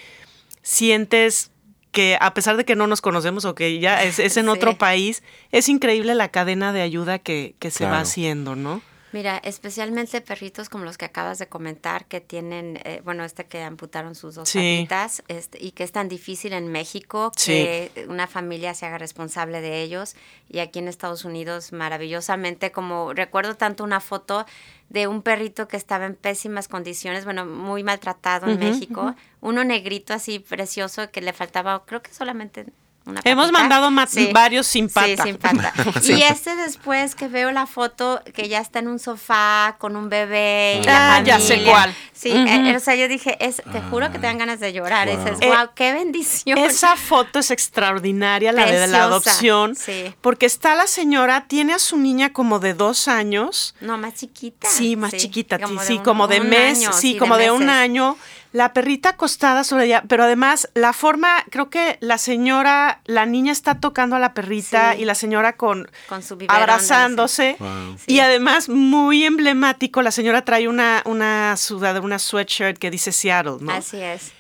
sientes 0.62 1.52
que 1.92 2.18
a 2.20 2.34
pesar 2.34 2.58
de 2.58 2.66
que 2.66 2.76
no 2.76 2.88
nos 2.88 3.02
conocemos 3.02 3.46
o 3.46 3.54
que 3.56 3.80
ya 3.80 4.04
es, 4.04 4.18
es 4.20 4.38
en 4.38 4.46
Sí. 4.48 4.50
otro 4.50 4.78
país, 4.78 5.22
es 5.52 5.70
increíble 5.70 6.16
la 6.16 6.30
cadena 6.30 6.74
de 6.74 6.82
ayuda 6.82 7.20
que, 7.20 7.56
que 7.60 7.70
se 7.72 7.86
va 7.86 8.00
haciendo, 8.00 8.56
¿no? 8.56 8.82
Mira, 9.14 9.38
especialmente 9.44 10.20
perritos 10.22 10.68
como 10.70 10.84
los 10.84 10.98
que 10.98 11.06
acabas 11.06 11.38
de 11.40 11.48
comentar, 11.48 12.06
que 12.08 12.20
tienen, 12.20 12.80
eh, 12.84 13.02
bueno, 13.06 13.24
este 13.24 13.46
que 13.46 13.62
amputaron 13.64 14.16
sus 14.16 14.36
dos 14.36 14.50
Sí. 14.50 14.58
patitas 14.90 15.24
este, 15.28 15.64
y 15.64 15.72
que 15.72 15.84
es 15.84 15.92
tan 15.92 16.10
difícil 16.10 16.52
en 16.52 16.68
México 16.72 17.32
Sí. 17.38 17.52
que 17.54 18.06
una 18.10 18.28
familia 18.28 18.74
se 18.74 18.86
haga 18.88 18.98
responsable 18.98 19.62
de 19.62 19.82
ellos. 19.84 20.16
Y 20.50 20.60
aquí 20.60 20.80
en 20.80 20.88
Estados 20.88 21.24
Unidos, 21.26 21.72
maravillosamente, 21.72 22.72
como 22.72 23.14
recuerdo 23.14 23.56
tanto 23.56 23.84
una 23.84 24.00
foto 24.00 24.46
de 24.90 25.08
un 25.08 25.22
perrito 25.22 25.68
que 25.68 25.78
estaba 25.78 26.06
en 26.06 26.16
pésimas 26.16 26.68
condiciones, 26.68 27.24
bueno, 27.24 27.46
muy 27.46 27.84
maltratado 27.84 28.48
en 28.50 28.60
México, 28.60 29.16
uno 29.42 29.64
negrito 29.64 30.14
así 30.14 30.40
precioso 30.40 31.10
que 31.12 31.22
le 31.22 31.34
faltaba, 31.34 31.86
creo 31.86 32.02
que 32.02 32.12
solamente 32.14 32.66
una 33.06 33.22
Hemos 33.26 33.52
mandado 33.52 33.92
ma- 33.92 34.08
varios 34.34 34.66
sin 34.68 34.90
pata. 34.90 35.08
Sí, 35.08 35.18
sin 35.24 35.38
pata. 35.38 35.74
Sí. 36.02 36.14
Y 36.14 36.24
este 36.24 36.56
después 36.56 37.16
que 37.16 37.28
veo 37.28 37.52
la 37.52 37.66
foto 37.68 38.22
que 38.34 38.48
ya 38.50 38.60
está 38.60 38.80
en 38.80 38.88
un 38.88 39.00
sofá 39.00 39.76
con 39.78 39.96
un 39.96 40.10
bebé 40.10 40.82
y 40.84 40.88
Ah, 40.88 41.20
la 41.20 41.24
ya 41.24 41.40
sé 41.40 41.64
cuál. 41.64 41.94
Sí, 42.14 42.32
Ujú. 42.32 42.48
eh, 42.48 42.76
o 42.76 42.80
sea, 42.80 42.96
yo 42.96 43.08
dije, 43.08 43.38
es, 43.46 43.58
te 43.72 43.82
juro 43.82 44.12
que 44.12 44.20
te 44.20 44.28
dan 44.28 44.38
ganas 44.38 44.60
de 44.60 44.72
llorar. 44.72 45.08
Wow. 45.10 45.16
Y 45.16 45.18
dices, 45.20 45.38
Eh, 45.42 45.48
wow, 45.50 45.70
qué 45.76 45.94
bendición. 45.94 46.58
Esa 46.58 46.96
foto 46.96 47.40
es 47.40 47.52
extraordinaria, 47.52 48.52
la 48.52 48.66
de 48.66 48.88
la 48.88 49.04
adopción, 49.04 49.76
sí. 49.76 50.14
porque 50.22 50.46
está 50.46 50.76
la 50.76 50.88
señora, 50.88 51.46
tiene 51.48 51.74
a 51.74 51.80
su 51.80 51.98
niña 51.98 52.32
como 52.32 52.60
de 52.60 52.74
dos 52.74 53.08
años. 53.08 53.76
No, 53.82 53.98
más 53.98 54.14
chiquita. 54.16 54.68
Sí, 54.70 54.96
más 54.96 55.12
chiquita, 55.14 55.58
sí, 55.58 55.78
sí, 55.86 55.94
un- 55.98 56.04
como 56.04 56.28
de 56.28 56.40
un 56.42 56.50
mes, 56.50 56.78
año, 56.80 56.94
sí, 56.94 57.18
como 57.18 57.38
de, 57.38 57.52
un 57.52 57.70
año. 57.70 58.18
La 58.54 58.72
perrita 58.72 59.10
acostada 59.10 59.64
sobre 59.66 59.86
ella, 59.86 60.04
pero 60.08 60.24
además 60.24 60.70
la 60.76 60.94
forma, 60.94 61.44
creo 61.50 61.70
que 61.70 61.98
la 62.00 62.18
señora, 62.18 63.02
la 63.06 63.26
niña 63.26 63.52
está 63.52 63.80
tocando 63.82 64.16
a 64.16 64.20
la 64.20 64.34
perrita 64.34 64.94
Sí. 64.94 65.02
y 65.02 65.06
la 65.06 65.16
señora 65.16 65.58
con, 65.58 65.90
Con 66.08 66.24
su 66.24 66.38
biberón, 66.38 66.62
abrazándose. 66.62 67.58
Wow. 67.60 67.98
Y 68.08 68.20
además, 68.20 68.70
muy 68.70 69.26
emblemático, 69.26 70.02
la 70.02 70.12
señora 70.12 70.46
trae 70.46 70.68
una, 70.68 71.02
una 71.06 71.58
sudadera, 71.58 72.06
una 72.06 72.20
sweatshirt 72.20 72.78
que 72.78 72.92
dice 72.92 73.12
Seattle, 73.12 73.58
¿no? 73.60 73.74
Así 73.74 74.00
es. 74.00 74.32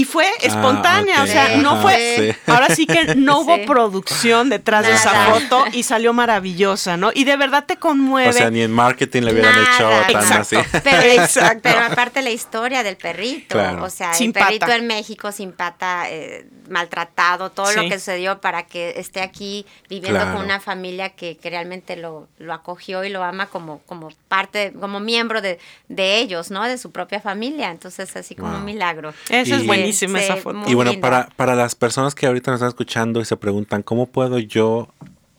Y 0.00 0.04
fue 0.04 0.26
espontánea, 0.42 1.16
Ah, 1.18 1.24
o 1.24 1.26
sea, 1.26 1.56
no 1.56 1.72
Ajá, 1.72 1.82
fue. 1.82 2.34
sí. 2.36 2.50
Ahora 2.52 2.68
sí 2.72 2.86
que 2.86 3.14
no 3.16 3.40
hubo 3.40 3.56
Sí. 3.56 3.62
producción 3.66 4.48
detrás 4.48 4.86
de 4.86 4.92
esa 4.94 5.10
foto 5.26 5.64
y 5.72 5.82
salió 5.82 6.12
maravillosa, 6.12 6.96
¿no? 6.96 7.10
Y 7.12 7.24
de 7.24 7.36
verdad 7.36 7.64
te 7.66 7.78
conmueve. 7.78 8.28
O 8.30 8.32
sea, 8.32 8.48
ni 8.48 8.62
en 8.62 8.70
marketing 8.70 9.22
le 9.22 9.32
hubieran 9.32 9.54
hecho 9.60 9.90
tan 9.90 10.10
Exacto. 10.22 10.58
así. 10.60 10.68
Pero, 10.84 11.02
Exacto. 11.22 11.60
pero 11.64 11.80
aparte 11.80 12.22
la 12.22 12.30
historia 12.30 12.84
del 12.84 12.96
perrito, 12.96 13.54
Claro. 13.56 13.82
o 13.82 13.90
sea, 13.90 14.14
Sin 14.14 14.28
el 14.28 14.32
perrito 14.34 14.66
pata. 14.66 14.76
en 14.76 14.86
México 14.86 15.32
sin 15.32 15.50
pata, 15.50 16.04
eh, 16.08 16.46
maltratado, 16.68 17.50
todo 17.50 17.72
lo 17.72 17.82
que 17.88 17.98
sucedió 17.98 18.40
para 18.40 18.62
que 18.66 18.94
esté 19.00 19.20
aquí 19.20 19.66
viviendo 19.90 20.20
Claro. 20.20 20.36
con 20.36 20.44
una 20.44 20.60
familia 20.60 21.10
que, 21.10 21.36
que 21.36 21.50
realmente 21.50 21.96
lo, 21.96 22.28
lo 22.38 22.52
acogió 22.54 23.02
y 23.04 23.08
lo 23.08 23.24
ama 23.24 23.46
como, 23.46 23.80
como 23.86 24.10
parte, 24.28 24.72
como 24.78 25.00
miembro 25.00 25.40
de, 25.40 25.58
de 25.88 26.18
ellos, 26.18 26.52
¿no? 26.52 26.62
De 26.64 26.78
su 26.78 26.92
propia 26.92 27.20
familia. 27.20 27.70
Entonces, 27.70 28.14
así 28.16 28.36
como 28.36 28.50
Wow. 28.50 28.58
un 28.58 28.64
milagro. 28.64 29.12
Esa 29.28 29.56
es 29.56 29.62
Y- 29.64 29.66
buenísima 29.88 30.18
Sí, 30.18 30.24
esa 30.24 30.36
sí, 30.36 30.40
foto. 30.42 30.58
muy 30.58 30.70
Y 30.70 30.74
bueno, 30.74 30.92
para, 31.00 31.28
para 31.36 31.54
las 31.54 31.74
personas 31.74 32.14
que 32.14 32.26
ahorita 32.26 32.50
nos 32.50 32.58
están 32.58 32.68
escuchando 32.68 33.20
y 33.20 33.24
se 33.24 33.36
preguntan, 33.36 33.82
¿cómo 33.82 34.06
puedo 34.06 34.38
yo 34.38 34.88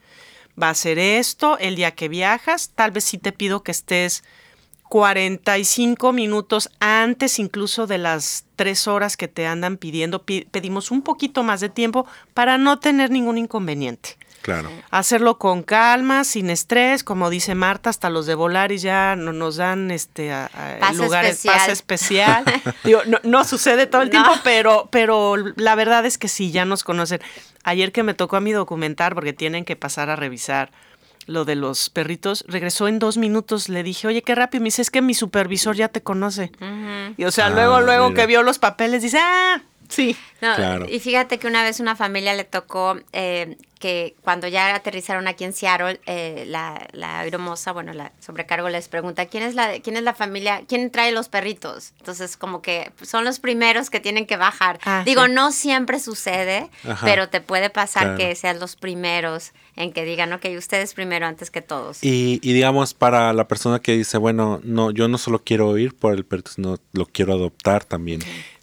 Va 0.61 0.71
a 0.71 0.75
ser 0.75 0.99
esto 0.99 1.57
el 1.59 1.77
día 1.77 1.93
que 1.93 2.09
viajas, 2.09 2.73
tal 2.75 2.91
vez 2.91 3.05
sí 3.05 3.17
te 3.17 3.31
pido 3.31 3.63
que 3.63 3.71
estés 3.71 4.25
45 4.89 6.13
minutos 6.13 6.69
antes 6.81 7.39
incluso 7.39 7.87
de 7.87 7.99
las 7.99 8.45
tres 8.57 8.89
horas 8.89 9.17
que 9.17 9.29
te 9.29 9.47
andan 9.47 9.77
pidiendo. 9.77 10.25
Pi- 10.25 10.49
pedimos 10.51 10.91
un 10.91 11.03
poquito 11.03 11.45
más 11.45 11.61
de 11.61 11.69
tiempo 11.69 12.07
para 12.35 12.59
no 12.59 12.81
tener 12.81 13.11
ningún 13.13 13.39
inconveniente. 13.39 14.17
Claro. 14.43 14.71
Hacerlo 14.91 15.39
con 15.39 15.63
calma, 15.63 16.25
sin 16.25 16.49
estrés, 16.49 17.05
como 17.05 17.29
dice 17.29 17.55
Marta, 17.55 17.91
hasta 17.91 18.09
los 18.09 18.25
de 18.27 18.35
Volaris 18.35 18.81
ya 18.83 19.15
no, 19.17 19.33
nos 19.33 19.57
dan 19.57 19.91
este 19.91 20.33
a- 20.33 20.47
a 20.47 20.79
Pase 20.81 20.97
lugares 21.03 21.31
especial. 21.37 21.57
pase 21.59 21.73
especial. 21.73 22.45
Digo, 22.85 23.01
no, 23.07 23.19
no 23.23 23.45
sucede 23.45 23.87
todo 23.87 24.01
el 24.03 24.09
No. 24.09 24.13
tiempo, 24.13 24.33
pero, 24.43 24.89
pero 24.91 25.37
la 25.57 25.75
verdad 25.75 26.07
es 26.07 26.17
que 26.17 26.29
sí, 26.29 26.51
ya 26.53 26.65
nos 26.65 26.85
conocen. 26.85 27.21
Ayer 27.65 27.93
que 27.93 28.03
me 28.03 28.15
tocó 28.15 28.37
a 28.37 28.41
mí 28.41 28.53
documentar, 28.53 29.15
porque 29.15 29.33
tienen 29.35 29.65
que 29.67 29.77
pasar 29.77 30.09
a 30.09 30.17
revisar 30.17 30.71
lo 31.27 31.45
de 31.45 31.55
los 31.55 31.91
perritos, 31.91 32.45
regresó 32.49 32.89
en 32.89 32.99
dos 32.99 33.19
minutos. 33.19 33.69
Le 33.69 33.83
dije, 33.83 34.09
oye, 34.09 34.23
qué 34.23 34.35
rápido. 34.35 34.63
Me 34.63 34.69
dice, 34.69 34.81
es 34.83 34.91
que 34.91 35.03
mi 35.03 35.13
supervisor 35.15 35.77
ya 35.77 35.89
te 35.89 36.03
conoce. 36.03 36.51
Y 37.19 37.25
o 37.25 37.31
sea, 37.31 37.47
Ah, 37.47 37.51
luego, 37.51 37.81
luego 37.83 38.09
mira. 38.09 38.23
que 38.23 38.27
vio 38.27 38.43
los 38.43 38.59
papeles, 38.59 39.03
dice, 39.03 39.19
ah, 39.21 39.61
sí. 39.89 40.17
No, 40.41 40.55
Claro. 40.57 40.87
Y 40.89 40.99
fíjate 40.99 41.39
que 41.39 41.47
una 41.47 41.63
vez 41.63 41.79
una 41.79 41.95
familia 41.95 42.33
le 42.35 42.45
tocó 42.45 42.99
eh, 43.13 43.59
que 43.81 44.15
cuando 44.23 44.47
ya 44.47 44.75
aterrizaron 44.77 45.27
aquí 45.27 45.43
en 45.43 45.53
Seattle, 45.55 46.01
eh, 46.07 46.45
la, 46.47 46.87
la 46.93 47.21
aeromoza, 47.21 47.73
bueno, 47.73 47.93
la 47.95 48.13
sobrecargo 48.21 48.69
les 48.69 48.87
pregunta, 48.89 49.27
¿quién 49.27 49.43
es, 49.43 49.55
la, 49.57 49.81
¿quién 49.81 49.97
es 49.97 50.03
la 50.05 50.15
familia? 50.15 50.63
¿Quién 50.69 50.91
trae 50.91 51.11
los 51.13 51.29
perritos? 51.29 51.95
Entonces, 51.99 52.37
como 52.37 52.61
que 52.63 52.93
son 53.03 53.25
los 53.25 53.41
primeros 53.41 53.91
que 53.91 53.99
tienen 53.99 54.27
que 54.27 54.37
bajar. 54.37 54.79
Ah, 54.85 55.03
Digo, 55.05 55.25
sí. 55.25 55.33
no 55.33 55.51
siempre 55.51 55.99
sucede, 55.99 56.69
Ajá. 56.87 57.05
pero 57.07 57.29
te 57.31 57.41
puede 57.41 57.71
pasar 57.71 58.03
Claro. 58.03 58.19
que 58.19 58.35
sean 58.37 58.61
los 58.61 58.77
primeros 58.77 59.53
en 59.77 59.93
que 59.93 60.05
digan, 60.05 60.31
ok, 60.35 60.45
ustedes 60.59 60.93
primero 60.93 61.27
antes 61.27 61.51
que 61.51 61.63
todos. 61.63 62.05
Y, 62.05 62.39
y 62.43 62.53
digamos, 62.53 62.93
para 62.93 63.33
la 63.33 63.49
persona 63.49 63.81
que 63.81 63.97
dice, 63.97 64.19
bueno, 64.19 64.61
no, 64.63 64.91
yo 64.91 65.09
no 65.09 65.17
solo 65.17 65.43
quiero 65.43 65.77
ir 65.79 65.97
por 65.97 66.13
el 66.13 66.27
perrito, 66.27 66.51
sino 66.51 66.77
lo 66.93 67.07
quiero 67.07 67.33
adoptar 67.33 67.85
también. 67.85 68.21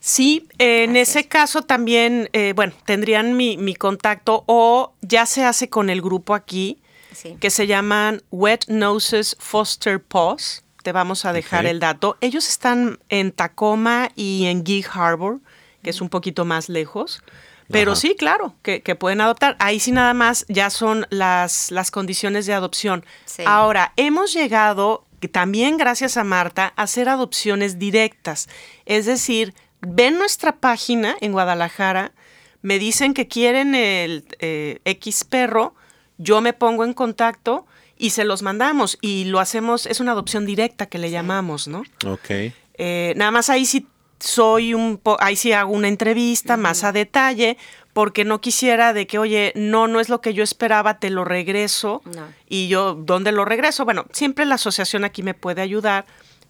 Sí, 0.10 0.48
en 0.58 0.96
ese 0.96 1.20
es. 1.20 1.28
caso 1.28 1.64
también, 1.64 2.30
eh, 2.32 2.54
bueno, 2.56 2.72
tendrían 2.86 3.36
mi, 3.36 3.58
mi 3.58 3.76
contacto 3.76 4.44
o 4.48 4.94
ya 5.02 5.26
se 5.26 5.44
hace 5.44 5.70
con 5.70 5.90
el 5.90 6.02
grupo 6.02 6.34
aquí, 6.34 6.80
Sí. 7.12 7.36
que 7.42 7.50
se 7.50 7.68
llaman 7.68 8.22
Wet 8.32 8.68
Noses 8.68 9.36
Foster 9.40 10.02
Paws. 10.02 10.64
Te 10.84 10.92
vamos 10.94 11.26
a 11.26 11.34
dejar 11.34 11.66
el 11.66 11.80
dato. 11.80 12.16
Ellos 12.22 12.48
están 12.48 13.00
en 13.10 13.32
Tacoma 13.34 14.10
y 14.16 14.46
en 14.46 14.66
Gig 14.66 14.86
Harbor, 14.94 15.40
que 15.84 15.90
es 15.90 16.00
un 16.00 16.08
poquito 16.10 16.46
más 16.46 16.70
lejos. 16.70 17.22
Pero 17.70 17.92
Ajá. 17.94 18.00
sí, 18.02 18.16
claro, 18.18 18.56
que, 18.62 18.82
que 18.82 18.96
pueden 18.96 19.20
adoptar. 19.20 19.58
Ahí 19.60 19.82
sí 19.82 19.92
nada 19.92 20.14
más 20.14 20.46
ya 20.48 20.70
son 20.70 21.06
las, 21.10 21.70
las 21.72 21.92
condiciones 21.92 22.46
de 22.46 22.54
adopción. 22.54 23.04
Sí. 23.26 23.44
Ahora, 23.46 23.92
hemos 23.98 24.32
llegado, 24.32 25.04
también 25.34 25.76
gracias 25.76 26.16
a 26.16 26.24
Marta, 26.24 26.72
a 26.78 26.84
hacer 26.84 27.10
adopciones 27.10 27.78
directas. 27.80 28.48
Es 28.86 29.06
decir, 29.06 29.54
ven 29.82 30.18
nuestra 30.18 30.58
página 30.58 31.16
en 31.22 31.32
Guadalajara, 31.32 32.14
me 32.62 32.80
dicen 32.80 33.14
que 33.14 33.28
quieren 33.28 33.76
el 33.76 34.26
eh, 34.40 34.80
X 34.86 35.24
perro, 35.24 35.76
yo 36.18 36.42
me 36.42 36.54
pongo 36.54 36.84
en 36.84 36.94
contacto 36.94 37.66
y 37.98 38.12
se 38.12 38.24
los 38.24 38.42
mandamos 38.42 38.98
y 39.02 39.26
lo 39.26 39.40
hacemos, 39.40 39.86
es 39.86 40.00
una 40.00 40.12
adopción 40.12 40.46
directa 40.46 40.88
que 40.88 40.98
le 40.98 41.12
llamamos, 41.12 41.68
¿no? 41.68 41.84
Ok. 42.06 42.54
Eh, 42.80 43.14
nada 43.16 43.32
más 43.32 43.50
ahí 43.50 43.66
sí 43.66 43.88
soy 44.20 44.74
un 44.74 44.98
po 44.98 45.18
ahí 45.20 45.36
sí 45.36 45.52
hago 45.52 45.72
una 45.72 45.88
entrevista 45.88 46.58
más 46.58 46.84
a 46.84 46.92
detalle 46.92 47.58
porque 47.94 48.26
no 48.26 48.42
quisiera 48.42 48.94
de 48.94 49.08
que, 49.08 49.18
oye, 49.18 49.54
no, 49.56 49.88
no 49.88 50.00
es 50.00 50.08
lo 50.08 50.22
que 50.22 50.36
yo 50.36 50.44
esperaba, 50.44 51.00
te 51.00 51.10
lo 51.10 51.26
regreso. 51.26 52.04
No. 52.06 52.28
Y 52.48 52.68
yo, 52.68 52.94
¿dónde 52.94 53.32
lo 53.32 53.44
regreso? 53.44 53.86
Bueno, 53.86 54.06
siempre 54.12 54.46
la 54.46 54.54
asociación 54.54 55.04
aquí 55.04 55.24
me 55.24 55.34
puede 55.34 55.64
ayudar, 55.64 56.06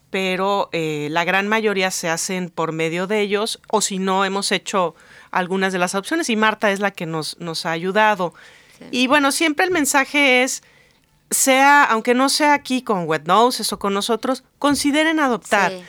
pero 0.09 0.69
eh, 0.71 1.07
la 1.11 1.25
gran 1.25 1.47
mayoría 1.47 1.91
se 1.91 2.09
hacen 2.09 2.49
por 2.49 2.71
medio 2.71 3.07
de 3.07 3.21
ellos, 3.21 3.59
o 3.69 3.81
si 3.81 3.99
no, 3.99 4.25
hemos 4.25 4.51
hecho 4.51 4.95
algunas 5.31 5.73
de 5.73 5.79
las 5.79 5.95
opciones 5.95 6.29
y 6.29 6.35
Marta 6.35 6.71
es 6.71 6.79
la 6.79 6.91
que 6.91 7.05
nos, 7.05 7.37
nos 7.39 7.65
ha 7.65 7.71
ayudado. 7.71 8.33
Y 8.91 9.07
bueno, 9.07 9.31
siempre 9.31 9.65
el 9.65 9.71
mensaje 9.71 10.43
es, 10.43 10.63
sea, 11.31 11.83
aunque 11.83 12.13
no 12.13 12.29
sea 12.29 12.53
aquí 12.53 12.81
con 12.81 13.07
Wet 13.07 13.25
Noses 13.25 13.73
o 13.73 13.79
con 13.79 13.93
nosotros, 13.93 14.43
consideren 14.59 15.19
adoptar. 15.19 15.71
Sí. 15.71 15.83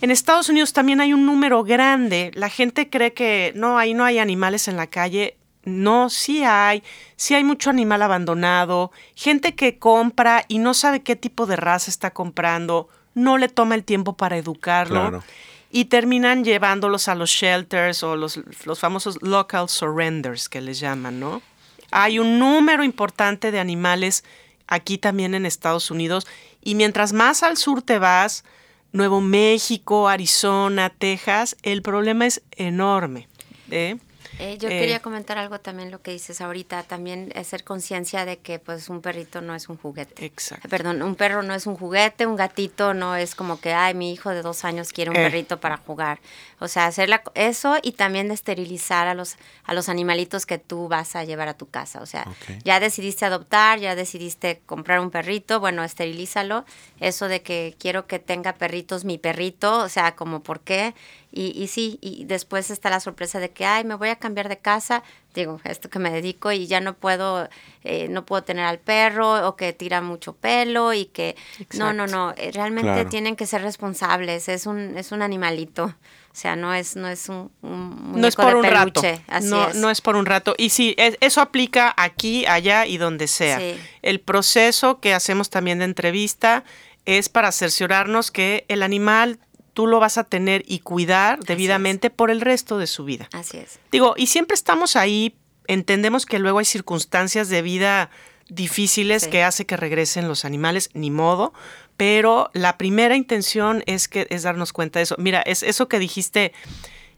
En 0.00 0.10
Estados 0.10 0.48
Unidos 0.50 0.72
también 0.72 1.00
hay 1.00 1.14
un 1.14 1.24
número 1.24 1.64
grande. 1.64 2.30
La 2.34 2.50
gente 2.50 2.90
cree 2.90 3.14
que 3.14 3.52
no, 3.54 3.78
ahí 3.78 3.94
no 3.94 4.04
hay 4.04 4.18
animales 4.18 4.68
en 4.68 4.76
la 4.76 4.86
calle. 4.86 5.38
No, 5.64 6.10
sí 6.10 6.44
hay. 6.44 6.82
Sí 7.16 7.34
hay 7.34 7.42
mucho 7.42 7.70
animal 7.70 8.02
abandonado. 8.02 8.92
Gente 9.14 9.54
que 9.54 9.78
compra 9.78 10.44
y 10.48 10.58
no 10.58 10.74
sabe 10.74 11.02
qué 11.02 11.16
tipo 11.16 11.46
de 11.46 11.56
raza 11.56 11.90
está 11.90 12.10
comprando. 12.12 12.88
No 13.14 13.38
le 13.38 13.48
toma 13.48 13.74
el 13.74 13.84
tiempo 13.84 14.16
para 14.16 14.36
educarlo. 14.36 15.00
Claro. 15.00 15.24
Y 15.70 15.86
terminan 15.86 16.44
llevándolos 16.44 17.08
a 17.08 17.14
los 17.14 17.30
shelters 17.30 18.02
o 18.02 18.16
los, 18.16 18.40
los 18.64 18.78
famosos 18.78 19.20
local 19.22 19.68
surrenders 19.68 20.48
que 20.48 20.60
les 20.60 20.78
llaman, 20.78 21.18
¿no? 21.18 21.42
Hay 21.90 22.18
un 22.18 22.38
número 22.38 22.84
importante 22.84 23.50
de 23.50 23.60
animales 23.60 24.24
aquí 24.66 24.98
también 24.98 25.34
en 25.34 25.46
Estados 25.46 25.90
Unidos. 25.90 26.26
Y 26.62 26.74
mientras 26.74 27.12
más 27.12 27.42
al 27.42 27.56
sur 27.56 27.82
te 27.82 27.98
vas, 27.98 28.44
Nuevo 28.92 29.20
México, 29.20 30.08
Arizona, 30.08 30.90
Texas, 30.90 31.56
el 31.62 31.82
problema 31.82 32.26
es 32.26 32.42
enorme. 32.52 33.28
¿eh? 33.70 33.96
Eh, 34.38 34.58
yo 34.58 34.68
Eh, 34.68 34.78
quería 34.78 35.00
comentar 35.00 35.38
algo 35.38 35.60
también 35.60 35.90
lo 35.90 36.02
que 36.02 36.10
dices 36.10 36.40
ahorita, 36.40 36.82
también 36.82 37.32
hacer 37.36 37.64
conciencia 37.64 38.24
de 38.24 38.38
que 38.38 38.58
pues 38.58 38.88
un 38.88 39.00
perrito 39.00 39.40
no 39.40 39.54
es 39.54 39.68
un 39.68 39.76
juguete. 39.76 40.24
Exacto. 40.24 40.68
Perdón, 40.68 41.02
un 41.02 41.14
perro 41.14 41.42
no 41.42 41.54
es 41.54 41.66
un 41.66 41.76
juguete, 41.76 42.26
un 42.26 42.36
gatito 42.36 42.94
no 42.94 43.14
es 43.16 43.34
como 43.34 43.60
que, 43.60 43.72
ay, 43.72 43.94
mi 43.94 44.12
hijo 44.12 44.30
de 44.30 44.42
dos 44.42 44.64
años 44.64 44.92
quiere 44.92 45.10
un 45.10 45.16
Eh. 45.16 45.24
perrito 45.24 45.60
para 45.60 45.76
jugar. 45.76 46.20
O 46.60 46.68
sea, 46.68 46.86
hacer 46.86 47.08
la- 47.08 47.22
eso 47.34 47.76
y 47.82 47.92
también 47.92 48.28
de 48.28 48.34
esterilizar 48.34 49.06
a 49.06 49.14
los, 49.14 49.36
a 49.64 49.74
los 49.74 49.88
animalitos 49.88 50.46
que 50.46 50.58
tú 50.58 50.88
vas 50.88 51.14
a 51.16 51.24
llevar 51.24 51.48
a 51.48 51.54
tu 51.54 51.68
casa. 51.68 52.00
O 52.00 52.06
sea, 52.06 52.26
ya 52.64 52.80
decidiste 52.80 53.24
adoptar, 53.24 53.78
ya 53.78 53.94
decidiste 53.94 54.60
comprar 54.66 55.00
un 55.00 55.10
perrito, 55.10 55.60
bueno, 55.60 55.84
esterilízalo. 55.84 56.64
Eso 57.00 57.28
de 57.28 57.42
que 57.42 57.76
quiero 57.78 58.06
que 58.06 58.18
tenga 58.18 58.52
perritos 58.54 59.04
mi 59.04 59.18
perrito, 59.18 59.78
o 59.78 59.88
sea, 59.88 60.14
como 60.16 60.40
por 60.42 60.60
qué. 60.60 60.94
Y, 61.36 61.46
y 61.60 61.66
sí, 61.66 61.98
y 62.00 62.24
después 62.26 62.70
está 62.70 62.90
la 62.90 63.00
sorpresa 63.00 63.40
de 63.40 63.50
que, 63.50 63.64
ay, 63.66 63.82
me 63.82 63.96
voy 63.96 64.08
a 64.10 64.16
cambiar 64.16 64.48
de 64.48 64.58
casa, 64.58 65.02
digo, 65.34 65.60
esto 65.64 65.90
que 65.90 65.98
me 65.98 66.10
dedico 66.12 66.52
y 66.52 66.68
ya 66.68 66.78
no 66.80 66.94
puedo, 66.94 67.48
eh, 67.82 68.06
no 68.08 68.24
puedo 68.24 68.44
tener 68.44 68.64
al 68.64 68.78
perro 68.78 69.48
o 69.48 69.56
que 69.56 69.72
tira 69.72 70.00
mucho 70.00 70.34
pelo 70.34 70.92
y 70.92 71.06
que, 71.06 71.34
no, 71.72 71.92
no, 71.92 72.06
no, 72.06 72.32
eh, 72.36 72.52
realmente 72.52 72.92
Claro. 72.92 73.08
tienen 73.08 73.34
que 73.34 73.46
ser 73.46 73.62
responsables, 73.62 74.48
es 74.48 74.66
un, 74.66 74.96
es 74.96 75.10
un 75.10 75.22
animalito, 75.22 75.86
o 75.86 76.36
sea, 76.36 76.54
no 76.54 76.72
es, 76.72 76.94
no 76.94 77.08
es 77.08 77.28
un, 77.28 77.50
un 77.62 78.12
No 78.20 78.28
es 78.28 78.36
por 78.36 78.50
de 78.50 78.54
un 78.54 78.64
rato. 78.64 79.02
así 79.26 79.48
no, 79.48 79.68
es. 79.70 79.74
no 79.74 79.90
es 79.90 80.00
por 80.00 80.14
un 80.14 80.26
rato. 80.26 80.54
Y 80.56 80.70
sí, 80.70 80.94
es- 80.98 81.16
eso 81.20 81.40
aplica 81.40 81.92
aquí, 81.96 82.46
allá 82.46 82.86
y 82.86 82.96
donde 82.96 83.26
sea. 83.26 83.58
Sí. 83.58 83.76
El 84.02 84.20
proceso 84.20 85.00
que 85.00 85.14
hacemos 85.14 85.50
también 85.50 85.80
de 85.80 85.86
entrevista 85.86 86.62
es 87.06 87.28
para 87.28 87.50
cerciorarnos 87.52 88.30
que 88.30 88.64
el 88.68 88.82
animal 88.84 89.38
tú 89.74 89.86
lo 89.86 90.00
vas 90.00 90.16
a 90.18 90.24
tener 90.24 90.62
y 90.66 90.78
cuidar 90.78 91.40
debidamente 91.40 92.08
por 92.08 92.30
el 92.30 92.40
resto 92.40 92.78
de 92.78 92.86
su 92.86 93.04
vida. 93.04 93.28
Así 93.32 93.58
es. 93.58 93.78
Digo, 93.92 94.14
y 94.16 94.28
siempre 94.28 94.54
estamos 94.54 94.96
ahí, 94.96 95.36
entendemos 95.66 96.24
que 96.26 96.38
luego 96.38 96.60
hay 96.60 96.64
circunstancias 96.64 97.48
de 97.48 97.60
vida 97.62 98.10
difíciles 98.48 99.24
Sí. 99.24 99.30
que 99.30 99.42
hace 99.42 99.66
que 99.66 99.76
regresen 99.76 100.28
los 100.28 100.44
animales, 100.44 100.90
ni 100.94 101.10
modo, 101.10 101.52
pero 101.96 102.50
la 102.52 102.76
primera 102.78 103.16
intención 103.16 103.82
es 103.86 104.08
que 104.08 104.26
es 104.30 104.42
darnos 104.42 104.72
cuenta 104.72 104.98
de 104.98 105.04
eso. 105.04 105.16
Mira, 105.18 105.40
es 105.42 105.62
eso 105.62 105.88
que 105.88 105.98
dijiste 105.98 106.52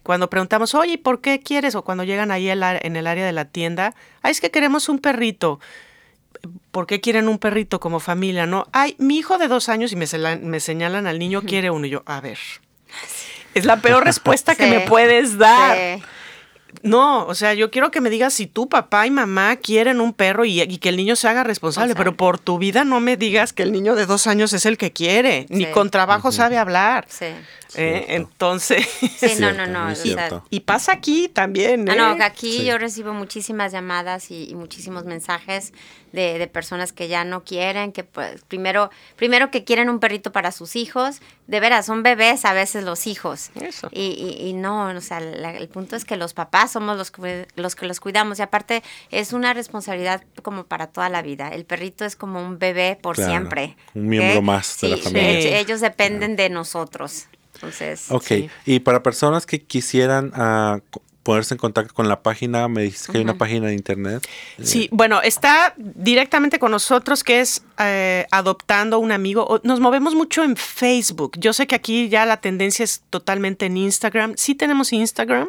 cuando 0.02 0.30
preguntamos, 0.30 0.74
oye, 0.76 0.92
¿y 0.92 0.96
¿por 0.98 1.20
qué 1.20 1.40
quieres? 1.40 1.74
O 1.74 1.82
cuando 1.82 2.04
llegan 2.04 2.30
ahí 2.30 2.48
el 2.48 2.62
en 2.62 2.94
el 2.96 3.06
área 3.08 3.26
de 3.26 3.32
la 3.32 3.46
tienda, 3.46 3.94
ay, 4.22 4.30
es 4.32 4.40
que 4.40 4.52
queremos 4.52 4.88
un 4.88 5.00
perrito. 5.00 5.58
¿Por 6.70 6.86
qué 6.86 7.00
quieren 7.00 7.28
un 7.28 7.38
perrito 7.38 7.80
como 7.80 8.00
familia? 8.00 8.46
No, 8.46 8.66
ay, 8.72 8.94
mi 8.98 9.16
hijo 9.18 9.38
de 9.38 9.48
dos 9.48 9.68
años 9.68 9.92
y 9.92 9.96
me, 9.96 10.06
me 10.42 10.60
señalan 10.60 11.06
al 11.06 11.18
niño 11.18 11.42
quiere 11.42 11.70
uno. 11.70 11.86
Y 11.86 11.90
yo, 11.90 12.02
a 12.06 12.20
ver, 12.20 12.38
es 13.54 13.64
la 13.64 13.76
peor 13.80 14.04
respuesta 14.04 14.54
que 14.54 14.64
Sí. 14.64 14.70
me 14.70 14.80
puedes 14.80 15.38
dar. 15.38 15.76
Sí. 15.98 16.02
No, 16.82 17.24
o 17.26 17.34
sea, 17.34 17.54
yo 17.54 17.70
quiero 17.70 17.90
que 17.90 18.02
me 18.02 18.10
digas 18.10 18.34
si 18.34 18.46
tu 18.46 18.68
papá 18.68 19.06
y 19.06 19.10
mamá 19.10 19.56
quieren 19.56 19.98
un 20.00 20.12
perro 20.12 20.44
y, 20.44 20.60
y 20.60 20.76
que 20.78 20.90
el 20.90 20.96
niño 20.98 21.16
se 21.16 21.26
haga 21.26 21.42
responsable, 21.42 21.94
pero 21.94 22.16
por 22.16 22.38
tu 22.38 22.58
vida 22.58 22.84
no 22.84 23.00
me 23.00 23.16
digas 23.16 23.54
que 23.54 23.62
el 23.62 23.72
niño 23.72 23.94
de 23.94 24.04
dos 24.04 24.26
años 24.26 24.52
es 24.52 24.66
el 24.66 24.76
que 24.76 24.92
quiere, 24.92 25.46
ni 25.48 25.64
con 25.66 25.88
trabajo 25.90 26.32
sabe 26.32 26.58
hablar. 26.58 27.06
Sí. 27.08 27.26
¿eh? 27.76 28.06
Entonces, 28.10 28.86
Sí, 29.16 29.36
no, 29.40 29.52
no, 29.52 29.66
no. 29.66 29.88
o 29.90 29.94
sea, 29.94 30.42
y 30.50 30.60
pasa 30.60 30.92
aquí 30.92 31.28
también. 31.28 31.88
Ah, 31.88 31.94
¿eh? 31.94 31.96
no, 31.96 32.16
que 32.16 32.22
aquí 32.24 32.52
Sí. 32.58 32.64
yo 32.66 32.76
recibo 32.76 33.14
muchísimas 33.14 33.72
llamadas 33.72 34.30
y, 34.30 34.44
y 34.50 34.54
muchísimos 34.54 35.04
mensajes 35.06 35.72
de, 36.12 36.38
de 36.38 36.46
personas 36.46 36.92
que 36.92 37.08
ya 37.08 37.24
no 37.24 37.44
quieren, 37.44 37.92
que 37.92 38.04
pues 38.04 38.42
primero, 38.48 38.90
primero 39.16 39.50
que 39.50 39.64
quieren 39.64 39.88
un 39.90 39.98
perrito 40.00 40.32
para 40.32 40.52
sus 40.52 40.76
hijos, 40.76 41.20
de 41.46 41.60
veras, 41.60 41.86
son 41.86 42.02
bebés 42.02 42.44
a 42.44 42.52
veces 42.52 42.84
los 42.84 43.06
hijos. 43.06 43.50
Eso. 43.54 43.88
Y, 43.92 44.02
y- 44.40 44.48
y 44.48 44.52
no, 44.54 44.86
o 44.88 45.00
sea, 45.00 45.20
la- 45.20 45.56
el 45.56 45.68
punto 45.68 45.94
es 45.96 46.04
que 46.04 46.16
los 46.16 46.32
papás 46.34 46.72
somos 46.72 46.96
los 46.96 47.10
que, 47.10 47.46
los 47.56 47.76
que 47.76 47.86
los 47.86 48.00
cuidamos 48.00 48.38
y 48.38 48.42
aparte 48.42 48.82
es 49.10 49.32
una 49.32 49.52
responsabilidad 49.54 50.22
como 50.42 50.64
para 50.64 50.86
toda 50.86 51.08
la 51.08 51.22
vida. 51.22 51.48
El 51.48 51.64
perrito 51.64 52.04
es 52.04 52.16
como 52.16 52.40
un 52.44 52.58
bebé 52.58 52.98
por 53.00 53.16
Claro, 53.16 53.30
siempre. 53.30 53.76
un 53.94 54.08
miembro 54.08 54.42
más 54.42 54.80
de 54.80 54.88
la 54.88 54.96
familia. 54.96 55.30
hecho, 55.38 55.48
ellos 55.48 55.80
dependen 55.80 56.36
de 56.36 56.48
nosotros. 56.48 57.26
Entonces, 57.54 58.10
Ok, 58.10 58.22
Sí. 58.24 58.50
y 58.66 58.80
para 58.80 59.02
personas 59.02 59.46
que 59.46 59.62
quisieran 59.62 60.30
co- 60.90 61.02
ponerse 61.26 61.54
en 61.54 61.58
contacto 61.58 61.92
con 61.92 62.08
la 62.08 62.22
página, 62.22 62.68
me 62.68 62.82
dices 62.82 63.08
que 63.08 63.18
hay 63.18 63.24
una 63.24 63.36
página 63.36 63.66
de 63.66 63.74
internet. 63.74 64.24
Sí, 64.62 64.88
bueno, 64.92 65.20
está 65.22 65.74
directamente 65.76 66.60
con 66.60 66.70
nosotros, 66.70 67.24
que 67.24 67.40
es 67.40 67.64
eh, 67.80 68.28
adoptando 68.30 69.00
un 69.00 69.10
amigo. 69.10 69.60
Nos 69.64 69.80
movemos 69.80 70.14
mucho 70.14 70.44
en 70.44 70.54
Facebook. 70.56 71.32
Yo 71.36 71.52
sé 71.52 71.66
que 71.66 71.74
aquí 71.74 72.08
ya 72.08 72.26
la 72.26 72.36
tendencia 72.36 72.84
es 72.84 73.02
totalmente 73.10 73.66
en 73.66 73.76
Instagram. 73.76 74.34
Sí 74.36 74.54
tenemos 74.54 74.92
Instagram, 74.92 75.48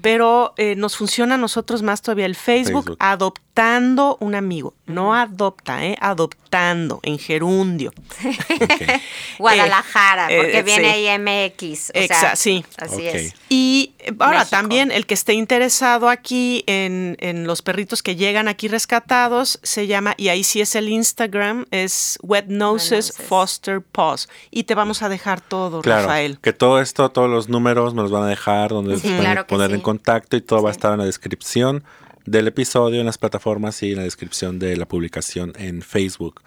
pero 0.00 0.54
eh, 0.56 0.74
nos 0.76 0.96
funciona 0.96 1.34
a 1.34 1.38
nosotros 1.38 1.82
más 1.82 2.02
todavía 2.02 2.26
el 2.26 2.34
Facebook, 2.36 2.84
Facebook. 2.84 2.96
adoptando 3.00 4.16
un 4.20 4.34
amigo. 4.34 4.74
No 4.86 5.14
adopta, 5.14 5.84
¿eh? 5.84 5.96
Adoptando, 6.00 7.00
en 7.02 7.18
gerundio. 7.18 7.92
Guadalajara, 9.38 10.30
Eh, 10.30 10.36
porque 10.36 10.58
eh, 10.58 10.62
viene 10.62 10.92
sí. 10.94 11.06
ahí 11.08 11.18
MX. 11.18 11.90
O 11.90 11.98
Exa- 11.98 12.20
sea, 12.20 12.36
sí. 12.36 12.64
Así 12.76 13.06
es. 13.06 13.34
Y 13.48 13.92
ahora 14.18 14.38
México. 14.40 14.50
también 14.50 14.90
el 14.90 15.06
que 15.06 15.14
esté 15.14 15.34
interesado 15.34 16.08
aquí 16.08 16.64
en, 16.66 17.16
en 17.20 17.46
los 17.46 17.62
perritos 17.62 18.02
que 18.02 18.16
llegan 18.16 18.48
aquí 18.48 18.68
rescatados 18.68 19.58
se 19.62 19.86
llama, 19.86 20.14
y 20.16 20.28
ahí 20.28 20.44
sí 20.44 20.60
es 20.60 20.74
el 20.74 20.88
Instagram, 20.88 21.66
es 21.70 22.18
Wet 22.22 22.46
Noses. 22.48 23.12
Foster 23.28 23.80
Paws. 23.82 24.28
Y 24.50 24.64
te 24.64 24.74
vamos 24.74 25.02
a 25.02 25.08
dejar 25.08 25.40
todo, 25.40 25.82
Claro, 25.82 26.02
Rafael. 26.02 26.38
que 26.40 26.52
todo 26.52 26.80
esto, 26.80 27.10
todos 27.10 27.28
los 27.28 27.48
números 27.48 27.94
me 27.94 28.02
los 28.02 28.10
van 28.10 28.22
a 28.24 28.26
dejar, 28.28 28.70
donde 28.70 28.94
Sí, 28.96 29.00
se 29.02 29.08
pueden 29.08 29.22
claro 29.22 29.46
poner 29.46 29.70
en 29.78 29.82
contacto 29.82 30.36
y 30.36 30.40
todo 30.40 30.62
va 30.62 30.70
a 30.70 30.72
estar 30.72 30.92
en 30.92 30.98
la 30.98 31.04
descripción 31.04 31.84
del 32.26 32.48
episodio, 32.48 33.00
en 33.00 33.06
las 33.06 33.18
plataformas 33.18 33.82
y 33.82 33.92
en 33.92 33.98
la 33.98 34.02
descripción 34.02 34.58
de 34.58 34.76
la 34.76 34.86
publicación 34.86 35.52
en 35.56 35.82
Facebook. 35.82 36.42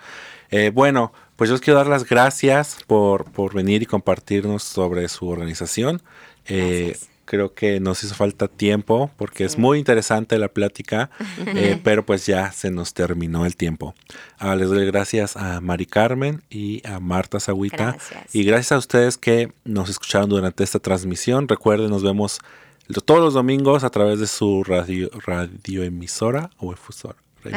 Eh, 0.52 0.72
bueno, 0.74 1.14
pues 1.36 1.50
yo 1.50 1.56
os 1.56 1.62
quiero 1.62 1.78
dar 1.78 1.88
las 1.88 2.08
gracias 2.08 2.78
por, 2.86 3.32
por 3.32 3.54
venir 3.54 3.82
y 3.82 3.86
compartirnos 3.86 4.64
sobre 4.64 5.08
su 5.10 5.28
organización. 5.28 6.02
Eh, 6.46 6.98
creo 7.26 7.54
que 7.54 7.80
nos 7.80 8.04
hizo 8.04 8.14
falta 8.14 8.50
tiempo 8.50 9.10
porque 9.16 9.46
es 9.46 9.58
muy 9.58 9.80
interesante 9.80 10.38
la 10.38 10.50
plática, 10.50 11.10
eh, 11.48 11.80
pero 11.82 12.06
pues 12.06 12.26
ya 12.26 12.52
se 12.52 12.70
nos 12.70 12.94
terminó 12.94 13.46
el 13.46 13.56
tiempo. 13.56 13.96
Ah, 14.38 14.56
les 14.56 14.70
doy 14.70 14.86
gracias 14.86 15.38
a 15.38 15.62
Mari 15.62 15.86
Carmen 15.86 16.44
y 16.50 16.86
a 16.86 17.00
Marta 17.00 17.40
Sagüita. 17.40 17.94
Gracias. 17.94 18.36
Y 18.36 18.44
gracias 18.44 18.72
a 18.74 18.78
ustedes 18.78 19.18
que 19.18 19.54
nos 19.64 19.90
escucharon 19.90 20.30
durante 20.30 20.64
esta 20.64 20.80
transmisión. 20.80 21.48
Recuerden, 21.48 21.90
nos 21.90 22.04
vemos 22.04 22.40
todos 22.92 23.22
los 23.22 23.34
domingos 23.34 23.84
a 23.84 23.90
través 23.90 24.20
de 24.20 24.28
su 24.28 24.64
radio 24.64 25.10
radioemisora 25.26 26.50
o 26.58 26.74
efusora. 26.74 27.16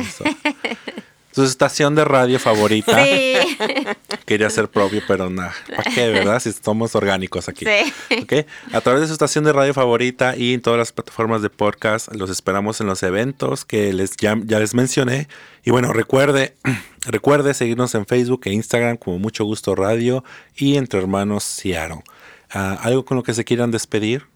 su 1.35 1.43
estación 1.43 1.95
de 1.95 2.05
radio 2.05 2.39
favorita. 2.39 3.05
Sí. 3.05 3.35
Quería 4.25 4.49
ser 4.49 4.69
propio, 4.69 5.03
pero 5.07 5.29
nada. 5.29 5.53
¿Para 5.69 5.83
qué, 5.83 6.09
verdad? 6.09 6.41
Si 6.41 6.53
somos 6.53 6.95
orgánicos 6.95 7.49
aquí. 7.49 7.67
Sí. 7.67 8.47
A 8.73 8.81
través 8.81 9.03
de 9.03 9.07
su 9.09 9.13
estación 9.13 9.45
de 9.45 9.53
radio 9.53 9.75
favorita 9.75 10.37
y 10.37 10.55
en 10.55 10.63
todas 10.63 10.79
las 10.79 10.93
plataformas 10.93 11.43
de 11.43 11.51
podcast, 11.51 12.15
los 12.15 12.31
esperamos 12.31 12.81
en 12.81 12.87
los 12.87 13.03
eventos 13.03 13.65
que 13.65 13.93
les 13.93 14.17
ya, 14.17 14.39
ya 14.45 14.61
les 14.61 14.75
mencioné. 14.75 15.29
Y 15.65 15.73
bueno, 15.73 15.93
recuerde, 15.93 16.55
recuerde 17.07 17.53
seguirnos 17.53 17.95
en 17.95 18.07
Facebook 18.07 18.43
e 18.45 18.53
Instagram 18.53 18.97
como 18.97 19.19
Mucho 19.19 19.45
Gusto 19.45 19.75
Radio 19.75 20.25
y 20.57 20.77
Entre 20.77 21.01
Hermanos 21.01 21.45
Ciaro. 21.45 22.03
Ah, 22.51 22.79
¿Algo 22.81 23.05
con 23.05 23.17
lo 23.17 23.25
que 23.25 23.35
se 23.35 23.45
quieran 23.45 23.73
despedir? 23.73 24.27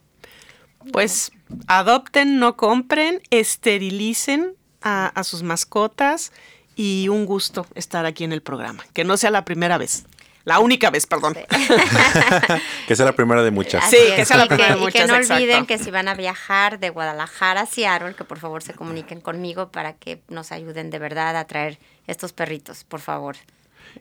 Pues 0.93 1.33
adopten, 1.67 2.39
no 2.39 2.57
compren, 2.57 3.21
esterilicen 3.31 4.55
a, 4.83 5.07
a 5.07 5.25
sus 5.25 5.43
mascotas 5.43 6.33
y 6.77 7.09
un 7.09 7.27
gusto 7.27 7.67
estar 7.75 8.07
aquí 8.07 8.25
en 8.25 8.33
el 8.33 8.43
programa. 8.43 8.85
Que 8.93 9.05
no 9.05 9.17
sea 9.17 9.31
la 9.31 9.45
primera 9.45 9.79
vez. 9.79 10.05
La 10.45 10.61
única 10.61 10.89
vez, 10.91 11.07
perdón. 11.07 11.37
Que 12.87 12.97
sea 12.97 13.05
la 13.05 13.13
primera 13.13 13.43
de 13.43 13.51
muchas. 13.51 13.91
Sí, 13.91 13.99
que 14.17 14.25
sea 14.25 14.39
la 14.39 14.47
Y 14.47 14.49
que, 14.49 14.55
primera 14.55 14.77
de 14.77 14.83
y 14.83 14.93
que 14.93 15.07
no 15.07 15.15
exacto. 15.15 15.35
olviden 15.35 15.67
que 15.67 15.77
si 15.77 15.91
van 15.91 16.09
a 16.09 16.15
viajar 16.15 16.79
de 16.79 16.89
Guadalajara 16.89 17.63
a 17.63 17.67
Seattle, 17.67 18.15
que 18.15 18.25
por 18.25 18.39
favor 18.39 18.63
se 18.63 18.73
comuniquen 18.73 19.21
conmigo 19.21 19.69
para 19.69 19.93
que 19.93 20.23
nos 20.29 20.51
ayuden 20.51 20.89
de 20.89 20.99
verdad 20.99 21.37
a 21.37 21.47
traer 21.47 21.79
estos 22.07 22.33
perritos, 22.33 22.85
por 22.85 23.01
favor. 23.01 23.37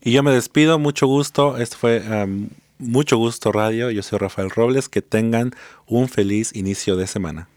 Y 0.02 0.14
yo 0.14 0.24
me 0.24 0.32
despido, 0.32 0.80
mucho 0.80 1.06
gusto. 1.08 1.58
Esto 1.58 1.76
fue 1.78 2.00
um, 2.00 2.48
Mucho 2.80 3.18
Gusto 3.18 3.52
Radio. 3.52 3.90
Yo 3.90 4.04
soy 4.04 4.20
Rafael 4.20 4.50
Robles. 4.52 4.88
Que 4.90 5.02
tengan 5.02 5.52
un 5.88 6.08
feliz 6.10 6.56
inicio 6.56 6.96
de 6.96 7.08
semana. 7.08 7.50